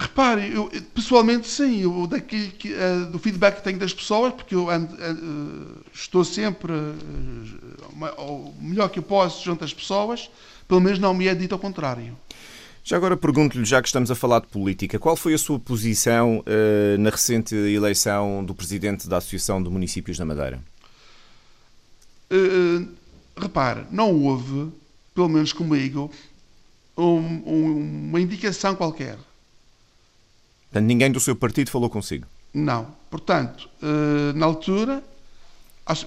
Repare, 0.00 0.52
eu, 0.54 0.70
pessoalmente 0.94 1.48
sim, 1.48 1.82
eu, 1.82 2.06
daqui, 2.06 2.50
que, 2.50 2.72
uh, 2.72 3.06
do 3.10 3.18
feedback 3.18 3.56
que 3.56 3.64
tenho 3.64 3.80
das 3.80 3.92
pessoas, 3.92 4.32
porque 4.32 4.54
eu 4.54 4.70
ando, 4.70 4.94
uh, 4.94 5.84
estou 5.92 6.24
sempre 6.24 6.72
uh, 6.72 8.14
o 8.16 8.54
melhor 8.60 8.90
que 8.90 9.00
eu 9.00 9.02
posso 9.02 9.44
junto 9.44 9.64
às 9.64 9.74
pessoas, 9.74 10.30
pelo 10.68 10.80
menos 10.80 11.00
não 11.00 11.12
me 11.12 11.26
é 11.26 11.34
dito 11.34 11.52
ao 11.52 11.58
contrário. 11.58 12.16
Já 12.84 12.96
agora 12.96 13.16
pergunto-lhe, 13.16 13.64
já 13.64 13.82
que 13.82 13.88
estamos 13.88 14.08
a 14.08 14.14
falar 14.14 14.40
de 14.40 14.46
política, 14.46 15.00
qual 15.00 15.16
foi 15.16 15.34
a 15.34 15.38
sua 15.38 15.58
posição 15.58 16.42
na 16.98 17.10
recente 17.10 17.54
eleição 17.54 18.42
do 18.42 18.54
presidente 18.54 19.06
da 19.06 19.18
Associação 19.18 19.62
de 19.62 19.68
Municípios 19.68 20.16
da 20.16 20.24
Madeira? 20.24 20.58
repare, 23.36 23.84
não 23.90 24.14
houve, 24.14 24.72
pelo 25.14 25.28
menos 25.28 25.52
comigo, 25.52 26.10
um, 26.96 27.02
um, 27.04 28.08
uma 28.08 28.20
indicação 28.20 28.74
qualquer 28.74 29.18
Portanto, 30.70 30.86
ninguém 30.86 31.10
do 31.10 31.18
seu 31.18 31.34
partido 31.34 31.70
falou 31.70 31.88
consigo? 31.88 32.26
Não. 32.52 32.86
Portanto, 33.10 33.68
eh, 33.82 34.32
na 34.34 34.46
altura, 34.46 35.02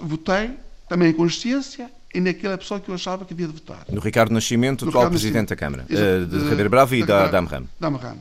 votei 0.01 0.51
também 0.87 1.09
em 1.09 1.13
consciência 1.13 1.89
e 2.13 2.19
naquela 2.19 2.57
pessoa 2.57 2.79
que 2.79 2.89
eu 2.89 2.95
achava 2.95 3.25
que 3.25 3.33
havia 3.33 3.47
de 3.47 3.53
votar. 3.53 3.85
No 3.89 3.99
Ricardo 3.99 4.31
Nascimento, 4.31 4.87
atual 4.87 5.09
Presidente 5.09 5.49
da 5.49 5.55
Câmara, 5.55 5.85
eh, 5.89 6.25
de 6.25 6.37
Ribeira 6.37 6.69
Brava 6.69 6.95
e 6.95 7.03
da, 7.03 7.27
da 7.27 7.39
AMRAM. 7.39 7.65
Da 7.79 7.87
AMRAM. 7.87 8.17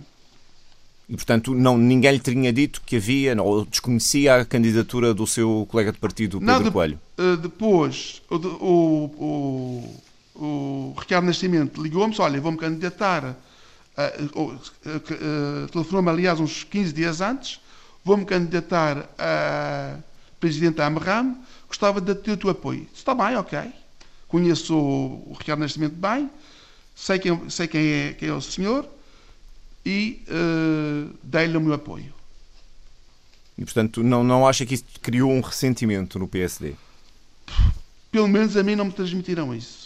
E, 1.08 1.16
portanto, 1.16 1.54
não, 1.54 1.76
ninguém 1.76 2.12
lhe 2.12 2.20
tinha 2.20 2.52
dito 2.52 2.80
que 2.86 2.96
havia, 2.96 3.40
ou 3.42 3.64
desconhecia 3.64 4.36
a 4.36 4.44
candidatura 4.44 5.12
do 5.12 5.26
seu 5.26 5.66
colega 5.68 5.90
de 5.90 5.98
partido, 5.98 6.38
Pedro 6.38 6.54
não, 6.54 6.62
de, 6.62 6.70
Coelho? 6.70 7.00
Depois, 7.42 8.22
o, 8.30 8.36
o, 8.36 9.94
o, 10.36 10.40
o 10.40 10.94
Ricardo 10.96 11.24
Nascimento 11.24 11.82
ligou-me 11.82 12.14
olha, 12.20 12.40
vou-me 12.40 12.56
candidatar 12.56 13.36
telefonou-me, 15.72 16.10
aliás, 16.10 16.40
uns 16.40 16.64
15 16.64 16.92
dias 16.92 17.20
antes, 17.20 17.60
vou-me 18.04 18.24
candidatar 18.24 19.08
a 19.18 19.96
presidente 20.38 20.76
da 20.76 20.86
AMRAM, 20.86 21.36
gostava 21.68 22.00
de 22.00 22.14
ter 22.14 22.32
o 22.32 22.36
teu 22.36 22.50
apoio. 22.50 22.86
Está 22.94 23.14
bem, 23.14 23.36
ok. 23.36 23.58
Conheço 24.26 24.76
o 24.76 25.36
Ricardo 25.38 25.60
Nascimento 25.60 25.94
bem, 25.94 26.30
sei 26.94 27.18
quem, 27.18 27.50
sei 27.50 27.66
quem, 27.66 27.86
é, 27.86 28.12
quem 28.12 28.28
é 28.28 28.32
o 28.32 28.40
senhor 28.40 28.88
e 29.84 30.22
uh, 30.28 31.14
dei-lhe 31.22 31.56
o 31.56 31.60
meu 31.60 31.74
apoio. 31.74 32.12
E, 33.56 33.64
portanto, 33.64 34.02
não, 34.02 34.24
não 34.24 34.46
acha 34.46 34.64
que 34.64 34.74
isso 34.74 34.84
criou 35.02 35.30
um 35.30 35.40
ressentimento 35.40 36.18
no 36.18 36.26
PSD? 36.26 36.74
Pelo 38.10 38.28
menos 38.28 38.56
a 38.56 38.62
mim 38.62 38.74
não 38.74 38.86
me 38.86 38.92
transmitiram 38.92 39.54
isso. 39.54 39.79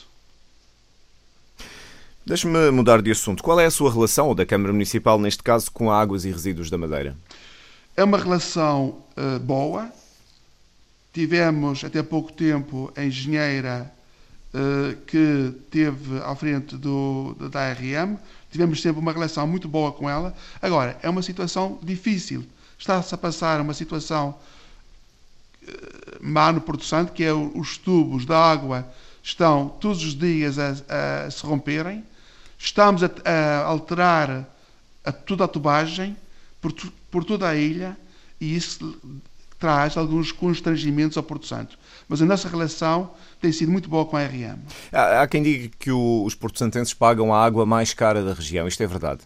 Deixe-me 2.27 2.71
mudar 2.71 3.03
de 3.03 3.11
assunto. 3.11 3.43
Qual 3.43 3.61
é 3.61 3.67
a 3.67 3.71
sua 3.71 3.93
relação, 3.93 4.29
ou 4.29 4.35
da 4.35 4.47
Câmara 4.47 4.73
Municipal, 4.73 5.19
neste 5.19 5.43
caso, 5.43 5.71
com 5.71 5.91
águas 5.91 6.25
e 6.25 6.31
resíduos 6.31 6.71
da 6.71 6.79
Madeira? 6.79 7.15
É 7.95 8.03
uma 8.03 8.17
relação 8.17 9.05
uh, 9.15 9.39
boa. 9.41 9.93
Tivemos, 11.13 11.85
até 11.85 12.03
pouco 12.03 12.33
tempo, 12.33 12.91
a 12.97 13.05
engenheira 13.05 13.93
uh, 14.55 14.97
que 15.07 15.53
teve 15.71 16.19
à 16.21 16.35
frente 16.35 16.77
do, 16.77 17.37
da 17.51 17.61
ARM. 17.61 18.17
Tivemos 18.51 18.81
sempre 18.81 19.03
uma 19.03 19.13
relação 19.13 19.47
muito 19.47 19.69
boa 19.69 19.93
com 19.93 20.09
ela. 20.09 20.35
Agora, 20.63 20.99
é 21.03 21.11
uma 21.11 21.21
situação 21.21 21.79
difícil. 21.83 22.43
Está-se 22.79 23.15
a 23.15 23.19
passar 23.19 23.61
uma 23.61 23.75
situação 23.75 24.35
uh, 25.63 25.69
má 26.23 26.51
no 26.51 26.63
Porto 26.63 26.87
Santo, 26.87 27.13
que 27.13 27.23
é 27.23 27.35
os 27.35 27.77
tubos 27.77 28.25
da 28.25 28.39
água 28.39 28.89
estão 29.23 29.69
todos 29.69 30.03
os 30.03 30.15
dias 30.15 30.59
a, 30.59 31.25
a 31.27 31.31
se 31.31 31.45
romperem 31.45 32.03
Estamos 32.65 33.03
a, 33.03 33.11
a 33.27 33.59
alterar 33.67 34.49
a 35.05 35.13
toda 35.13 35.45
a 35.45 35.49
tubagem 35.49 36.17
por, 36.63 36.73
por 37.11 37.23
toda 37.23 37.47
a 37.47 37.55
ilha 37.55 37.95
e 38.41 38.57
isso 38.57 38.99
traz 39.59 39.99
alguns 39.99 40.33
constrangimentos 40.33 41.19
ao 41.19 41.23
Porto 41.23 41.47
Santo. 41.47 41.79
Mas 42.09 42.23
a 42.23 42.25
nossa 42.25 42.49
relação 42.49 43.11
tem 43.39 43.53
sido 43.53 43.71
muito 43.71 43.87
boa 43.87 44.07
com 44.07 44.17
a 44.17 44.25
RM. 44.25 44.59
Há, 44.91 45.21
há 45.21 45.29
quem 45.29 45.43
diga 45.43 45.71
que 45.79 45.91
o, 45.91 46.25
os 46.25 46.35
porto-santenses 46.35 46.95
pagam 46.95 47.35
a 47.35 47.45
água 47.45 47.67
mais 47.67 47.93
cara 47.93 48.23
da 48.25 48.33
região. 48.33 48.67
Isto 48.67 48.83
é 48.83 48.87
verdade? 48.87 49.21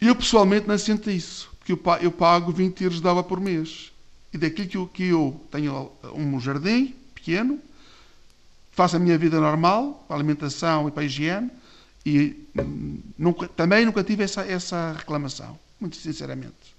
Eu 0.00 0.16
pessoalmente 0.16 0.66
não 0.66 0.78
sinto 0.78 1.10
isso, 1.10 1.50
porque 1.58 1.72
eu, 1.72 1.80
eu 2.00 2.10
pago 2.10 2.50
20 2.50 2.82
euros 2.82 3.00
de 3.02 3.06
água 3.06 3.22
por 3.22 3.40
mês. 3.40 3.92
E 4.32 4.38
daquilo 4.38 4.66
que 4.66 4.76
eu, 4.78 4.86
que 4.86 5.08
eu 5.08 5.40
tenho 5.50 5.92
um 6.14 6.40
jardim 6.40 6.94
pequeno, 7.14 7.58
faço 8.70 8.96
a 8.96 8.98
minha 8.98 9.18
vida 9.18 9.38
normal, 9.38 10.02
para 10.08 10.16
a 10.16 10.18
alimentação 10.18 10.88
e 10.88 10.90
para 10.90 11.02
a 11.02 11.06
higiene, 11.06 11.50
e 12.04 12.48
nunca, 13.18 13.48
também 13.48 13.84
nunca 13.84 14.02
tive 14.02 14.24
essa, 14.24 14.42
essa 14.42 14.92
reclamação, 14.98 15.58
muito 15.80 15.96
sinceramente. 15.96 16.72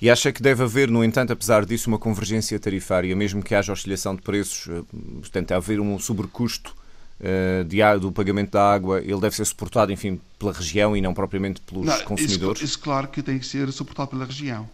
E 0.00 0.10
acha 0.10 0.32
que 0.32 0.42
deve 0.42 0.62
haver, 0.62 0.90
no 0.90 1.02
entanto, 1.02 1.32
apesar 1.32 1.64
disso, 1.64 1.88
uma 1.88 1.98
convergência 1.98 2.58
tarifária, 2.58 3.14
mesmo 3.16 3.42
que 3.42 3.54
haja 3.54 3.72
oscilação 3.72 4.14
de 4.14 4.22
preços, 4.22 4.68
eh, 4.68 4.82
portanto, 5.20 5.52
haver 5.52 5.80
um 5.80 5.98
sobrecusto 5.98 6.74
uh, 7.20 7.64
de, 7.64 7.78
do 7.98 8.12
pagamento 8.12 8.52
da 8.52 8.72
água, 8.72 9.00
ele 9.00 9.20
deve 9.20 9.34
ser 9.34 9.44
suportado, 9.44 9.92
enfim, 9.92 10.20
pela 10.38 10.52
região 10.52 10.96
e 10.96 11.00
não 11.00 11.14
propriamente 11.14 11.60
pelos 11.62 11.86
não, 11.86 12.00
consumidores? 12.04 12.60
Isso, 12.60 12.72
isso, 12.72 12.78
claro 12.78 13.08
que 13.08 13.22
tem 13.22 13.38
que 13.38 13.46
ser 13.46 13.70
suportado 13.72 14.10
pela 14.10 14.24
região. 14.24 14.68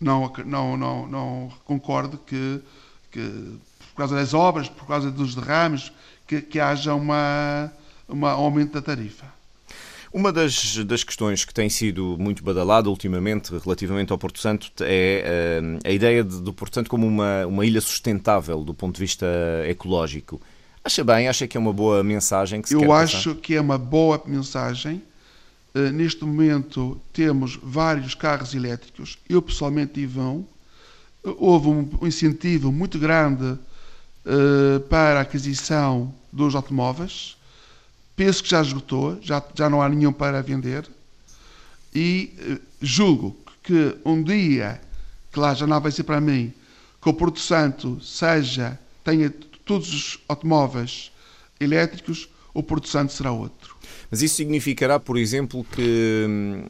Não, 0.00 0.32
não, 0.46 0.76
não, 0.76 1.06
não 1.06 1.52
concordo 1.64 2.18
que, 2.18 2.60
que, 3.10 3.20
por 3.90 3.96
causa 3.96 4.16
das 4.16 4.32
obras, 4.32 4.68
por 4.68 4.86
causa 4.86 5.10
dos 5.10 5.34
derrames, 5.34 5.92
que, 6.26 6.40
que 6.40 6.58
haja 6.58 6.94
uma 6.94 7.70
um 8.12 8.26
aumento 8.26 8.72
da 8.72 8.82
tarifa. 8.82 9.40
Uma 10.12 10.32
das, 10.32 10.76
das 10.84 11.04
questões 11.04 11.44
que 11.44 11.54
tem 11.54 11.68
sido 11.68 12.16
muito 12.18 12.42
badalada 12.42 12.90
ultimamente 12.90 13.56
relativamente 13.58 14.10
ao 14.10 14.18
Porto 14.18 14.40
Santo 14.40 14.72
é 14.80 15.60
uh, 15.62 15.78
a 15.84 15.90
ideia 15.90 16.24
de, 16.24 16.40
do 16.40 16.52
Porto 16.52 16.74
Santo 16.74 16.90
como 16.90 17.06
uma, 17.06 17.46
uma 17.46 17.64
ilha 17.64 17.80
sustentável 17.80 18.64
do 18.64 18.74
ponto 18.74 18.96
de 18.96 19.00
vista 19.00 19.26
ecológico. 19.68 20.40
Acha 20.84 21.04
bem? 21.04 21.28
Acha 21.28 21.46
que 21.46 21.56
é 21.56 21.60
uma 21.60 21.72
boa 21.72 22.02
mensagem 22.02 22.60
que 22.60 22.68
se 22.70 22.74
Eu 22.74 22.92
acho 22.92 23.36
que 23.36 23.54
é 23.54 23.60
uma 23.60 23.78
boa 23.78 24.20
mensagem. 24.26 25.00
Uh, 25.72 25.92
neste 25.92 26.24
momento 26.24 27.00
temos 27.12 27.56
vários 27.62 28.12
carros 28.16 28.52
elétricos. 28.52 29.16
Eu 29.28 29.40
pessoalmente 29.40 29.92
tive 29.92 30.18
um. 30.18 30.44
Houve 31.22 31.68
um, 31.68 31.88
incentivo 32.02 32.72
muito 32.72 32.98
grande 32.98 33.44
uh, 33.44 34.80
para 34.88 35.20
a 35.20 35.22
aquisição 35.22 36.12
dos 36.32 36.56
automóveis 36.56 37.36
penso 38.20 38.42
que 38.42 38.50
já 38.50 38.60
esgotou, 38.60 39.18
já, 39.22 39.42
já 39.54 39.70
não 39.70 39.80
há 39.80 39.88
nenhum 39.88 40.12
para 40.12 40.42
vender, 40.42 40.86
e 41.94 42.34
eh, 42.38 42.58
julgo 42.82 43.34
que 43.62 43.96
um 44.04 44.22
dia, 44.22 44.78
que 45.32 45.40
lá 45.40 45.54
já 45.54 45.66
não 45.66 45.80
vai 45.80 45.90
ser 45.90 46.02
para 46.02 46.20
mim, 46.20 46.52
que 47.00 47.08
o 47.08 47.14
Porto 47.14 47.40
Santo 47.40 47.98
seja, 48.02 48.78
tenha 49.02 49.32
todos 49.64 49.88
os 49.88 50.18
automóveis 50.28 51.10
elétricos, 51.58 52.28
o 52.52 52.62
Porto 52.62 52.90
Santo 52.90 53.10
será 53.10 53.32
outro. 53.32 53.74
Mas 54.10 54.20
isso 54.20 54.34
significará, 54.34 55.00
por 55.00 55.16
exemplo, 55.16 55.64
que 55.72 56.26
hum, 56.28 56.64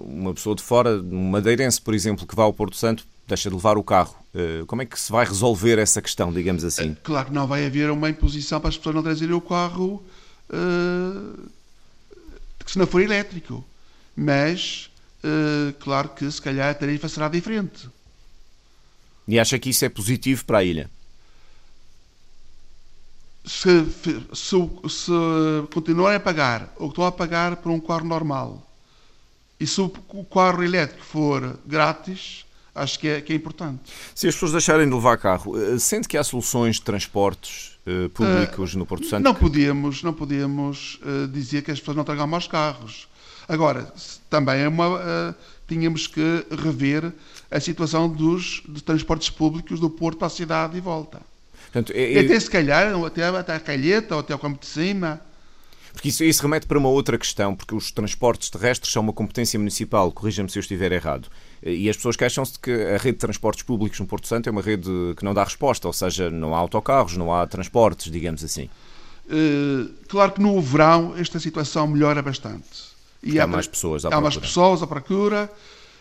uma 0.00 0.34
pessoa 0.34 0.56
de 0.56 0.64
fora, 0.64 1.00
um 1.00 1.30
madeirense, 1.30 1.80
por 1.80 1.94
exemplo, 1.94 2.26
que 2.26 2.34
vá 2.34 2.42
ao 2.42 2.52
Porto 2.52 2.76
Santo, 2.76 3.06
deixa 3.28 3.48
de 3.48 3.54
levar 3.54 3.78
o 3.78 3.84
carro. 3.84 4.16
Eh, 4.34 4.64
como 4.66 4.82
é 4.82 4.84
que 4.84 4.98
se 4.98 5.12
vai 5.12 5.24
resolver 5.24 5.78
essa 5.78 6.02
questão, 6.02 6.32
digamos 6.32 6.64
assim? 6.64 6.96
Claro 7.04 7.26
que 7.26 7.32
não 7.32 7.46
vai 7.46 7.64
haver 7.64 7.88
uma 7.88 8.10
imposição 8.10 8.58
para 8.58 8.70
as 8.70 8.76
pessoas 8.76 8.96
não 8.96 9.02
trazerem 9.04 9.36
o 9.36 9.40
carro 9.40 10.02
uh, 10.50 11.50
que 12.64 12.70
se 12.70 12.78
não 12.78 12.86
for 12.86 13.00
elétrico. 13.00 13.64
Mas, 14.16 14.90
uh, 15.24 15.72
claro 15.80 16.10
que 16.10 16.30
se 16.30 16.42
calhar 16.42 16.70
a 16.70 16.74
tarifa 16.74 17.08
será 17.08 17.28
diferente. 17.28 17.88
E 19.26 19.38
acha 19.38 19.58
que 19.58 19.70
isso 19.70 19.84
é 19.84 19.88
positivo 19.88 20.44
para 20.44 20.58
a 20.58 20.64
ilha? 20.64 20.90
Se, 23.44 23.86
se, 24.34 24.60
se 24.88 25.12
continuarem 25.72 26.16
a 26.16 26.20
pagar 26.20 26.72
ou 26.76 26.88
que 26.88 26.92
estão 26.92 27.06
a 27.06 27.12
pagar 27.12 27.56
por 27.56 27.70
um 27.70 27.80
carro 27.80 28.04
normal 28.04 28.68
e 29.60 29.66
se 29.66 29.80
o 29.80 29.90
carro 30.24 30.62
elétrico 30.62 31.04
for 31.04 31.58
grátis, 31.66 32.44
acho 32.74 32.98
que 32.98 33.08
é, 33.08 33.20
que 33.20 33.32
é 33.32 33.36
importante. 33.36 33.80
Se 34.14 34.28
as 34.28 34.34
pessoas 34.34 34.52
deixarem 34.52 34.88
de 34.88 34.94
levar 34.94 35.18
carro, 35.18 35.58
eh, 35.58 35.78
sente 35.78 36.06
que 36.06 36.16
há 36.16 36.22
soluções 36.22 36.76
de 36.76 36.82
transportes 36.82 37.77
uh, 37.88 38.10
públicos 38.10 38.74
uh, 38.74 38.78
no 38.78 38.86
Porto 38.86 39.06
Santo? 39.06 39.24
Não 39.24 39.34
podíamos, 39.34 40.02
não 40.02 40.12
podíamos 40.12 41.00
uh, 41.02 41.28
dizer 41.28 41.62
que 41.62 41.70
as 41.70 41.78
pessoas 41.78 41.96
não 41.96 42.04
tragam 42.04 42.26
mais 42.26 42.46
carros. 42.46 43.08
Agora, 43.48 43.92
também 44.28 44.60
é 44.60 44.68
uma, 44.68 45.34
tínhamos 45.66 46.06
que 46.06 46.44
rever 46.50 47.12
a 47.50 47.58
situação 47.58 48.06
dos 48.06 48.62
de 48.68 48.82
transportes 48.82 49.30
públicos 49.30 49.80
do 49.80 49.88
Porto 49.88 50.24
a 50.24 50.28
cidade 50.28 50.76
e 50.76 50.80
volta. 50.80 51.22
Portanto, 51.72 51.92
é, 51.94 52.12
e 52.12 52.18
até 52.18 52.38
se 52.38 52.50
calhar, 52.50 52.94
até, 53.04 53.24
até 53.24 53.54
a 53.54 53.60
Calheta 53.60 54.14
ou 54.14 54.20
até 54.20 54.32
ao 54.32 54.38
Campo 54.38 54.60
de 54.60 54.66
Cima. 54.66 55.20
Porque 55.92 56.08
isso, 56.08 56.22
isso 56.24 56.42
remete 56.42 56.66
para 56.66 56.78
uma 56.78 56.88
outra 56.88 57.18
questão, 57.18 57.54
porque 57.54 57.74
os 57.74 57.90
transportes 57.90 58.50
terrestres 58.50 58.92
são 58.92 59.02
uma 59.02 59.12
competência 59.12 59.58
municipal, 59.58 60.12
corrija-me 60.12 60.48
se 60.50 60.58
eu 60.58 60.60
estiver 60.60 60.92
errado. 60.92 61.28
E 61.62 61.88
as 61.90 61.96
pessoas 61.96 62.16
queixam-se 62.16 62.52
de 62.52 62.58
que 62.60 62.70
a 62.70 62.96
rede 62.98 63.12
de 63.12 63.18
transportes 63.18 63.62
públicos 63.64 63.98
no 63.98 64.06
Porto 64.06 64.28
Santo 64.28 64.48
é 64.48 64.52
uma 64.52 64.62
rede 64.62 64.90
que 65.16 65.24
não 65.24 65.34
dá 65.34 65.42
resposta, 65.44 65.86
ou 65.86 65.92
seja, 65.92 66.30
não 66.30 66.54
há 66.54 66.58
autocarros, 66.58 67.16
não 67.16 67.34
há 67.34 67.46
transportes, 67.46 68.10
digamos 68.10 68.44
assim. 68.44 68.68
Uh, 69.26 69.90
claro 70.08 70.32
que 70.32 70.40
no 70.40 70.60
verão 70.60 71.14
esta 71.16 71.38
situação 71.38 71.86
melhora 71.86 72.22
bastante. 72.22 72.88
E 73.22 73.38
há, 73.38 73.44
há 73.44 73.46
mais 73.46 73.66
pessoas 73.66 74.04
à 74.04 74.08
há 74.14 74.20
mais 74.20 74.36
pessoas 74.36 74.82
à 74.82 74.86
procura, 74.86 75.50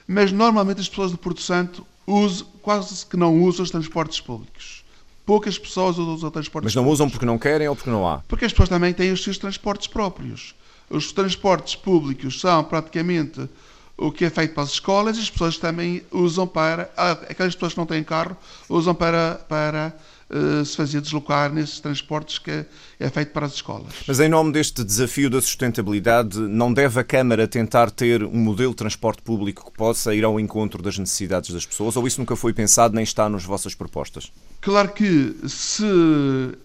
mas 0.08 0.32
normalmente 0.32 0.80
as 0.80 0.88
pessoas 0.88 1.12
do 1.12 1.18
Porto 1.18 1.42
Santo 1.42 1.86
usam, 2.06 2.48
quase 2.62 3.06
que 3.06 3.18
não 3.18 3.42
usam 3.42 3.64
os 3.64 3.72
transportes 3.72 4.22
públicos. 4.22 4.86
Poucas 5.26 5.58
pessoas 5.60 5.98
usam 5.98 6.32
transportes 6.32 6.68
Mas 6.68 6.76
não 6.76 6.84
públicos. 6.84 7.00
usam 7.02 7.10
porque 7.10 7.26
não 7.26 7.38
querem 7.38 7.68
ou 7.68 7.76
porque 7.76 7.90
não 7.90 8.08
há? 8.08 8.20
Porque 8.28 8.46
as 8.46 8.54
pessoas 8.54 8.70
também 8.70 8.94
têm 8.94 9.12
os 9.12 9.22
seus 9.22 9.38
transportes 9.38 9.88
próprios. 9.88 10.56
Os 10.90 11.12
transportes 11.12 11.76
públicos 11.76 12.40
são 12.40 12.64
praticamente 12.64 13.50
o 13.98 14.12
que 14.12 14.26
é 14.26 14.30
feito 14.30 14.54
para 14.54 14.64
as 14.64 14.72
escolas 14.72 15.18
e 15.18 15.22
as 15.22 15.30
pessoas 15.30 15.58
também 15.58 16.04
usam 16.12 16.46
para. 16.46 16.90
Aquelas 16.96 17.56
pessoas 17.56 17.74
que 17.74 17.80
não 17.80 17.86
têm 17.86 18.04
carro 18.04 18.38
usam 18.70 18.94
para, 18.94 19.36
para 19.50 19.94
uh, 20.30 20.64
se 20.64 20.78
fazer 20.78 21.02
deslocar 21.02 21.52
nesses 21.52 21.80
transportes 21.80 22.38
que 22.38 22.66
é 23.00 23.10
feito 23.10 23.32
para 23.32 23.48
as 23.48 23.54
escolas. 23.54 23.92
Mas 24.08 24.20
em 24.20 24.30
nome 24.30 24.52
deste 24.52 24.84
desafio 24.84 25.32
da 25.32 25.42
sustentabilidade, 25.42 26.38
não 26.38 26.72
deve 26.72 27.00
a 27.00 27.04
Câmara 27.04 27.48
tentar 27.48 27.90
ter 27.90 28.24
um 28.24 28.38
modelo 28.38 28.72
de 28.72 28.78
transporte 28.78 29.24
público 29.24 29.66
que 29.66 29.78
possa 29.78 30.14
ir 30.14 30.24
ao 30.24 30.40
encontro 30.40 30.84
das 30.84 30.98
necessidades 31.00 31.50
das 31.50 31.66
pessoas 31.66 31.96
ou 31.96 32.06
isso 32.06 32.20
nunca 32.20 32.36
foi 32.36 32.54
pensado 32.54 32.94
nem 32.94 33.04
está 33.04 33.28
nas 33.28 33.44
vossas 33.44 33.74
propostas? 33.74 34.32
Claro 34.62 34.90
que 34.90 35.36
se 35.48 35.84
uh, 35.84 36.56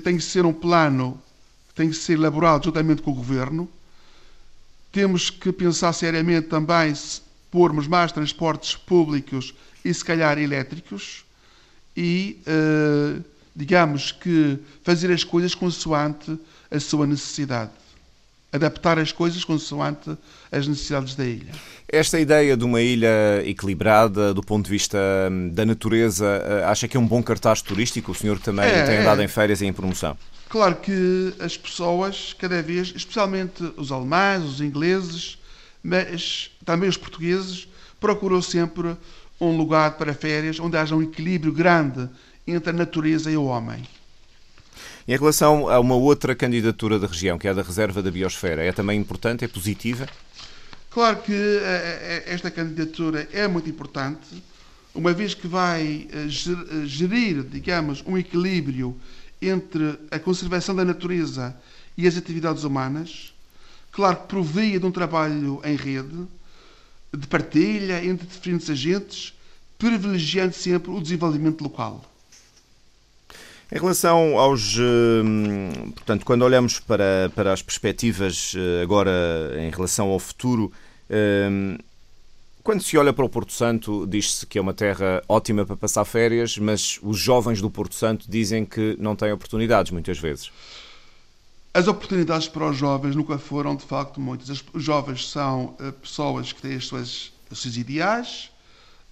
tem 0.00 0.16
que 0.16 0.22
ser 0.22 0.46
um 0.46 0.52
plano, 0.52 1.20
tem 1.74 1.88
que 1.88 1.96
ser 1.96 2.12
elaborado 2.12 2.64
juntamente 2.66 3.02
com 3.02 3.10
o 3.10 3.14
Governo, 3.14 3.68
temos 4.96 5.28
que 5.28 5.52
pensar 5.52 5.92
seriamente 5.92 6.48
também 6.48 6.94
se 6.94 7.20
pormos 7.50 7.86
mais 7.86 8.12
transportes 8.12 8.74
públicos 8.74 9.54
e 9.84 9.92
se 9.92 10.02
calhar 10.02 10.38
elétricos, 10.38 11.22
e, 11.94 12.40
uh, 12.46 13.22
digamos 13.54 14.10
que, 14.10 14.58
fazer 14.82 15.12
as 15.12 15.22
coisas 15.22 15.54
consoante 15.54 16.38
a 16.70 16.80
sua 16.80 17.06
necessidade. 17.06 17.72
Adaptar 18.50 18.98
as 18.98 19.12
coisas 19.12 19.44
consoante 19.44 20.16
as 20.50 20.66
necessidades 20.66 21.14
da 21.14 21.26
ilha. 21.26 21.52
Esta 21.88 22.18
ideia 22.18 22.56
de 22.56 22.64
uma 22.64 22.80
ilha 22.80 23.42
equilibrada, 23.44 24.34
do 24.34 24.42
ponto 24.42 24.64
de 24.64 24.70
vista 24.70 24.98
hum, 25.30 25.50
da 25.50 25.64
natureza, 25.64 26.26
eh, 26.26 26.64
acha 26.64 26.88
que 26.88 26.96
é 26.96 27.00
um 27.00 27.06
bom 27.06 27.22
cartaz 27.22 27.62
turístico? 27.62 28.10
O 28.10 28.14
senhor 28.14 28.40
também 28.40 28.64
é, 28.64 28.84
tem 28.84 28.98
andado 28.98 29.20
é. 29.20 29.24
em 29.24 29.28
férias 29.28 29.60
e 29.60 29.66
em 29.66 29.72
promoção. 29.72 30.18
Claro 30.48 30.76
que 30.76 31.32
as 31.38 31.56
pessoas, 31.56 32.34
cada 32.36 32.60
vez, 32.60 32.92
especialmente 32.96 33.62
os 33.76 33.92
alemães, 33.92 34.42
os 34.42 34.60
ingleses, 34.60 35.38
mas 35.80 36.50
também 36.64 36.88
os 36.88 36.96
portugueses, 36.96 37.68
procuram 38.00 38.42
sempre 38.42 38.96
um 39.40 39.56
lugar 39.56 39.96
para 39.96 40.12
férias 40.12 40.58
onde 40.58 40.76
haja 40.76 40.96
um 40.96 41.02
equilíbrio 41.02 41.52
grande 41.52 42.08
entre 42.46 42.70
a 42.70 42.72
natureza 42.72 43.30
e 43.30 43.36
o 43.36 43.44
homem. 43.44 43.84
Em 45.06 45.16
relação 45.16 45.68
a 45.68 45.78
uma 45.78 45.94
outra 45.94 46.34
candidatura 46.34 46.98
da 46.98 47.06
região, 47.06 47.38
que 47.38 47.46
é 47.46 47.50
a 47.50 47.54
da 47.54 47.62
Reserva 47.62 48.02
da 48.02 48.10
Biosfera, 48.10 48.64
é 48.64 48.72
também 48.72 48.98
importante, 48.98 49.44
é 49.44 49.48
positiva? 49.48 50.08
Claro 50.96 51.20
que 51.20 51.34
eh, 51.34 52.22
eh, 52.24 52.32
esta 52.32 52.50
candidatura 52.50 53.28
é 53.30 53.46
muito 53.46 53.68
importante, 53.68 54.42
uma 54.94 55.12
vez 55.12 55.34
que 55.34 55.46
vai 55.46 56.08
eh, 56.10 56.26
gerir, 56.86 57.42
digamos, 57.42 58.02
um 58.06 58.16
equilíbrio 58.16 58.98
entre 59.42 59.98
a 60.10 60.18
conservação 60.18 60.74
da 60.74 60.86
natureza 60.86 61.54
e 61.98 62.06
as 62.08 62.16
atividades 62.16 62.64
humanas. 62.64 63.34
Claro 63.92 64.22
que 64.22 64.28
provia 64.28 64.80
de 64.80 64.86
um 64.86 64.90
trabalho 64.90 65.60
em 65.64 65.76
rede, 65.76 66.26
de 67.12 67.26
partilha 67.26 68.02
entre 68.02 68.26
diferentes 68.26 68.70
agentes, 68.70 69.34
privilegiando 69.78 70.54
sempre 70.54 70.90
o 70.90 70.98
desenvolvimento 70.98 71.60
local. 71.60 72.10
Em 73.70 73.78
relação 73.78 74.38
aos. 74.38 74.78
Hum, 74.78 75.90
portanto, 75.94 76.24
quando 76.24 76.40
olhamos 76.40 76.80
para, 76.80 77.30
para 77.34 77.52
as 77.52 77.60
perspectivas 77.60 78.54
eh, 78.56 78.82
agora 78.82 79.52
em 79.58 79.68
relação 79.70 80.08
ao 80.08 80.20
futuro, 80.20 80.72
quando 82.66 82.82
se 82.82 82.98
olha 82.98 83.12
para 83.12 83.24
o 83.24 83.28
Porto 83.28 83.52
Santo, 83.52 84.04
diz-se 84.08 84.44
que 84.44 84.58
é 84.58 84.60
uma 84.60 84.74
terra 84.74 85.22
ótima 85.28 85.64
para 85.64 85.76
passar 85.76 86.04
férias, 86.04 86.58
mas 86.58 86.98
os 87.00 87.16
jovens 87.16 87.62
do 87.62 87.70
Porto 87.70 87.94
Santo 87.94 88.26
dizem 88.28 88.64
que 88.64 88.96
não 88.98 89.14
têm 89.14 89.30
oportunidades 89.30 89.92
muitas 89.92 90.18
vezes. 90.18 90.50
As 91.72 91.86
oportunidades 91.86 92.48
para 92.48 92.70
os 92.70 92.76
jovens 92.76 93.14
nunca 93.14 93.38
foram, 93.38 93.76
de 93.76 93.84
facto, 93.84 94.18
muitas. 94.18 94.64
Os 94.72 94.82
jovens 94.82 95.28
são 95.28 95.76
uh, 95.78 95.92
pessoas 95.92 96.50
que 96.50 96.62
têm 96.62 96.74
as 96.74 96.86
suas, 96.86 97.32
os 97.50 97.60
seus 97.60 97.76
ideais. 97.76 98.50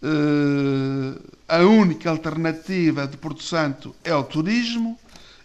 Uh, 0.03 1.21
a 1.47 1.59
única 1.59 2.11
alternativa 2.11 3.07
de 3.07 3.17
Porto 3.19 3.43
Santo 3.43 3.95
é 4.03 4.15
o 4.15 4.25
turismo 4.25 4.99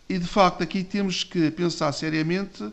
e, 0.07 0.17
de 0.17 0.27
facto, 0.27 0.63
aqui 0.63 0.83
temos 0.83 1.23
que 1.23 1.51
pensar 1.51 1.91
seriamente 1.91 2.63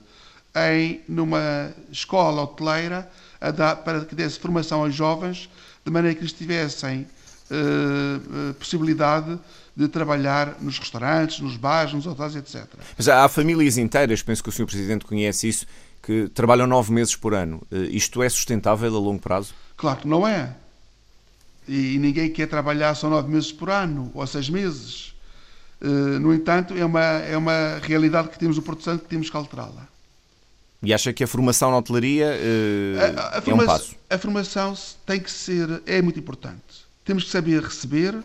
em 0.71 1.03
numa 1.07 1.75
escola 1.91 2.43
hoteleira 2.43 3.11
dar, 3.41 3.77
para 3.77 4.05
que 4.05 4.15
desse 4.15 4.39
formação 4.39 4.83
aos 4.83 4.95
jovens, 4.95 5.49
de 5.85 5.91
maneira 5.91 6.15
que 6.15 6.23
eles 6.23 6.33
tivessem 6.33 7.07
uh, 7.51 8.55
possibilidade 8.55 9.39
de 9.77 9.89
trabalhar 9.89 10.57
nos 10.61 10.79
restaurantes, 10.79 11.41
nos 11.41 11.57
bares, 11.57 11.93
nos 11.93 12.07
hotéis, 12.07 12.35
etc. 12.35 12.65
Mas 12.97 13.09
há 13.09 13.29
famílias 13.29 13.77
inteiras, 13.77 14.23
penso 14.23 14.43
que 14.43 14.49
o 14.49 14.53
Sr. 14.53 14.65
Presidente 14.65 15.05
conhece 15.05 15.49
isso, 15.49 15.67
que 16.03 16.29
trabalham 16.29 16.67
nove 16.67 16.93
meses 16.93 17.15
por 17.15 17.35
ano. 17.35 17.63
Eh, 17.71 17.89
isto 17.91 18.23
é 18.23 18.29
sustentável 18.29 18.95
a 18.95 18.99
longo 18.99 19.21
prazo? 19.21 19.53
Claro 19.77 20.01
que 20.01 20.09
não 20.09 20.27
é. 20.27 20.55
E 21.69 21.99
ninguém 21.99 22.31
quer 22.31 22.47
trabalhar 22.47 22.95
só 22.95 23.11
nove 23.11 23.29
meses 23.29 23.53
por 23.53 23.69
ano, 23.69 24.11
ou 24.15 24.27
seis 24.27 24.49
meses. 24.49 25.15
Eh, 25.81 26.19
no 26.21 26.33
entanto, 26.33 26.75
é 26.75 26.85
uma, 26.85 27.03
é 27.03 27.37
uma 27.37 27.79
realidade 27.83 28.29
que 28.29 28.39
temos 28.39 28.57
no 28.57 28.63
Porto 28.63 28.83
Santo 28.83 29.03
que 29.03 29.11
temos 29.11 29.29
que 29.29 29.37
alterá-la. 29.37 29.89
E 30.83 30.93
acha 30.93 31.13
que 31.13 31.25
a 31.25 31.27
formação 31.27 31.71
na 31.71 31.79
hotelaria 31.79 32.27
uh, 32.27 33.19
a, 33.19 33.39
a 33.39 33.43
é 33.45 33.55
um 33.55 33.67
passo? 33.67 33.97
A 34.09 34.19
formação 34.19 34.75
tem 35.05 35.21
que 35.21 35.31
ser, 35.31 35.83
é 35.87 36.03
muito 36.03 36.19
importante. 36.19 36.87
Temos 37.05 37.25
que 37.25 37.31
saber 37.31 37.63
receber, 37.63 38.23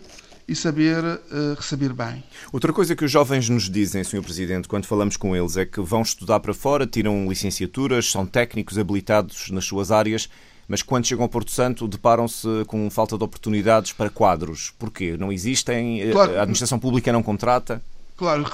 e 0.51 0.55
saber 0.55 1.01
uh, 1.03 1.55
receber 1.55 1.93
bem. 1.93 2.21
Outra 2.51 2.73
coisa 2.73 2.93
que 2.93 3.05
os 3.05 3.11
jovens 3.11 3.47
nos 3.47 3.69
dizem, 3.69 4.03
Sr. 4.03 4.21
Presidente, 4.21 4.67
quando 4.67 4.85
falamos 4.85 5.15
com 5.15 5.33
eles, 5.33 5.55
é 5.55 5.65
que 5.65 5.79
vão 5.79 6.01
estudar 6.01 6.41
para 6.41 6.53
fora, 6.53 6.85
tiram 6.85 7.29
licenciaturas, 7.29 8.11
são 8.11 8.25
técnicos 8.25 8.77
habilitados 8.77 9.49
nas 9.49 9.63
suas 9.63 9.91
áreas, 9.91 10.29
mas 10.67 10.81
quando 10.81 11.05
chegam 11.05 11.23
ao 11.23 11.29
Porto 11.29 11.51
Santo 11.51 11.87
deparam-se 11.87 12.47
com 12.67 12.89
falta 12.89 13.17
de 13.17 13.23
oportunidades 13.23 13.93
para 13.93 14.09
quadros. 14.09 14.73
Porquê? 14.77 15.15
Não 15.17 15.31
existem? 15.31 16.01
Eh, 16.01 16.11
claro, 16.11 16.31
a 16.37 16.41
administração 16.41 16.79
pública 16.79 17.13
não 17.13 17.23
contrata? 17.23 17.81
Claro, 18.17 18.45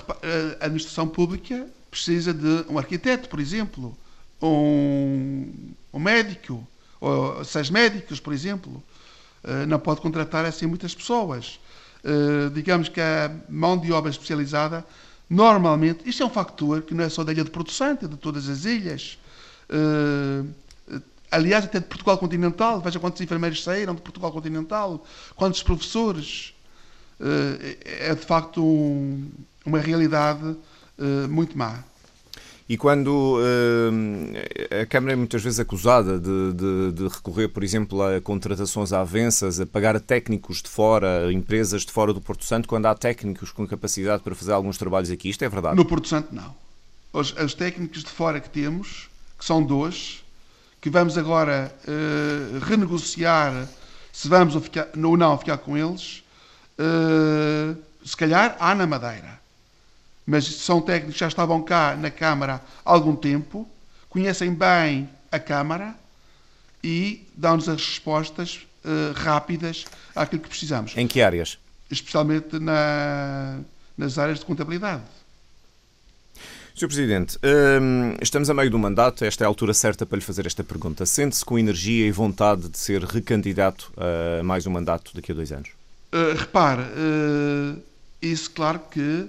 a 0.61 0.65
administração 0.65 1.07
pública 1.07 1.67
precisa 1.89 2.33
de 2.33 2.65
um 2.69 2.77
arquiteto, 2.77 3.29
por 3.29 3.39
exemplo, 3.39 3.97
um, 4.41 5.51
um 5.93 5.99
médico, 5.99 6.65
ou 6.99 7.43
seis 7.43 7.69
médicos, 7.69 8.19
por 8.19 8.33
exemplo. 8.33 8.83
Eh, 9.43 9.65
não 9.65 9.79
pode 9.79 10.01
contratar 10.01 10.45
assim 10.45 10.65
muitas 10.65 10.93
pessoas. 10.93 11.59
Eh, 12.03 12.49
digamos 12.53 12.89
que 12.89 12.99
a 12.99 13.31
mão 13.49 13.77
de 13.77 13.91
obra 13.91 14.11
especializada, 14.11 14.85
normalmente, 15.29 16.07
isto 16.07 16.23
é 16.23 16.25
um 16.25 16.29
factor 16.29 16.81
que 16.81 16.93
não 16.93 17.03
é 17.03 17.09
só 17.09 17.23
da 17.23 17.31
ilha 17.31 17.43
de 17.43 17.51
Porto 17.51 17.71
Santo, 17.71 18.05
é 18.05 18.07
de 18.07 18.17
todas 18.17 18.49
as 18.49 18.65
ilhas. 18.65 19.17
Uh, 19.69 20.47
aliás, 21.29 21.65
até 21.65 21.79
de 21.79 21.85
Portugal 21.85 22.17
continental, 22.17 22.79
veja 22.79 22.99
quantos 22.99 23.19
enfermeiros 23.19 23.61
saíram 23.61 23.93
de 23.93 24.01
Portugal 24.01 24.31
continental, 24.31 25.05
quantos 25.35 25.61
professores. 25.61 26.53
Uh, 27.19 27.75
é 27.83 28.15
de 28.15 28.25
facto 28.25 28.63
um, 28.63 29.29
uma 29.65 29.79
realidade 29.79 30.55
muito 31.29 31.57
má. 31.57 31.83
E 32.69 32.75
quando 32.75 33.37
uh, 33.37 34.81
a 34.81 34.85
Câmara 34.85 35.13
é 35.13 35.15
muitas 35.15 35.41
vezes 35.41 35.57
acusada 35.57 36.19
de, 36.19 36.53
de, 36.53 36.91
de, 36.91 37.07
recorrer, 37.07 37.47
por 37.47 37.63
exemplo, 37.63 38.03
a 38.03 38.19
contratações 38.19 38.91
avensas, 38.91 39.61
a 39.61 39.65
pagar 39.65 39.97
técnicos 40.01 40.61
de 40.61 40.67
fora, 40.67 41.31
empresas 41.31 41.85
de 41.85 41.91
fora 41.93 42.13
do 42.13 42.19
Porto 42.19 42.43
Santo, 42.43 42.67
quando 42.67 42.85
há 42.87 42.93
técnicos 42.93 43.51
com 43.51 43.65
capacidade 43.65 44.21
para 44.21 44.35
fazer 44.35 44.51
alguns 44.51 44.77
trabalhos 44.77 45.09
aqui, 45.09 45.29
isto 45.29 45.45
é 45.45 45.49
verdade? 45.49 45.77
No 45.77 45.85
Porto 45.85 46.09
Santo, 46.09 46.35
não. 46.35 46.53
Os, 47.13 47.31
os 47.31 47.53
técnicos 47.53 48.03
de 48.03 48.09
fora 48.09 48.41
que 48.41 48.49
temos, 48.49 49.07
que 49.39 49.45
são 49.45 49.63
dois, 49.63 50.25
que 50.81 50.89
vamos 50.89 51.17
agora 51.17 51.73
uh, 51.87 52.59
renegociar 52.65 53.67
se 54.11 54.27
vamos 54.27 54.55
ou, 54.55 54.61
ficar, 54.61 54.89
ou 55.01 55.15
não 55.15 55.37
ficar 55.37 55.57
com 55.59 55.77
eles, 55.77 56.23
uh, 56.79 57.77
se 58.03 58.17
calhar 58.17 58.57
há 58.59 58.75
na 58.75 58.85
Madeira 58.85 59.39
mas 60.27 60.45
são 60.45 60.81
técnicos 60.81 61.13
que 61.13 61.19
já 61.21 61.29
estavam 61.29 61.63
cá 61.63 61.95
na 61.95 62.11
Câmara 62.11 62.61
há 62.85 62.91
algum 62.91 63.15
tempo, 63.15 63.65
conhecem 64.09 64.53
bem 64.53 65.09
a 65.31 65.39
Câmara 65.39 65.95
e 66.83 67.25
dão-nos 67.33 67.69
as 67.69 67.79
respostas 67.79 68.67
uh, 68.83 69.13
rápidas 69.13 69.85
àquilo 70.13 70.41
que 70.41 70.49
precisamos. 70.49 70.95
Em 70.97 71.07
que 71.07 71.21
áreas? 71.21 71.57
Especialmente 71.89 72.59
na, 72.59 73.59
nas 73.97 74.17
áreas 74.17 74.39
de 74.39 74.45
contabilidade. 74.45 75.03
Sr. 76.75 76.87
Presidente, 76.87 77.39
hum, 77.81 78.15
estamos 78.21 78.49
a 78.51 78.53
meio 78.53 78.69
do 78.69 78.77
mandato, 78.77 79.25
esta 79.25 79.43
é 79.43 79.45
a 79.45 79.47
altura 79.47 79.73
certa 79.73 80.05
para 80.05 80.17
lhe 80.17 80.23
fazer 80.23 80.45
esta 80.45 80.63
pergunta. 80.63 81.07
Sente-se 81.07 81.43
com 81.43 81.57
energia 81.57 82.05
e 82.05 82.11
vontade 82.11 82.69
de 82.69 82.77
ser 82.77 83.01
recandidato 83.03 83.91
a 83.97 84.43
mais 84.43 84.67
um 84.67 84.71
mandato 84.71 85.11
daqui 85.15 85.31
a 85.31 85.35
dois 85.35 85.51
anos? 85.51 85.69
Uh, 86.13 86.37
repare, 86.37 86.83
uh, 86.83 87.81
isso 88.21 88.51
claro 88.51 88.79
que 88.91 89.27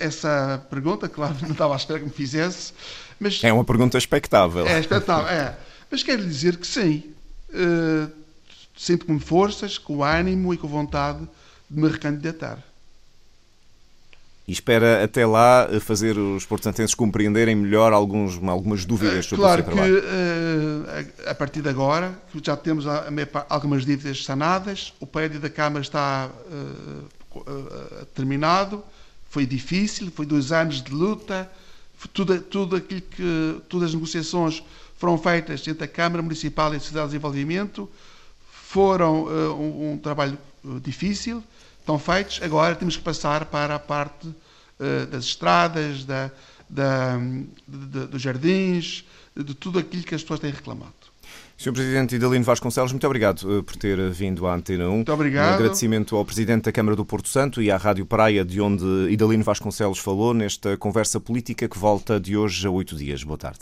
essa 0.00 0.64
pergunta, 0.70 1.08
claro, 1.08 1.36
não 1.42 1.52
estava 1.52 1.74
à 1.74 1.76
espera 1.76 1.98
que 1.98 2.06
me 2.06 2.10
fizesse, 2.10 2.72
mas... 3.18 3.42
É 3.42 3.52
uma 3.52 3.64
pergunta 3.64 3.96
expectável. 3.98 4.66
É, 4.66 4.78
expectável, 4.78 5.28
é. 5.28 5.56
Mas 5.90 6.02
quero 6.02 6.22
dizer 6.26 6.56
que 6.56 6.66
sim. 6.66 7.04
Uh, 7.50 8.10
sinto 8.76 9.06
com 9.06 9.18
forças, 9.18 9.78
com 9.78 10.02
ânimo 10.04 10.52
e 10.52 10.58
com 10.58 10.68
vontade 10.68 11.26
de 11.70 11.80
me 11.80 11.88
recandidatar. 11.88 12.62
E 14.46 14.52
espera 14.52 15.02
até 15.02 15.26
lá 15.26 15.68
fazer 15.80 16.16
os 16.16 16.46
portugueses 16.46 16.94
compreenderem 16.94 17.56
melhor 17.56 17.92
alguns, 17.92 18.40
algumas 18.46 18.84
dúvidas 18.84 19.26
sobre 19.26 19.42
claro 19.42 19.62
o 19.62 19.64
seu 19.64 19.74
trabalho. 19.74 20.02
Claro 20.02 21.04
que 21.04 21.28
a 21.28 21.34
partir 21.34 21.62
de 21.62 21.68
agora 21.68 22.16
já 22.40 22.56
temos 22.56 22.84
algumas 23.48 23.84
dívidas 23.84 24.22
sanadas, 24.22 24.92
o 25.00 25.06
prédio 25.06 25.40
da 25.40 25.50
Câmara 25.50 25.82
está 25.82 26.30
uh, 26.30 28.06
terminado, 28.14 28.84
foi 29.36 29.44
difícil, 29.44 30.10
foi 30.10 30.24
dois 30.24 30.50
anos 30.50 30.82
de 30.82 30.90
luta, 30.90 31.50
tudo, 32.14 32.40
tudo 32.40 32.74
aquilo 32.74 33.02
que, 33.02 33.60
todas 33.68 33.90
as 33.90 33.94
negociações 33.94 34.62
foram 34.96 35.18
feitas 35.18 35.68
entre 35.68 35.84
a 35.84 35.86
Câmara 35.86 36.22
Municipal 36.22 36.72
e 36.72 36.78
a 36.78 36.80
Sociedade 36.80 37.08
de 37.08 37.10
Desenvolvimento, 37.10 37.86
foram 38.50 39.26
um, 39.26 39.92
um 39.92 39.98
trabalho 39.98 40.38
difícil, 40.82 41.44
estão 41.78 41.98
feitos, 41.98 42.40
agora 42.42 42.74
temos 42.76 42.96
que 42.96 43.02
passar 43.02 43.44
para 43.44 43.74
a 43.74 43.78
parte 43.78 44.26
uh, 44.26 45.06
das 45.10 45.24
estradas, 45.24 46.06
da, 46.06 46.30
da, 46.66 47.18
de, 47.18 47.86
de, 47.86 48.06
dos 48.06 48.22
jardins, 48.22 49.04
de 49.36 49.52
tudo 49.52 49.78
aquilo 49.78 50.02
que 50.02 50.14
as 50.14 50.22
pessoas 50.22 50.40
têm 50.40 50.50
reclamado. 50.50 50.94
Sr. 51.56 51.72
Presidente 51.72 52.16
Idalino 52.16 52.44
Vasconcelos, 52.44 52.92
muito 52.92 53.06
obrigado 53.06 53.58
eh, 53.58 53.62
por 53.62 53.76
ter 53.76 53.98
vindo 54.10 54.46
à 54.46 54.54
Antena 54.54 54.88
1. 54.88 54.92
Muito 54.92 55.12
obrigado. 55.12 55.52
Um 55.52 55.54
agradecimento 55.54 56.14
ao 56.14 56.24
Presidente 56.24 56.64
da 56.64 56.72
Câmara 56.72 56.94
do 56.94 57.04
Porto 57.04 57.28
Santo 57.28 57.62
e 57.62 57.70
à 57.70 57.76
Rádio 57.76 58.04
Praia, 58.04 58.44
de 58.44 58.60
onde 58.60 58.84
Idalino 59.10 59.42
Vasconcelos 59.42 59.98
falou, 59.98 60.34
nesta 60.34 60.76
conversa 60.76 61.18
política 61.18 61.66
que 61.66 61.78
volta 61.78 62.20
de 62.20 62.36
hoje 62.36 62.66
a 62.66 62.70
oito 62.70 62.94
dias. 62.94 63.24
Boa 63.24 63.38
tarde. 63.38 63.60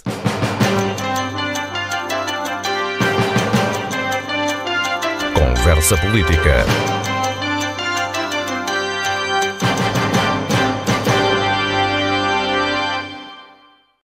Conversa 5.34 5.96
Política. 5.96 7.03